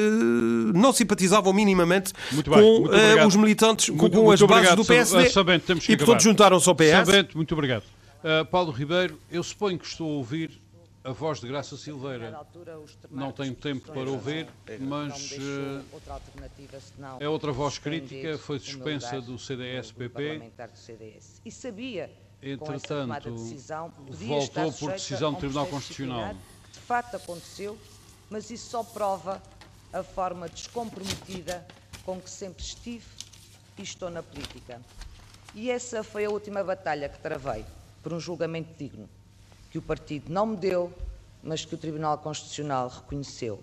não 0.75 0.93
simpatizavam 0.93 1.53
minimamente 1.53 2.15
com 2.45 2.89
eh, 2.95 3.27
os 3.27 3.37
militantes, 3.37 3.91
muito, 3.91 4.17
com, 4.17 4.25
muito 4.25 4.45
as 4.45 4.49
bases 4.49 4.75
do 4.75 4.85
PSD. 4.85 5.29
Sabendo, 5.29 5.63
temos 5.63 5.87
que 5.87 5.93
e 5.93 5.97
portanto 5.97 6.23
juntaram-se 6.23 6.69
ao 6.69 6.75
PS. 6.75 7.07
Sabendo, 7.07 7.29
muito 7.35 7.53
obrigado. 7.53 7.85
Uh, 8.25 8.45
Paulo 8.47 8.73
Ribeiro, 8.73 9.19
eu 9.31 9.43
suponho 9.43 9.79
que 9.79 9.87
estou 9.87 10.11
a 10.11 10.15
ouvir 10.15 10.51
a 11.05 11.13
voz 11.13 11.41
de 11.41 11.47
Graça 11.47 11.77
Silveira. 11.77 12.41
Não 13.11 13.31
tenho 13.31 13.55
tempo 13.55 13.93
para 13.93 14.11
ouvir, 14.11 14.49
mas 14.81 15.33
uh, 15.33 15.85
é 17.21 17.29
outra 17.29 17.53
voz 17.53 17.79
crítica, 17.79 18.39
foi 18.39 18.59
suspensa 18.59 19.21
do 19.21 19.39
CDS-PP. 19.39 20.51
E 21.45 21.51
sabia 21.53 22.11
entretanto, 22.53 23.31
decisão, 23.31 23.93
voltou 24.09 24.73
por 24.73 24.93
decisão 24.93 25.33
do 25.33 25.39
Tribunal 25.39 25.67
Constitucional. 25.67 26.35
De 26.73 26.79
facto 26.81 27.17
aconteceu, 27.17 27.77
mas 28.31 28.51
isso 28.51 28.71
só 28.71 28.83
prova 28.83 29.43
a 29.93 30.03
forma 30.03 30.49
descomprometida 30.49 31.67
com 32.05 32.21
que 32.21 32.31
sempre 32.31 32.63
estive 32.63 33.05
e 33.79 33.83
estou 33.83 34.11
na 34.11 34.23
política. 34.23 34.81
E 35.55 35.71
essa 35.71 36.05
foi 36.05 36.25
a 36.25 36.31
última 36.31 36.63
batalha 36.63 37.09
que 37.09 37.19
travei 37.19 37.65
por 38.03 38.13
um 38.13 38.21
julgamento 38.21 38.75
digno, 38.79 39.09
que 39.71 39.79
o 39.79 39.83
partido 39.83 40.33
não 40.33 40.47
me 40.47 40.57
deu, 40.57 40.93
mas 41.43 41.65
que 41.65 41.75
o 41.75 41.79
Tribunal 41.79 42.19
Constitucional 42.19 42.89
reconheceu. 42.89 43.63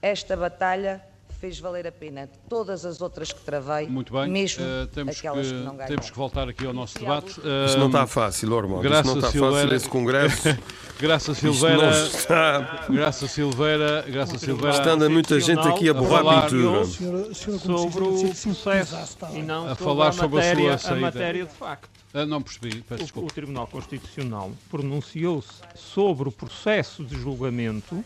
Esta 0.00 0.36
batalha 0.36 1.04
fez 1.42 1.58
valer 1.58 1.88
a 1.88 1.90
pena 1.90 2.30
todas 2.48 2.86
as 2.86 3.00
outras 3.00 3.32
que 3.32 3.40
travei, 3.40 3.88
Muito 3.88 4.12
bem. 4.12 4.30
mesmo 4.30 4.64
uh, 4.64 4.86
temos 4.86 5.18
aquelas 5.18 5.48
que, 5.48 5.52
que 5.52 5.58
não 5.58 5.72
ganharam. 5.74 5.96
Temos 5.96 6.08
que 6.08 6.16
voltar 6.16 6.48
aqui 6.48 6.64
ao 6.64 6.72
nosso 6.72 6.96
debate. 7.00 7.40
Uh, 7.40 7.66
Isso 7.66 7.78
não 7.78 7.86
está 7.86 8.06
fácil, 8.06 8.52
Ormond. 8.52 8.80
Graça 8.80 9.00
Isso 9.00 9.10
não 9.10 9.16
está 9.16 9.30
Silveira... 9.32 9.56
fácil 9.56 9.76
esse 9.76 9.88
congresso. 9.88 10.58
Graça 11.00 11.34
Silveira, 11.34 11.90
está... 11.90 12.86
Graça 12.88 13.26
Silveira, 13.26 14.04
Graça 14.06 14.38
Silveira. 14.38 14.70
Estando 14.70 15.10
muita 15.10 15.40
gente 15.40 15.66
aqui 15.66 15.88
a 15.88 15.94
borrar 15.94 16.44
pintura. 16.44 16.84
Sobre 16.84 18.04
o 18.04 18.34
sucesso 18.36 18.96
e 19.34 19.42
não 19.42 19.68
a 19.68 19.74
falar 19.74 20.12
sobre 20.12 20.40
a, 20.40 20.44
matéria, 20.44 20.74
a 20.74 20.78
sua 20.78 20.90
saída. 20.90 21.08
A 21.08 21.10
matéria 21.10 21.44
de 21.44 21.52
facto. 21.52 21.90
Ah, 22.14 22.24
não 22.24 22.40
percebi, 22.40 22.82
peço 22.82 23.00
o, 23.00 23.04
desculpa. 23.04 23.28
O 23.28 23.34
Tribunal 23.34 23.66
Constitucional 23.66 24.52
pronunciou-se 24.70 25.60
sobre 25.74 26.28
o 26.28 26.32
processo 26.32 27.02
de 27.02 27.16
julgamento 27.16 28.04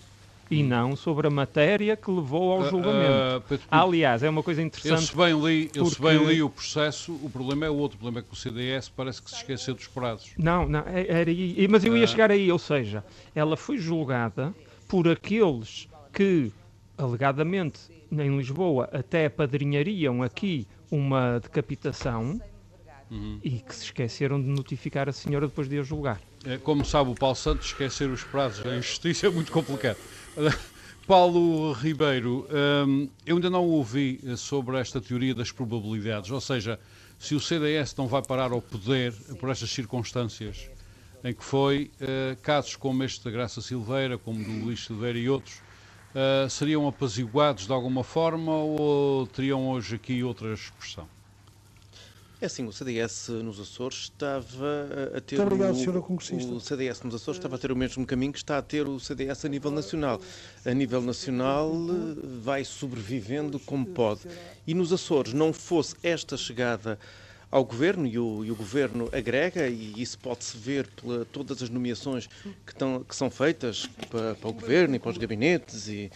e 0.51 0.63
não 0.63 0.95
sobre 0.95 1.27
a 1.27 1.31
matéria 1.31 1.97
que 1.97 2.11
levou 2.11 2.53
ao 2.53 2.71
julgamento. 2.71 3.45
Uh, 3.51 3.55
uh, 3.55 3.61
Aliás, 3.71 4.23
é 4.23 4.31
uma 4.31 4.43
coisa 4.43 4.63
interessante. 4.63 5.01
Eu 5.01 5.07
se, 5.07 5.17
bem 5.17 5.45
li, 5.45 5.71
eu 5.75 5.87
se 5.87 6.01
bem 6.01 6.25
li 6.25 6.43
o 6.43 6.49
processo, 6.49 7.13
o 7.23 7.31
problema 7.31 7.67
é 7.67 7.71
o 7.71 7.75
outro. 7.75 7.97
O 7.97 8.01
problema 8.01 8.21
é 8.21 8.29
que 8.29 8.33
o 8.33 8.37
CDS 8.37 8.89
parece 8.89 9.21
que 9.21 9.31
se 9.31 9.37
esqueceu 9.37 9.75
dos 9.75 9.87
prazos. 9.87 10.33
Não, 10.39 10.69
não, 10.69 10.85
é, 10.87 11.07
era, 11.09 11.31
mas 11.69 11.85
eu 11.85 11.97
ia 11.97 12.05
uh. 12.05 12.09
chegar 12.09 12.31
aí, 12.31 12.51
ou 12.51 12.59
seja, 12.59 13.05
ela 13.35 13.57
foi 13.57 13.79
julgada 13.79 14.55
por 14.89 15.09
aqueles 15.09 15.89
que, 16.13 16.53
alegadamente, 16.97 17.81
em 18.11 18.37
Lisboa, 18.37 18.89
até 18.93 19.27
apadrinhariam 19.27 20.23
aqui 20.23 20.67
uma 20.91 21.41
decapitação. 21.41 22.41
Uhum. 23.09 23.39
E 23.45 23.61
que 23.61 23.73
se 23.73 23.85
esqueceram 23.85 24.43
de 24.43 24.49
notificar 24.49 25.09
a 25.09 25.13
senhora 25.13 25.47
depois 25.47 25.69
de 25.69 25.79
a 25.79 25.83
julgar. 25.85 26.21
É, 26.45 26.59
como 26.59 26.85
sabe 26.85 27.11
o 27.11 27.15
Paulo 27.15 27.37
Santos, 27.37 27.67
esquecer 27.67 28.11
os 28.11 28.25
prazos 28.25 28.67
em 28.67 28.83
justiça 28.83 29.29
é 29.29 29.31
muito 29.31 29.53
complicado. 29.53 29.97
Paulo 31.07 31.73
Ribeiro, 31.73 32.47
hum, 32.87 33.09
eu 33.25 33.37
ainda 33.37 33.49
não 33.49 33.65
ouvi 33.65 34.21
sobre 34.37 34.79
esta 34.79 35.01
teoria 35.01 35.35
das 35.35 35.51
probabilidades, 35.53 36.31
ou 36.31 36.41
seja, 36.41 36.79
se 37.19 37.35
o 37.35 37.41
CDS 37.41 37.95
não 37.97 38.07
vai 38.07 38.23
parar 38.23 38.53
ao 38.53 38.61
poder 38.61 39.13
por 39.39 39.51
estas 39.51 39.71
circunstâncias 39.71 40.69
em 41.25 41.33
que 41.33 41.43
foi, 41.43 41.91
uh, 42.01 42.37
casos 42.43 42.77
como 42.77 43.03
este 43.03 43.25
da 43.25 43.31
Graça 43.31 43.61
Silveira, 43.61 44.19
como 44.19 44.45
do 44.45 44.65
Luís 44.65 44.85
Silveira 44.85 45.19
e 45.19 45.29
outros, 45.29 45.57
uh, 45.57 46.49
seriam 46.49 46.87
apaziguados 46.87 47.67
de 47.67 47.73
alguma 47.73 48.05
forma 48.05 48.53
ou 48.53 49.27
teriam 49.27 49.69
hoje 49.69 49.97
aqui 49.97 50.23
outra 50.23 50.53
expressão? 50.53 51.09
É 52.39 52.47
assim, 52.47 52.67
o 52.67 52.73
CDS 52.73 53.29
nos 53.29 53.59
Açores 53.59 53.97
estava 53.97 54.89
a 55.17 55.21
ter. 55.23 55.37
Muito 55.37 55.55
obrigado, 55.55 55.75
senhora 55.75 56.03
congressista. 56.03 56.53
O 56.53 56.61
CDS 56.61 57.01
nos 57.01 57.15
Açores 57.15 57.39
estava 57.39 57.57
a 57.57 57.59
ter 57.59 57.73
o 57.73 57.77
mesmo 57.77 58.05
caminho 58.05 58.31
que 58.31 58.39
está 58.39 58.59
a 58.59 58.63
ter 58.63 58.87
o 58.87 59.01
CDS 59.01 59.47
a 59.47 59.49
nível 59.49 59.71
nacional. 59.71 60.21
A 60.63 60.75
nível 60.75 61.01
nacional 61.01 61.73
vai 62.43 62.63
sobrevivendo 62.63 63.59
como 63.61 63.87
pode. 63.87 64.23
E 64.67 64.75
nos 64.75 64.93
Açores 64.93 65.33
não 65.33 65.51
fosse 65.51 65.97
esta 66.03 66.37
chegada 66.37 66.99
ao 67.51 67.65
governo 67.65 68.07
e 68.07 68.19
o, 68.19 68.45
e 68.45 68.51
o 68.51 68.55
governo 68.55 69.09
agrega, 69.13 69.67
e 69.67 69.95
isso 69.97 70.19
pode-se 70.19 70.59
ver 70.59 70.87
por 70.89 71.25
todas 71.27 71.63
as 71.63 71.71
nomeações 71.71 72.27
que, 72.67 72.73
estão, 72.73 73.03
que 73.03 73.17
são 73.17 73.31
feitas 73.31 73.89
para, 74.11 74.35
para, 74.35 74.51
o 74.51 74.53
governo 74.53 74.97
e 74.97 74.99
para 74.99 75.11
os 75.11 75.17
gabinetes 75.17 75.89
e, 75.89 76.11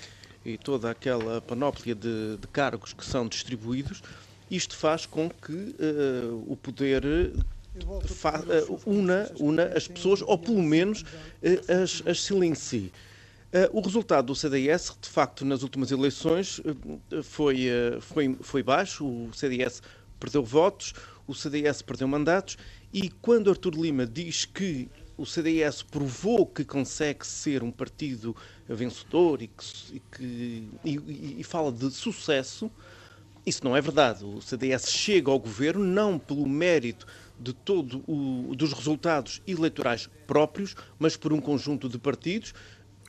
e 0.45 0.59
toda 0.59 0.91
aquela 0.91 1.41
panóplia 1.41 1.95
de, 1.95 2.37
de 2.37 2.47
cargos 2.49 2.93
que 2.93 3.07
são 3.07 3.27
distribuídos 3.27 4.03
isto 4.51 4.76
faz 4.76 5.07
com 5.07 5.28
que 5.28 5.53
uh, 5.53 6.44
o 6.46 6.57
poder 6.57 7.03
fa, 8.07 8.40
uh, 8.40 8.80
una, 8.84 9.30
una 9.38 9.64
as 9.76 9.86
pessoas, 9.86 10.22
ou 10.22 10.36
pelo 10.36 10.62
menos 10.62 11.03
uh, 11.03 11.82
as, 11.82 12.03
as 12.07 12.22
silencie. 12.22 12.92
o 13.72 13.80
resultado 13.80 14.26
do 14.26 14.34
CDS, 14.34 14.96
de 15.01 15.09
facto, 15.09 15.44
nas 15.44 15.62
últimas 15.62 15.90
eleições 15.90 16.61
foi, 17.24 17.66
foi, 18.01 18.36
foi 18.40 18.62
baixo. 18.62 19.05
O 19.05 19.30
CDS 19.34 19.82
perdeu 20.20 20.44
votos, 20.44 20.94
o 21.26 21.34
CDS 21.34 21.82
perdeu 21.82 22.07
mandatos 22.07 22.57
E 22.92 23.09
quando 23.09 23.51
Artur 23.51 23.74
Lima 23.74 24.05
diz 24.05 24.44
que 24.44 24.88
o 25.16 25.24
CDS 25.24 25.82
provou 25.82 26.44
que 26.44 26.64
consegue 26.64 27.26
ser 27.26 27.62
um 27.62 27.70
partido 27.70 28.34
vencedor 28.68 29.42
e, 29.42 29.48
que, 29.48 29.64
e, 29.94 30.01
que, 30.01 30.68
e, 30.84 31.36
e 31.38 31.44
fala 31.44 31.70
de 31.70 31.90
sucesso, 31.90 32.70
isso 33.45 33.64
não 33.64 33.76
é 33.76 33.80
verdade. 33.80 34.24
O 34.24 34.41
CDS 34.41 34.91
chega 34.91 35.30
ao 35.30 35.38
governo 35.38 35.84
não 35.84 36.18
pelo 36.18 36.47
mérito 36.49 37.07
de 37.38 37.53
todo 37.53 38.03
o, 38.07 38.55
dos 38.55 38.72
resultados 38.72 39.41
eleitorais 39.47 40.09
próprios, 40.26 40.76
mas 40.99 41.16
por 41.16 41.32
um 41.32 41.41
conjunto 41.41 41.88
de 41.88 41.99
partidos. 41.99 42.53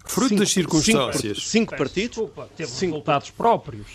Fruto 0.05 0.29
cinco, 0.29 0.39
das 0.39 0.51
circunstâncias. 0.51 1.38
Cinco, 1.38 1.49
cinco 1.49 1.77
partidos. 1.77 2.17
Desculpa, 2.17 2.49
teve 2.55 2.71
cinco, 2.71 2.93
resultados 2.93 3.29
próprios. 3.29 3.88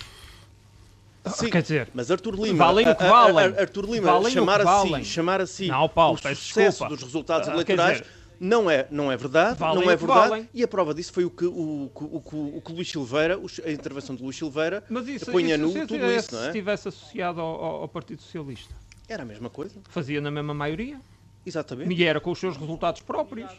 Sim, 1.34 1.50
Quer 1.50 1.62
dizer, 1.62 1.88
mas 1.92 2.10
Artur 2.10 2.34
Lima, 2.34 2.64
valem 2.64 2.88
o 2.88 2.94
que 2.94 3.04
valem. 3.04 3.46
Artur 3.58 3.84
Lima 3.90 4.12
valem 4.12 4.32
chamar, 4.32 4.60
assim, 4.60 5.04
chamar 5.04 5.40
assim 5.40 5.66
não, 5.66 5.88
Paulo, 5.88 6.14
o 6.14 6.18
sucesso 6.18 6.54
desculpa. 6.54 6.94
dos 6.94 7.02
resultados 7.02 7.48
eleitorais 7.48 7.98
dizer, 7.98 8.12
não 8.38 8.70
é, 8.70 8.86
não 8.90 9.10
é 9.10 9.16
verdade, 9.16 9.58
valem 9.58 9.84
não 9.84 9.90
é 9.90 9.96
verdade. 9.96 10.28
Valem. 10.28 10.48
E 10.52 10.62
a 10.62 10.68
prova 10.68 10.94
disso 10.94 11.12
foi 11.12 11.24
o 11.24 11.30
que, 11.30 11.44
o, 11.44 11.90
o, 11.94 12.22
o, 12.32 12.56
o 12.56 12.60
que 12.60 12.72
Luís 12.72 12.90
Silveira, 12.90 13.38
a 13.64 13.70
intervenção 13.70 14.14
de 14.14 14.22
Luís 14.22 14.36
Silveira, 14.36 14.84
mas 14.88 15.08
isso, 15.08 15.30
põe 15.30 15.52
a 15.52 15.58
nu 15.58 15.72
tudo 15.86 16.10
isso, 16.12 16.34
não 16.34 16.40
é? 16.40 16.42
Se 16.42 16.48
estivesse 16.48 16.88
associado 16.88 17.40
ao, 17.40 17.64
ao 17.82 17.88
Partido 17.88 18.22
Socialista. 18.22 18.74
Era 19.08 19.22
a 19.22 19.26
mesma 19.26 19.48
coisa. 19.48 19.76
Fazia 19.88 20.20
na 20.20 20.30
mesma 20.30 20.52
maioria. 20.52 21.00
Exatamente. 21.44 21.94
E 21.94 22.04
era 22.04 22.20
com 22.20 22.32
os 22.32 22.40
seus 22.40 22.56
resultados 22.56 23.00
próprios. 23.02 23.50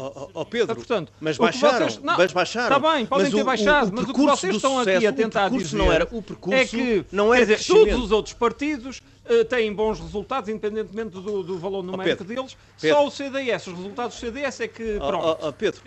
Oh, 0.00 0.12
oh, 0.14 0.30
oh 0.32 0.44
Pedro, 0.44 0.76
portanto, 0.76 1.12
mas 1.20 1.36
baixaram, 1.36 1.88
vocês, 1.88 1.98
não, 1.98 2.16
mas 2.16 2.32
baixaram. 2.32 2.76
Está 2.76 2.92
bem, 2.92 3.04
podem 3.04 3.24
mas 3.24 3.34
ter 3.34 3.42
o, 3.42 3.44
baixado, 3.44 3.88
o, 3.88 3.94
mas 3.96 4.08
o 4.08 4.14
que 4.14 4.20
vocês 4.20 4.54
estão 4.54 4.78
sucesso, 4.78 4.96
aqui 4.96 5.06
a 5.08 5.12
tentar 5.12 5.52
o 5.52 5.58
dizer 5.58 5.76
não 5.76 5.92
era, 5.92 6.08
o 6.12 6.22
percurso 6.22 6.56
é 6.56 6.64
que 6.64 7.04
não 7.10 7.34
era 7.34 7.44
dizer, 7.44 7.66
todos 7.66 8.04
os 8.04 8.12
outros 8.12 8.32
partidos 8.32 9.02
uh, 9.28 9.44
têm 9.46 9.74
bons 9.74 9.98
resultados, 9.98 10.48
independentemente 10.48 11.10
do, 11.10 11.42
do 11.42 11.58
valor 11.58 11.82
numérico 11.82 12.24
Pedro, 12.24 12.42
deles. 12.42 12.56
Pedro. 12.80 12.96
Só 12.96 13.06
o 13.08 13.10
CDS, 13.10 13.66
os 13.66 13.74
resultados 13.76 14.16
do 14.16 14.20
CDS 14.20 14.60
é 14.60 14.68
que, 14.68 14.98
pronto. 14.98 15.52
Pedro, 15.54 15.82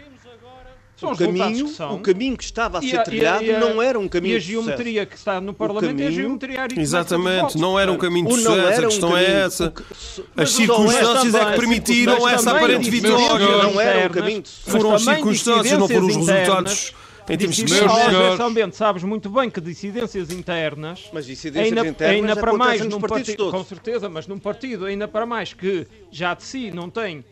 são 1.02 1.12
o 1.12 1.18
caminho, 1.18 1.66
que 1.66 1.74
são. 1.74 1.95
o 1.95 1.99
caminho 1.99 2.38
que 2.38 2.43
estava 2.43 2.78
a 2.78 2.82
ser 2.82 2.97
a- 2.99 3.04
trilhado 3.04 3.43
e 3.43 3.52
a- 3.54 3.60
não 3.60 3.82
era 3.82 3.99
um 3.99 4.08
caminho 4.08 4.34
E 4.34 4.36
a 4.38 4.39
de 4.39 4.45
geometria 4.45 5.06
que 5.06 5.16
está 5.18 5.41
no 5.41 5.54
Parlamento 5.54 5.89
é 5.89 5.89
a 5.89 5.93
caminho- 6.06 6.12
geometria 6.14 6.62
aritmética 6.62 6.82
Exatamente, 6.82 7.58
não 7.58 7.78
era 7.80 7.91
um 7.91 7.97
caminho 7.97 8.28
de 8.30 8.36
sucesso, 8.36 8.58
era 8.58 8.76
a 8.76 8.80
um 8.86 8.89
questão 8.89 9.18
é 9.18 9.24
caminho- 9.26 9.39
essa. 9.45 9.72
que- 9.72 9.84
so- 9.93 10.26
As 10.38 10.52
circunstâncias 10.52 11.36
é 11.36 11.45
que 11.45 11.58
permitiram 11.60 12.30
essa 12.30 12.52
aparente 12.52 12.89
vitória. 12.89 13.47
Não 13.64 13.82
era 13.82 14.08
um 14.08 14.10
caminho 14.12 14.41
de 14.41 14.49
sucesso. 14.49 14.72
Foram 14.72 14.93
as 14.93 15.02
circunstâncias, 15.04 15.78
não 15.80 15.88
foram 15.88 16.08
os 16.08 16.16
resultados 16.16 16.93
em 17.30 17.38
termos 17.38 17.56
de 17.56 18.54
Bento, 18.54 18.76
sabes 18.76 19.04
muito 19.04 19.30
bem 19.30 19.49
que 19.49 19.62
dissidências 19.62 20.32
internas 20.32 21.10
Mas 21.14 21.26
dissidências 21.26 21.78
ainda, 21.78 21.88
internas 21.89 22.16
ainda 22.32 22.36
para 22.36 22.54
mais 22.54 22.82
num 22.82 22.99
partidos 22.99 23.10
partido, 23.10 23.38
todos. 23.38 23.52
com 23.54 23.64
certeza, 23.64 24.10
mas 24.10 24.28
num 24.28 24.38
partido 24.39 24.86
ainda 24.86 25.08
para 25.08 25.26
mais 25.26 25.54
que 25.54 25.88
já 26.12 26.34
de 26.34 26.43
si 26.43 26.72
não 26.72 26.89
tem 26.89 27.24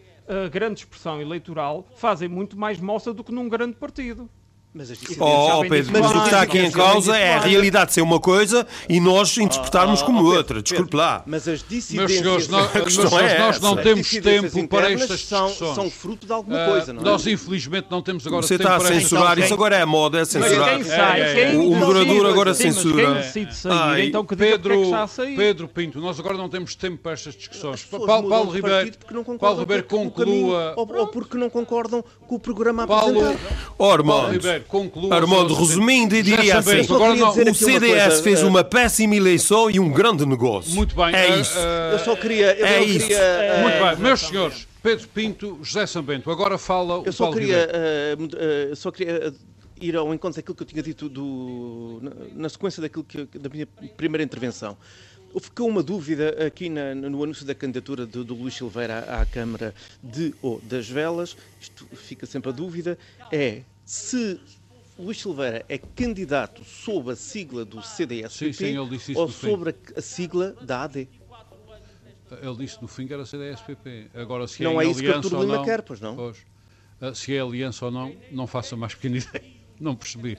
grande 0.51 0.81
expressão 0.81 1.21
eleitoral, 1.21 1.87
fazem 1.95 2.27
muito 2.27 2.57
mais 2.57 2.79
moça 2.79 3.13
do 3.13 3.23
que 3.23 3.31
num 3.31 3.49
grande 3.49 3.75
partido. 3.75 4.29
Mas 4.71 4.91
as 4.91 4.99
dissidências 4.99 5.27
Oh, 5.27 5.59
oh, 5.61 5.61
Pedro, 5.67 5.91
mas 5.91 6.11
o 6.11 6.13
que 6.13 6.25
está 6.25 6.41
aqui 6.41 6.59
em 6.59 6.69
causa 6.69 7.17
é 7.17 7.33
a 7.33 7.39
realidade 7.39 7.91
ser 7.91 8.01
uma 8.01 8.19
coisa 8.19 8.67
e 8.87 8.99
nós 8.99 9.35
interpretarmos 9.35 10.01
Oh, 10.01 10.05
como 10.05 10.19
oh, 10.19 10.23
Pedro, 10.25 10.37
outra. 10.37 10.61
Desculpe 10.61 10.91
Pedro, 10.91 10.97
lá. 10.99 11.23
Mas 11.25 11.41
as 11.47 11.47
Meus 11.47 11.67
dissidências, 11.67 12.19
senhores, 12.19 12.47
nós, 12.47 12.69
A 12.69 12.73
meus 12.75 12.83
questão 12.85 13.09
senhores, 13.09 13.31
é 13.31 13.39
nós 13.39 13.59
não 13.59 13.75
temos 13.77 14.09
tempo 14.11 14.67
para 14.67 14.91
estas 14.91 15.21
são, 15.21 15.47
discussões. 15.47 15.75
são 15.75 15.89
fruto 15.89 16.27
de 16.27 16.31
alguma 16.33 16.61
Ah, 16.63 16.67
coisa, 16.67 16.93
não 16.93 17.01
é? 17.01 17.05
Nós, 17.05 17.25
infelizmente, 17.25 17.87
não 17.89 18.01
temos 18.03 18.27
agora 18.27 18.43
Você 18.43 18.59
tempo 18.59 18.69
está 18.69 18.75
a 18.75 18.79
censurar, 18.79 18.99
discussões. 19.35 19.45
isso 19.45 19.53
agora 19.55 19.75
é 19.75 19.85
moda, 19.85 20.17
é 20.17 20.21
Mas 20.21 20.29
censurar. 20.29 20.69
quem 20.75 20.83
sai, 20.83 21.21
É, 21.21 21.23
é, 21.23 21.31
é. 21.41 21.49
quem 21.51 21.57
O 21.59 21.75
moderador 21.75 22.25
agora 22.27 22.53
Sim, 22.53 22.65
mas 22.67 22.75
censura. 22.75 23.05
Quem 23.05 23.13
decide 23.15 23.55
sair, 23.55 23.73
Ai, 23.73 24.05
então 24.05 24.23
que 24.23 24.35
diga 24.35 24.59
porque 24.59 24.67
é 24.69 24.71
Pedro, 24.71 24.75
que 24.81 24.85
está 24.85 25.03
a 25.03 25.07
sair. 25.07 25.35
Pedro 25.35 25.67
Pinto, 25.67 25.99
nós 25.99 26.19
agora 26.19 26.37
não 26.37 26.47
temos 26.47 26.75
tempo 26.75 26.97
para 27.01 27.13
estas 27.13 27.35
discussões. 27.35 27.83
Paulo, 27.85 28.29
Paulo 28.29 28.51
Ribeiro, 28.51 28.91
Paulo 29.39 29.59
Ribeiro 29.61 29.83
com 29.85 30.05
o 30.05 30.11
caminho, 30.11 30.47
conclua. 30.51 30.73
ou, 30.77 31.07
porque 31.07 31.37
não 31.37 31.49
concordam 31.49 32.03
com 32.27 32.35
o 32.35 32.39
programa 32.39 32.83
apresentado. 32.83 33.39
Paulo 33.75 33.93
Armando, 33.93 34.58
Ribeiro, 34.59 34.65
conclua. 34.67 35.15
Armando, 35.15 35.53
resumindo, 35.53 36.15
eu 36.15 36.23
diria 36.23 36.57
assim: 36.59 36.79
agora 36.93 37.11
queria 37.11 37.25
não- 37.25 37.51
o 37.51 37.55
CDS 37.55 38.05
coisa, 38.07 38.23
fez 38.23 38.39
eh, 38.41 38.45
uma 38.45 38.63
péssima 38.63 39.15
eleição 39.15 39.69
e 39.69 39.79
um 39.79 39.89
grande 39.91 40.25
negócio. 40.25 40.71
Muito 40.73 40.95
bem. 40.95 41.13
É 41.15 41.31
ah, 41.33 41.37
isso. 41.37 41.57
ah, 41.57 41.89
Eu 41.93 41.99
só 41.99 42.15
queria. 42.15 42.53
Eu 42.57 42.65
É 42.65 42.83
isso. 42.83 42.99
queria 43.07 43.17
eh, 43.17 43.61
Muito 43.63 43.83
bem, 43.95 44.03
meus 44.03 44.19
senhores, 44.21 44.67
Pedro 44.81 45.07
Pinto, 45.09 45.59
José 45.61 45.85
Sambento, 45.87 46.29
agora 46.31 46.57
fala 46.57 46.99
o 46.99 47.05
Eu 47.05 47.11
só 47.13 47.25
Paulo 47.25 47.37
queria, 47.39 47.69
eh, 47.71 48.15
mud- 48.17 48.35
eh, 48.37 48.71
só 48.75 48.91
queria 48.91 49.11
eh, 49.27 49.31
ir 49.81 49.95
ao 49.95 50.13
encontro 50.13 50.37
daquilo 50.37 50.55
que 50.55 50.63
eu 50.63 50.67
tinha 50.67 50.83
dito 50.83 51.07
do, 51.09 51.99
na, 52.01 52.11
na 52.43 52.49
sequência 52.49 52.81
daquilo 52.81 53.03
que, 53.03 53.25
da 53.37 53.49
minha 53.49 53.67
primeira 53.97 54.23
intervenção. 54.23 54.77
Ficou 55.39 55.67
uma 55.69 55.83
dúvida 55.83 56.35
aqui 56.47 56.69
na- 56.69 56.95
no 56.95 57.23
anúncio 57.23 57.45
da 57.45 57.53
candidatura 57.53 58.03
do, 58.03 58.23
do 58.23 58.33
Luís 58.33 58.55
Silveira 58.55 59.05
à, 59.07 59.21
à 59.21 59.25
Câmara 59.27 59.75
de 60.03 60.33
ou 60.41 60.59
das 60.63 60.89
Velas. 60.89 61.37
Isto 61.61 61.85
fica 61.93 62.25
sempre 62.25 62.49
a 62.49 62.51
dúvida. 62.51 62.97
É 63.31 63.61
se 63.89 64.39
Luís 64.99 65.19
Silveira 65.19 65.65
é 65.67 65.79
candidato 65.79 66.63
sob 66.63 67.11
a 67.11 67.15
sigla 67.15 67.65
do 67.65 67.81
CDS-PP 67.81 68.95
isso 68.95 69.19
ou 69.19 69.27
sobre 69.27 69.71
a, 69.71 69.99
a 69.99 70.01
sigla 70.01 70.51
da 70.61 70.83
AD. 70.83 71.09
Ele 72.39 72.55
disse 72.57 72.79
no 72.83 72.87
fim 72.87 73.07
que 73.07 73.13
era 73.15 73.25
CDS-PP. 73.25 74.11
Agora, 74.13 74.47
se 74.47 74.61
Não 74.61 74.79
é, 74.79 74.85
é 74.85 74.89
isso 74.89 74.99
que 74.99 75.07
Artur 75.07 75.41
Lima 75.41 75.55
não, 75.57 75.65
quer, 75.65 75.81
pois 75.81 75.99
não? 75.99 76.31
Ah, 77.01 77.15
se 77.15 77.35
é 77.35 77.39
aliança 77.39 77.85
ou 77.85 77.91
não, 77.91 78.15
não 78.31 78.45
faça 78.45 78.77
mais 78.77 78.93
pequena 78.93 79.17
ideia. 79.17 79.59
Não 79.79 79.95
percebi. 79.95 80.37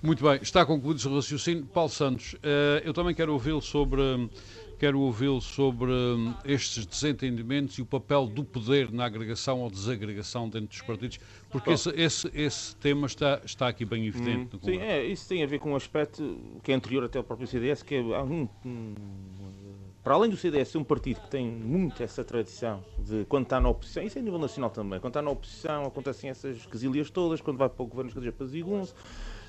Muito 0.00 0.22
bem, 0.22 0.38
está 0.40 0.64
concluído 0.64 1.04
o 1.04 1.16
raciocínio. 1.16 1.66
Paulo 1.66 1.90
Santos, 1.90 2.36
eh, 2.40 2.82
eu 2.84 2.94
também 2.94 3.12
quero 3.12 3.32
ouvi-lo 3.32 3.60
sobre, 3.60 4.00
quero 4.78 5.00
ouvi-lo 5.00 5.40
sobre 5.40 5.90
hum, 5.90 6.34
estes 6.44 6.84
desentendimentos 6.86 7.76
e 7.78 7.82
o 7.82 7.86
papel 7.86 8.26
do 8.26 8.44
poder 8.44 8.92
na 8.92 9.04
agregação 9.06 9.60
ou 9.60 9.70
desagregação 9.70 10.48
dentro 10.48 10.68
dos 10.68 10.82
partidos, 10.82 11.18
porque 11.50 11.70
esse, 11.70 11.88
esse, 11.90 12.30
esse 12.34 12.76
tema 12.76 13.06
está, 13.06 13.40
está 13.44 13.68
aqui 13.68 13.84
bem 13.84 14.06
evidente. 14.06 14.54
no 14.54 14.60
Sim, 14.64 14.78
é, 14.78 15.04
isso 15.04 15.28
tem 15.28 15.42
a 15.42 15.46
ver 15.46 15.58
com 15.58 15.72
um 15.72 15.76
aspecto 15.76 16.38
que 16.62 16.72
é 16.72 16.74
anterior 16.74 17.04
até 17.04 17.18
ao 17.18 17.24
próprio 17.24 17.46
CDS, 17.46 17.82
que 17.82 17.94
é 17.94 18.00
um- 18.00 18.48
um- 18.64 18.94
para 20.02 20.14
além 20.14 20.30
do 20.30 20.36
CDS 20.36 20.68
ser 20.70 20.78
um 20.78 20.84
partido 20.84 21.20
que 21.20 21.30
tem 21.30 21.46
muito 21.46 22.02
essa 22.02 22.22
tradição 22.22 22.84
de 22.98 23.24
quando 23.26 23.44
está 23.44 23.58
na 23.58 23.70
oposição, 23.70 24.02
isso 24.02 24.18
é 24.18 24.20
a 24.20 24.24
nível 24.24 24.38
nacional 24.38 24.68
também, 24.68 25.00
quando 25.00 25.12
está 25.12 25.22
na 25.22 25.30
oposição 25.30 25.84
acontecem 25.86 26.28
essas 26.28 26.66
quesilhas 26.66 27.08
todas, 27.08 27.40
quando 27.40 27.56
vai 27.56 27.68
para 27.70 27.82
o 27.82 27.86
governo 27.86 28.08
as 28.08 28.14
coisas 28.14 28.28
apaziguam-se, 28.34 28.92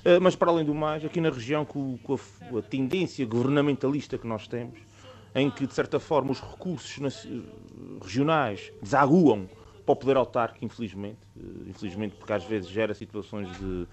Eh, 0.04 0.20
mas 0.20 0.36
para 0.36 0.52
além 0.52 0.64
do 0.64 0.72
mais, 0.72 1.04
aqui 1.04 1.20
na 1.20 1.30
região 1.30 1.64
com, 1.64 1.98
com 1.98 2.14
a, 2.14 2.58
a 2.58 2.62
tendência 2.62 3.26
governamentalista 3.26 4.16
que 4.16 4.24
nós 4.24 4.46
temos, 4.46 4.78
em 5.36 5.50
que 5.50 5.66
de 5.66 5.74
certa 5.74 6.00
forma 6.00 6.32
os 6.32 6.40
recursos 6.40 6.96
naci- 6.98 7.44
regionais 8.02 8.72
desaguam 8.80 9.50
para 9.84 9.92
o 9.92 9.96
poder 9.96 10.16
autárquico, 10.16 10.64
infelizmente, 10.64 11.18
eh, 11.38 11.68
infelizmente 11.68 12.16
porque 12.16 12.32
às 12.32 12.42
vezes 12.44 12.68
gera 12.70 12.94
situações 12.94 13.54
de, 13.58 13.86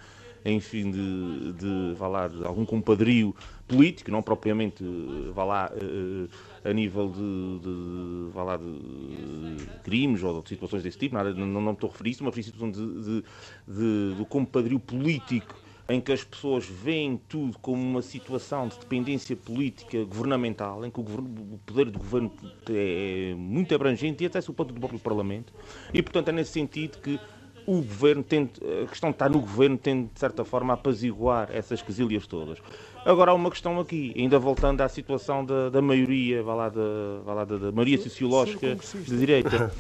enfim, 0.46 0.89
de, 0.89 1.54
de, 1.54 1.94
vá 1.96 2.08
lá, 2.08 2.28
de 2.30 2.46
algum 2.46 2.66
compadrio 2.66 3.36
político, 3.68 4.10
não 4.10 4.24
propriamente, 4.24 4.84
eh, 4.86 5.32
vá 5.34 5.44
lá, 5.44 5.72
eh, 5.76 6.30
a 6.70 6.74
nível 6.74 7.10
de, 7.10 7.60
de, 7.60 8.32
vá 8.32 8.44
lá, 8.44 8.58
de 8.58 9.68
crimes 9.84 10.24
ou 10.24 10.41
de 10.41 10.48
situações 10.48 10.82
desse 10.82 10.98
tipo, 10.98 11.14
nada, 11.14 11.34
não, 11.34 11.46
não 11.62 11.74
estou 11.74 11.89
a 11.89 11.91
referir 11.91 12.12
isso, 12.12 12.24
mas 12.24 12.38
a 12.38 12.41
situação 12.41 12.72
de, 12.72 13.02
de, 13.04 13.24
de, 13.68 14.16
do 14.16 14.26
compadrio 14.26 14.80
político 14.80 15.60
em 15.90 16.00
que 16.00 16.12
as 16.12 16.24
pessoas 16.24 16.66
veem 16.66 17.18
tudo 17.28 17.58
como 17.60 17.82
uma 17.82 18.02
situação 18.02 18.68
de 18.68 18.80
dependência 18.80 19.36
política 19.36 20.03
governamental, 20.06 20.86
em 20.86 20.90
que 20.90 20.99
o, 20.99 21.03
governo- 21.03 21.53
o 21.53 21.57
poder 21.66 21.90
do 21.91 21.99
governo 21.99 22.32
é 22.70 23.34
muito 23.36 23.76
abrangente 23.76 24.24
e 24.24 24.28
até 24.28 24.40
ponto 24.53 24.74
do 24.74 24.80
próprio 24.80 24.99
Parlamento. 24.99 25.53
E, 25.94 26.02
portanto, 26.02 26.30
é 26.30 26.32
nesse 26.32 26.52
sentido 26.52 26.99
que 26.99 27.20
o 27.65 27.77
governo 27.81 28.23
tem, 28.23 28.49
a 28.84 28.88
questão 28.88 29.10
estar 29.11 29.30
no 29.30 29.40
governo 29.40 29.77
tem, 29.77 30.03
de 30.14 30.19
certa 30.19 30.44
forma, 30.44 30.73
a 30.73 30.76
apaziguar 30.76 31.49
essas 31.53 31.81
quesilhas 31.81 32.27
todas. 32.27 32.57
Agora 33.06 33.31
há 33.31 33.34
uma 33.34 33.49
questão 33.52 33.77
aqui, 33.81 34.14
ainda 34.18 34.40
voltando 34.40 34.80
à 34.80 34.88
situação 34.88 35.44
da, 35.44 35.69
da 35.69 35.81
maioria, 35.81 36.41
vá 36.41 36.53
lá, 36.56 36.69
da, 36.69 36.81
vá 37.26 37.34
lá, 37.34 37.44
da, 37.44 37.57
da 37.57 37.72
maioria 37.72 37.98
sociológica 38.02 38.76
de 38.76 39.18
direita. 39.18 39.73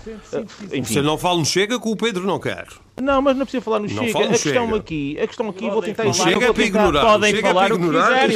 Enfim, 0.73 0.83
Você 0.83 1.01
não 1.01 1.17
fala 1.17 1.39
no 1.39 1.45
Chega 1.45 1.79
que 1.79 1.87
o 1.87 1.95
Pedro 1.95 2.25
não 2.25 2.37
quer. 2.37 2.67
não, 3.01 3.21
mas 3.21 3.37
não 3.37 3.45
precisa 3.45 3.61
falar 3.63 3.79
no 3.79 3.87
Não 3.87 3.95
Chega. 4.03 4.11
fala 4.11 4.25
A 4.25 4.29
questão 4.29 4.65
Chega. 4.65 4.77
aqui, 4.77 5.17
a 5.21 5.27
questão 5.27 5.49
aqui, 5.49 5.69
vou 5.69 5.81
tentar 5.81 6.05
O 6.05 6.13
Chega 6.13 6.31
eu 6.31 6.41
é 6.41 6.45
vou 6.47 6.53
para 6.53 6.63
tentar- 6.65 6.79
ignorar. 6.79 7.01
podem 7.05 7.31
O 7.31 7.35
Chega 7.37 7.47
é 7.47 7.53
falar 7.53 7.65
para 7.67 7.75
o 7.75 7.77
que 7.79 7.83
ignorar. 7.85 8.07
quiserem, 8.27 8.35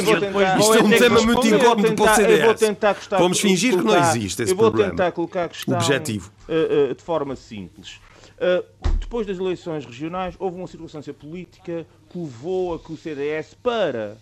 Isto- 0.58 0.74
é 0.74 0.82
um 0.82 0.90
tema 0.90 1.20
muito 1.22 1.46
incómodo 1.46 1.82
para 1.82 1.92
o 1.92 2.16
tentar- 2.16 2.30
eu 2.30 2.44
vou 2.46 2.56
CDS. 2.56 3.08
Vamos 3.10 3.40
fingir 3.40 3.76
que 3.76 3.84
não 3.84 3.96
existe 3.98 4.42
esse 4.42 4.52
Eu 4.52 4.56
vou 4.56 4.66
problema. 4.70 4.90
tentar 4.92 5.12
colocar 5.12 5.44
a 5.44 5.48
questão 5.50 5.74
Objetivo. 5.74 6.32
eh, 6.48 6.88
eh, 6.90 6.94
de 6.94 7.02
forma 7.02 7.36
simples. 7.36 8.00
Eh, 8.40 8.64
depois 9.00 9.26
das 9.26 9.38
eleições 9.38 9.84
regionais, 9.84 10.34
houve 10.38 10.56
uma 10.56 10.66
circunstância 10.66 11.12
política 11.14 11.86
que 12.10 12.18
levou 12.18 12.74
a 12.74 12.78
que 12.78 12.92
o 12.92 12.96
CDS, 12.96 13.54
para 13.54 14.16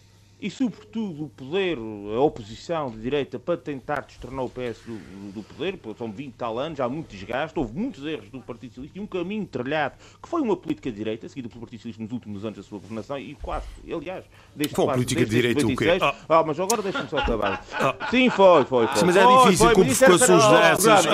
e, 0.47 0.51
sobretudo, 0.51 1.25
o 1.25 1.29
poder, 1.29 1.77
a 1.77 2.21
oposição 2.21 2.91
de 2.91 2.99
direita 2.99 3.39
para 3.39 3.57
tentar 3.57 4.03
destornar 4.03 4.45
o 4.45 4.49
PS 4.49 4.81
do, 4.87 5.33
do 5.33 5.43
poder, 5.43 5.79
são 5.99 6.11
20 6.11 6.35
tal 6.35 6.59
anos, 6.59 6.79
há 6.79 6.89
muito 6.89 7.09
desgaste, 7.09 7.59
houve 7.59 7.77
muitos 7.77 8.05
erros 8.07 8.31
do 8.31 8.41
Partido 8.41 8.71
Socialista 8.71 8.99
e 8.99 9.03
um 9.03 9.07
caminho 9.07 9.45
trilhado 9.47 9.97
que 10.23 10.29
foi 10.29 10.41
uma 10.41 10.57
política 10.57 10.91
de 10.91 10.97
direita, 10.97 11.29
seguida 11.29 11.49
pelo 11.49 11.61
Partido 11.61 11.81
Socialista 11.81 12.03
nos 12.03 12.13
últimos 12.13 12.45
anos 12.45 12.59
da 12.59 12.63
sua 12.63 12.79
governação 12.79 13.19
e 13.19 13.35
quase, 13.43 13.67
aliás, 13.93 14.25
desde 14.55 14.75
Foi 14.75 14.87
política 14.87 15.25
de 15.25 15.31
direita 15.31 15.67
o 15.67 15.77
quê? 15.77 15.99
Ah. 16.01 16.15
ah, 16.29 16.45
mas 16.47 16.61
agora 16.61 16.83
deixa-me 16.83 17.09
só 17.09 17.19
acabar. 17.19 17.65
Ah. 17.73 17.97
Sim, 18.11 18.31
foi, 18.31 18.65
foi, 18.65 18.87
foi. 18.87 19.05
Mas 19.05 19.17
é 19.17 19.27
difícil 19.27 19.71
com 19.73 19.85
provocações 19.85 20.49
dessas. 20.49 21.07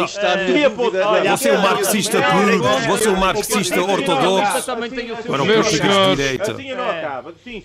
Você 1.30 1.48
é 1.48 1.58
um 1.58 1.62
marxista 1.62 2.18
puro, 2.22 2.62
você 2.86 3.08
é 3.08 3.10
um 3.10 3.16
marxista 3.16 3.82
ortodoxo. 3.82 4.70
Agora, 4.70 5.44
políticas 5.44 5.96
de 5.96 6.16
direita. 6.16 6.56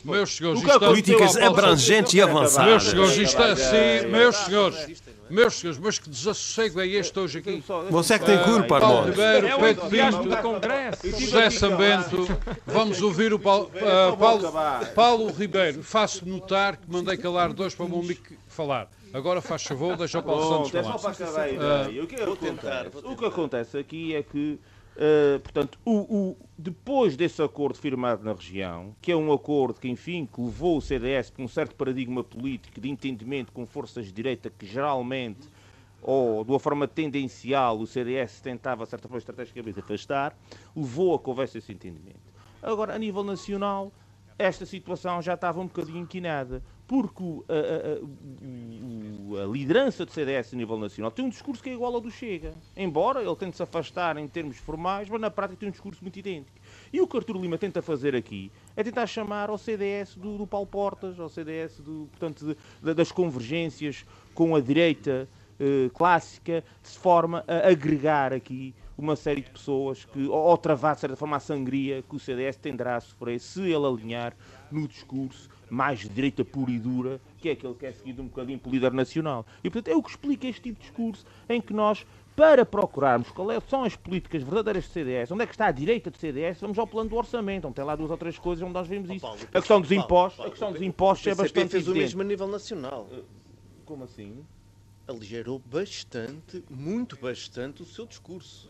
Meus 0.06 0.36
senhores, 0.36 0.62
políticas 0.80 1.36
abrangentes 1.58 2.14
e 2.14 2.22
avançadas. 2.22 2.68
Meus 2.68 2.84
senhores, 2.84 3.18
isto 3.18 3.42
é 3.42 3.52
assim, 3.52 4.08
meus 4.08 4.36
senhores. 4.36 5.04
Meus 5.30 5.56
senhores, 5.56 5.80
mas 5.80 6.00
que 6.00 6.10
desassossego 6.10 6.80
é 6.80 6.88
este 6.88 7.20
hoje 7.20 7.40
aqui? 7.40 7.62
Você 7.90 8.14
é 8.14 8.20
que 8.20 8.26
tem 8.26 8.42
culpa, 8.44 8.80
Paulo 8.80 9.10
Ribeiro, 9.10 9.48
é 9.48 9.58
Pedro 9.58 9.90
Pinto, 9.90 11.20
José 11.20 11.50
Sambento, 11.50 12.28
vamos 12.66 13.02
ouvir 13.02 13.34
o 13.34 13.40
Paulo, 13.40 13.70
uh, 13.76 14.16
Paulo, 14.16 14.54
Paulo 14.96 15.32
Ribeiro. 15.34 15.84
Faço 15.84 16.26
notar 16.26 16.78
que 16.78 16.90
mandei 16.90 17.18
calar 17.18 17.52
dois 17.52 17.76
para 17.76 17.86
o 17.86 17.90
meu 17.90 18.00
amigo 18.00 18.22
falar. 18.48 18.90
Agora 19.14 19.42
faz 19.42 19.64
favor, 19.64 19.98
deixa 19.98 20.20
o 20.20 20.24
Paulo 20.24 20.66
Santos 20.66 20.72
falar. 20.72 20.98
Só 20.98 21.12
para 21.12 21.12
acabar 21.12 21.50
uh, 21.50 22.04
o, 22.04 22.08
que 22.08 22.16
acontece, 22.16 22.98
o 23.04 23.16
que 23.18 23.26
acontece 23.26 23.78
aqui 23.78 24.16
é 24.16 24.24
que 24.24 24.60
Uh, 24.98 25.40
portanto, 25.42 25.78
o, 25.86 25.92
o, 25.92 26.38
depois 26.58 27.16
desse 27.16 27.40
acordo 27.44 27.78
firmado 27.78 28.24
na 28.24 28.34
região, 28.34 28.96
que 29.00 29.12
é 29.12 29.16
um 29.16 29.32
acordo 29.32 29.80
que, 29.80 29.88
enfim, 29.88 30.26
que 30.26 30.42
levou 30.42 30.78
o 30.78 30.82
CDS 30.82 31.30
para 31.30 31.44
um 31.44 31.48
certo 31.48 31.76
paradigma 31.76 32.24
político 32.24 32.82
de 32.82 32.90
entendimento 32.90 33.52
com 33.52 33.68
forças 33.68 34.08
de 34.08 34.12
direita 34.12 34.50
que 34.50 34.66
geralmente, 34.66 35.48
ou 36.02 36.44
de 36.44 36.50
uma 36.50 36.58
forma 36.60 36.88
tendencial, 36.88 37.78
o 37.78 37.86
CDS 37.86 38.42
tentava, 38.42 38.88
certa 38.88 39.08
forma, 39.08 39.20
estrategicamente 39.20 39.80
afastar, 39.80 40.36
levou 40.76 41.14
a 41.14 41.20
conversa 41.20 41.60
esse 41.60 41.72
entendimento. 41.72 42.34
Agora, 42.60 42.96
a 42.96 42.98
nível 42.98 43.24
nacional, 43.24 43.92
esta 44.40 44.66
situação 44.66 45.22
já 45.22 45.36
estava 45.36 45.62
um 45.62 45.68
bocadinho 45.68 46.00
inquinada 46.00 46.64
porque 46.88 47.24
a, 47.50 47.54
a, 47.54 49.40
a, 49.42 49.44
a, 49.44 49.48
liderança 49.48 50.06
do 50.06 50.12
CDS 50.12 50.54
a 50.54 50.58
nível 50.58 50.78
nacional 50.80 51.12
tem 51.12 51.26
um 51.26 51.30
discurso 51.30 51.62
que 51.62 51.70
é 51.70 51.74
igual 51.74 51.94
ao 51.94 52.00
do 52.00 52.10
Chega. 52.10 52.54
Embora 52.76 53.22
ele 53.22 53.36
tente 53.36 53.58
se 53.58 53.64
afastar 53.64 54.18
em 54.18 54.28
termos 54.28 54.58
formais, 54.58 55.10
mas 55.10 55.20
na 55.20 55.30
prática 55.30 55.60
tem 55.60 55.68
um 55.68 55.72
discurso 55.72 56.02
muito 56.02 56.18
idêntico. 56.18 56.58
E 56.92 57.02
o 57.02 57.08
que 57.08 57.18
Artur 57.18 57.36
Lima 57.38 57.58
tenta 57.58 57.82
fazer 57.82 58.16
aqui 58.16 58.50
é 58.76 58.84
tentar 58.84 59.06
chamar 59.06 59.50
ao 59.50 59.58
CDS 59.58 60.16
do, 60.16 60.38
do 60.38 60.48
Paulo 60.48 60.68
Portas, 60.68 61.20
ao 61.20 61.28
CDS 61.28 61.82
do, 61.82 62.08
portanto, 62.12 62.46
de, 62.46 62.58
de, 62.82 62.94
das 62.94 63.12
convergências 63.12 64.06
com 64.34 64.56
a 64.56 64.62
direita 64.62 65.28
eh, 65.60 65.90
clássica, 65.94 66.64
de 66.84 66.90
forma 67.00 67.44
a 67.48 67.70
agregar 67.70 68.32
aqui 68.32 68.76
uma 68.96 69.16
série 69.16 69.42
de 69.42 69.50
pessoas 69.50 70.06
que, 70.06 70.28
ou 70.28 70.58
travar, 70.58 70.96
de 70.96 71.02
certa 71.02 71.16
forma, 71.16 71.36
a 71.36 71.40
sangria 71.40 72.04
que 72.08 72.16
o 72.16 72.20
CDS 72.20 72.58
tenderá 72.58 72.96
a 72.96 73.00
sofrer 73.00 73.40
se 73.40 73.62
ele 73.62 73.86
alinhar 73.86 74.36
no 74.72 74.88
discurso 74.88 75.50
mais 75.70 76.00
de 76.00 76.10
direita 76.10 76.44
pura 76.44 76.72
e 76.72 76.80
dura, 76.80 77.20
que 77.38 77.50
é 77.50 77.52
aquele 77.54 77.74
que 77.74 77.86
é 77.86 77.92
seguido 77.92 78.22
um 78.22 78.28
bocadinho 78.28 78.60
pelo 78.60 78.74
líder 78.74 78.94
nacional. 78.94 79.46
E, 79.64 79.70
portanto, 79.70 79.94
é 79.94 79.98
o 79.98 80.02
que 80.02 80.10
explica 80.10 80.48
este 80.48 80.62
tipo 80.62 80.80
de 80.80 80.86
discurso 80.86 81.26
em 81.50 81.62
que 81.62 81.74
nós, 81.74 82.06
para 82.36 82.66
procurarmos 82.66 83.30
quais 83.30 83.58
é, 83.58 83.68
são 83.68 83.84
as 83.84 83.96
políticas 83.96 84.44
verdadeiras 84.44 84.88
do 84.88 84.92
CDS, 84.92 85.32
onde 85.32 85.44
é 85.44 85.48
que 85.48 85.54
está 85.54 85.68
a 85.68 85.72
direita 85.72 86.10
do 86.10 86.18
CDS, 86.18 86.62
vamos 86.62 86.78
ao 86.78 86.88
plano 86.88 87.10
do 87.10 87.16
orçamento, 87.16 87.66
onde 87.66 87.76
tem 87.76 87.86
lá 87.86 87.96
duas 87.96 88.12
ou 88.12 88.18
três 88.18 88.38
coisas 88.38 88.64
onde 88.64 88.74
nós 88.74 88.88
vemos 88.88 89.10
isso. 89.10 89.26
a 89.26 89.60
questão 89.60 89.82
dos 89.82 89.92
impostos, 89.92 90.46
a 90.46 90.50
questão 90.50 90.72
dos 90.72 90.82
impostos 90.82 91.28
é 91.28 91.36
bastante 91.36 91.72
fez 91.72 91.88
o 91.88 91.94
mesmo 91.94 92.22
a 92.22 92.26
nível 92.26 92.48
nacional. 92.48 93.10
Como 93.86 94.04
assim? 94.04 94.46
Aligerou 95.08 95.62
bastante, 95.66 96.64
muito 96.70 97.18
bastante 97.18 97.82
o 97.82 97.86
seu 97.86 98.06
discurso. 98.06 98.70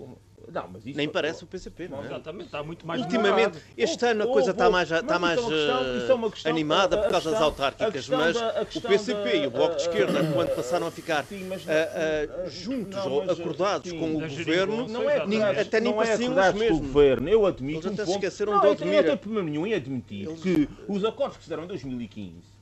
Como? 0.00 0.16
Não, 0.50 0.66
mas 0.72 0.86
isso, 0.86 0.96
Nem 0.96 1.06
parece 1.06 1.44
o 1.44 1.46
PCP, 1.46 1.88
não 1.88 2.02
é? 2.02 2.06
Exatamente, 2.06 2.46
está 2.46 2.62
muito 2.62 2.86
mais 2.86 3.02
Ultimamente, 3.02 3.58
este 3.76 4.06
ano 4.06 4.24
a 4.24 4.26
coisa 4.26 4.52
está 4.52 4.70
mais, 4.70 4.90
está 4.90 5.18
mais 5.18 5.38
uh, 5.38 6.48
animada 6.48 6.96
por 6.96 7.10
causa 7.10 7.30
das 7.30 7.40
autárquicas, 7.42 8.08
mas 8.08 8.34
o 8.74 8.80
PCP 8.80 9.42
e 9.42 9.46
o 9.46 9.50
Bloco 9.50 9.76
de 9.76 9.82
Esquerda, 9.82 10.32
quando 10.32 10.56
passaram 10.56 10.86
a 10.86 10.90
ficar 10.90 11.22
uh, 11.22 11.26
uh, 11.26 12.50
juntos 12.50 13.04
ou 13.04 13.30
acordados 13.30 13.92
com 13.92 14.16
o 14.16 14.20
governo, 14.20 14.88
não 14.88 15.08
é, 15.08 15.60
até 15.60 15.78
nem 15.78 15.92
pareciam 15.92 16.32
os 16.32 16.54
mesmos. 16.54 16.80
Governo. 16.80 17.28
Eu 17.28 17.44
admito. 17.44 17.86
Eles 17.86 18.00
até 18.00 18.06
se 18.06 18.12
esqueceram 18.12 18.58
de 18.58 18.66
Odmira. 18.66 18.96
Eu 18.96 19.02
não 19.02 19.04
tenho 19.04 19.18
problema 19.18 19.50
nenhum 19.50 19.66
em 19.66 19.74
admitir 19.74 20.26
que 20.36 20.66
os 20.88 21.04
acordos 21.04 21.36
que 21.36 21.44
se 21.44 21.50
deram 21.50 21.64
em 21.64 21.68
2015 21.68 22.32
Uh, 22.32 22.59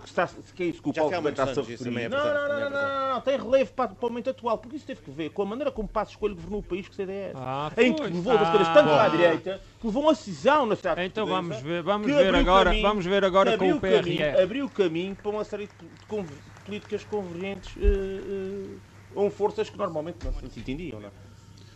que, 0.00 0.08
está, 0.08 0.28
que 0.54 0.62
é 0.64 0.66
isso 0.66 0.82
que 0.82 0.88
o 0.88 0.92
Paulo 0.92 1.10
Ribeiro 1.10 1.30
está 1.30 1.44
a 1.44 1.64
referir. 1.64 1.98
É 2.00 2.08
não, 2.08 2.18
não, 2.18 2.34
não, 2.34 2.48
não, 2.48 2.70
não, 2.70 3.14
não, 3.14 3.20
tem 3.20 3.36
relevo 3.36 3.72
para, 3.72 3.88
para 3.88 4.06
o 4.06 4.10
momento 4.10 4.30
atual, 4.30 4.58
porque 4.58 4.76
isso 4.76 4.86
teve 4.86 5.00
que 5.00 5.10
ver 5.12 5.30
com 5.30 5.42
a 5.42 5.46
maneira 5.46 5.70
como 5.70 5.86
Passo 5.88 6.10
Escolho 6.10 6.34
governou 6.34 6.58
o 6.58 6.62
país 6.62 6.88
que 6.88 6.92
o 6.92 6.96
CDS. 6.96 7.34
Ah, 7.36 7.70
em 7.76 7.92
que 7.92 8.02
levou 8.02 8.36
das 8.36 8.50
coisas 8.50 8.68
tanto 8.74 8.90
à 8.90 9.08
direita, 9.08 9.60
que 9.80 9.86
levou 9.86 10.02
uma 10.02 10.14
cisão 10.16 10.66
na 10.66 10.74
cidade 10.74 11.02
Então 11.02 11.24
vamos 11.24 11.60
ver, 11.60 11.82
vamos 11.82 12.06
ver 12.08 12.34
agora, 12.34 12.70
caminho, 12.70 12.82
vamos 12.82 13.06
ver 13.06 13.24
agora 13.24 13.56
com 13.56 13.70
o 13.70 13.80
PRR. 13.80 14.02
Caminho, 14.02 14.42
abriu 14.42 14.66
o 14.66 14.70
caminho 14.70 15.14
para 15.14 15.30
uma 15.30 15.44
série 15.44 15.66
de, 15.66 16.24
políticas 16.64 17.04
convergentes 17.04 17.74
uh, 17.76 17.80
uh, 17.80 18.80
com 19.14 19.30
forças 19.30 19.70
que 19.70 19.78
normalmente 19.78 20.18
não 20.24 20.32
se 20.32 20.58
entendiam, 20.58 21.00
não 21.00 21.08
é? 21.08 21.29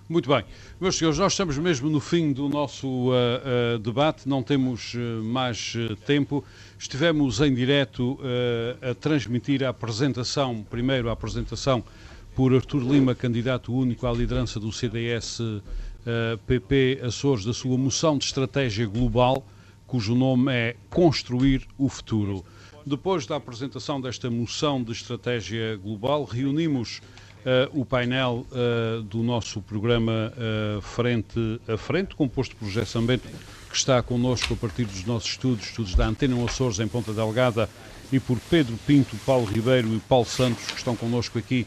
Muito 0.06 0.28
bem. 0.28 0.44
Meus 0.78 0.98
senhores, 0.98 1.18
nós 1.18 1.32
estamos 1.32 1.56
mesmo 1.56 1.88
no 1.88 1.98
fim 1.98 2.30
do 2.30 2.46
nosso 2.46 2.86
uh, 2.86 3.14
uh, 3.74 3.78
debate, 3.78 4.28
não 4.28 4.42
temos 4.42 4.92
uh, 4.92 5.24
mais 5.24 5.72
tempo. 6.04 6.44
Estivemos 6.78 7.40
em 7.40 7.54
direto 7.54 8.18
a 8.82 8.94
transmitir 8.94 9.64
a 9.64 9.70
apresentação, 9.70 10.62
primeiro 10.68 11.08
a 11.08 11.12
apresentação 11.12 11.82
por 12.34 12.54
Artur 12.54 12.82
Lima, 12.82 13.14
candidato 13.14 13.74
único 13.74 14.06
à 14.06 14.12
liderança 14.12 14.60
do 14.60 14.70
CDS-PP 14.70 17.00
Açores, 17.02 17.46
da 17.46 17.54
sua 17.54 17.78
moção 17.78 18.18
de 18.18 18.26
estratégia 18.26 18.86
global, 18.86 19.46
cujo 19.86 20.14
nome 20.14 20.52
é 20.52 20.76
Construir 20.90 21.66
o 21.78 21.88
Futuro. 21.88 22.44
Depois 22.84 23.24
da 23.24 23.36
apresentação 23.36 23.98
desta 23.98 24.30
moção 24.30 24.82
de 24.82 24.92
estratégia 24.92 25.76
global, 25.76 26.24
reunimos 26.24 27.00
Uh, 27.44 27.78
o 27.78 27.84
painel 27.84 28.46
uh, 28.50 29.02
do 29.02 29.22
nosso 29.22 29.60
programa 29.60 30.32
uh, 30.32 30.80
Frente 30.80 31.60
a 31.68 31.76
Frente, 31.76 32.14
composto 32.14 32.56
por 32.56 32.66
José 32.66 32.86
Sambento, 32.86 33.28
que 33.68 33.76
está 33.76 34.02
connosco 34.02 34.54
a 34.54 34.56
partir 34.56 34.86
dos 34.86 35.04
nossos 35.04 35.32
estudos, 35.32 35.66
estudos 35.66 35.94
da 35.94 36.06
Antena 36.06 36.42
Açores 36.42 36.78
em 36.80 36.88
Ponta 36.88 37.12
Delgada, 37.12 37.68
e 38.10 38.18
por 38.18 38.40
Pedro 38.48 38.78
Pinto, 38.86 39.14
Paulo 39.26 39.44
Ribeiro 39.44 39.94
e 39.94 40.00
Paulo 40.00 40.24
Santos, 40.24 40.64
que 40.68 40.78
estão 40.78 40.96
connosco 40.96 41.38
aqui 41.38 41.66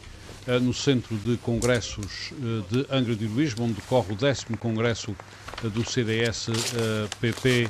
no 0.62 0.74
Centro 0.74 1.16
de 1.16 1.36
Congressos 1.36 2.32
de 2.70 2.86
Angra 2.90 3.14
de 3.14 3.26
Heroísmo, 3.26 3.66
onde 3.66 3.74
decorre 3.74 4.14
o 4.14 4.16
décimo 4.16 4.56
Congresso 4.56 5.14
do 5.62 5.84
CDS-PP 5.88 7.68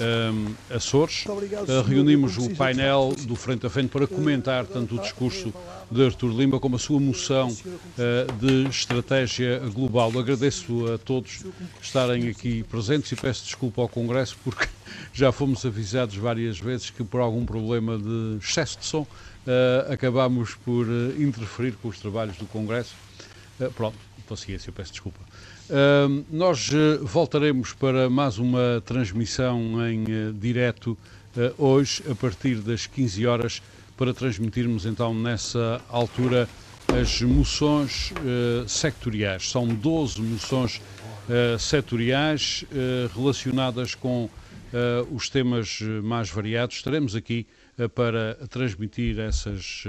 um, 0.00 0.54
Açores. 0.74 1.24
Uh, 1.26 1.82
reunimos 1.86 2.38
o 2.38 2.54
painel 2.56 3.14
do 3.26 3.36
Frente 3.36 3.66
a 3.66 3.70
Frente 3.70 3.90
para 3.90 4.06
comentar 4.06 4.64
tanto 4.66 4.96
o 4.96 4.98
discurso 4.98 5.52
de 5.90 6.04
Artur 6.04 6.30
Lima 6.30 6.58
como 6.58 6.76
a 6.76 6.78
sua 6.78 6.98
moção 6.98 7.48
uh, 7.48 8.32
de 8.38 8.68
estratégia 8.68 9.58
global. 9.72 10.10
Agradeço 10.18 10.92
a 10.92 10.98
todos 10.98 11.44
estarem 11.82 12.28
aqui 12.28 12.62
presentes 12.64 13.12
e 13.12 13.16
peço 13.16 13.44
desculpa 13.44 13.82
ao 13.82 13.88
Congresso 13.88 14.36
porque 14.42 14.66
já 15.12 15.30
fomos 15.30 15.64
avisados 15.66 16.16
várias 16.16 16.58
vezes 16.58 16.90
que 16.90 17.04
por 17.04 17.20
algum 17.20 17.44
problema 17.44 17.98
de 17.98 18.38
excesso 18.42 18.78
de 18.78 18.86
som 18.86 19.02
uh, 19.02 19.92
acabámos 19.92 20.54
por 20.64 20.86
interferir 21.18 21.72
com 21.82 21.88
os 21.88 21.98
trabalhos 21.98 22.36
do 22.36 22.46
Congresso. 22.46 22.94
pronto, 23.76 23.98
paciência, 24.26 24.72
peço 24.72 24.92
desculpa. 24.92 25.20
Nós 26.28 26.68
uh, 26.70 27.04
voltaremos 27.06 27.72
para 27.72 28.10
mais 28.10 28.38
uma 28.38 28.82
transmissão 28.84 29.88
em 29.88 30.02
uh, 30.02 30.32
direto 30.32 30.98
uh, 31.36 31.64
hoje, 31.64 32.02
a 32.10 32.14
partir 32.14 32.56
das 32.56 32.88
15 32.88 33.24
horas, 33.24 33.62
para 33.96 34.12
transmitirmos 34.12 34.84
então 34.84 35.14
nessa 35.14 35.80
altura 35.88 36.48
as 37.00 37.22
moções 37.22 38.12
sectoriais. 38.66 39.48
São 39.48 39.68
12 39.68 40.20
moções 40.22 40.80
setoriais 41.58 42.64
relacionadas 43.14 43.94
com 43.94 44.28
os 45.12 45.28
temas 45.28 45.80
mais 46.02 46.30
variados. 46.30 46.76
Estaremos 46.76 47.14
aqui 47.14 47.46
para 47.94 48.34
transmitir 48.48 49.20
essas 49.20 49.84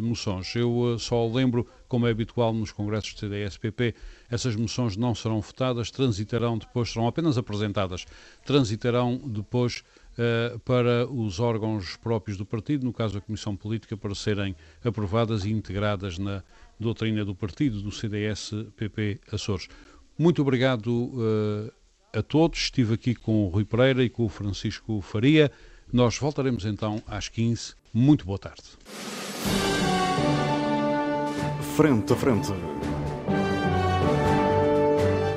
moções. 0.00 0.54
Eu 0.54 0.96
só 0.98 1.26
lembro, 1.26 1.66
como 1.88 2.06
é 2.06 2.10
habitual 2.12 2.54
nos 2.54 2.70
congressos 2.70 3.12
do 3.12 3.20
CDS-PP, 3.20 3.94
essas 4.32 4.56
moções 4.56 4.96
não 4.96 5.14
serão 5.14 5.42
votadas, 5.42 5.90
transitarão 5.90 6.56
depois, 6.56 6.90
serão 6.90 7.06
apenas 7.06 7.36
apresentadas, 7.36 8.06
transitarão 8.46 9.20
depois 9.26 9.84
uh, 10.14 10.58
para 10.60 11.06
os 11.06 11.38
órgãos 11.38 11.98
próprios 11.98 12.38
do 12.38 12.46
partido, 12.46 12.82
no 12.86 12.94
caso 12.94 13.18
a 13.18 13.20
Comissão 13.20 13.54
Política, 13.54 13.94
para 13.94 14.14
serem 14.14 14.56
aprovadas 14.82 15.44
e 15.44 15.52
integradas 15.52 16.16
na 16.16 16.42
doutrina 16.80 17.26
do 17.26 17.34
partido, 17.34 17.82
do 17.82 17.92
CDS-PP 17.92 19.20
Açores. 19.30 19.68
Muito 20.18 20.40
obrigado 20.40 20.88
uh, 20.88 21.70
a 22.10 22.22
todos. 22.22 22.58
Estive 22.60 22.94
aqui 22.94 23.14
com 23.14 23.44
o 23.44 23.48
Rui 23.48 23.66
Pereira 23.66 24.02
e 24.02 24.08
com 24.08 24.24
o 24.24 24.30
Francisco 24.30 25.02
Faria. 25.02 25.52
Nós 25.92 26.16
voltaremos 26.16 26.64
então 26.64 27.02
às 27.06 27.28
15. 27.28 27.74
Muito 27.92 28.24
boa 28.24 28.38
tarde. 28.38 28.62
Frente 31.76 32.14
a 32.14 32.16
frente. 32.16 32.71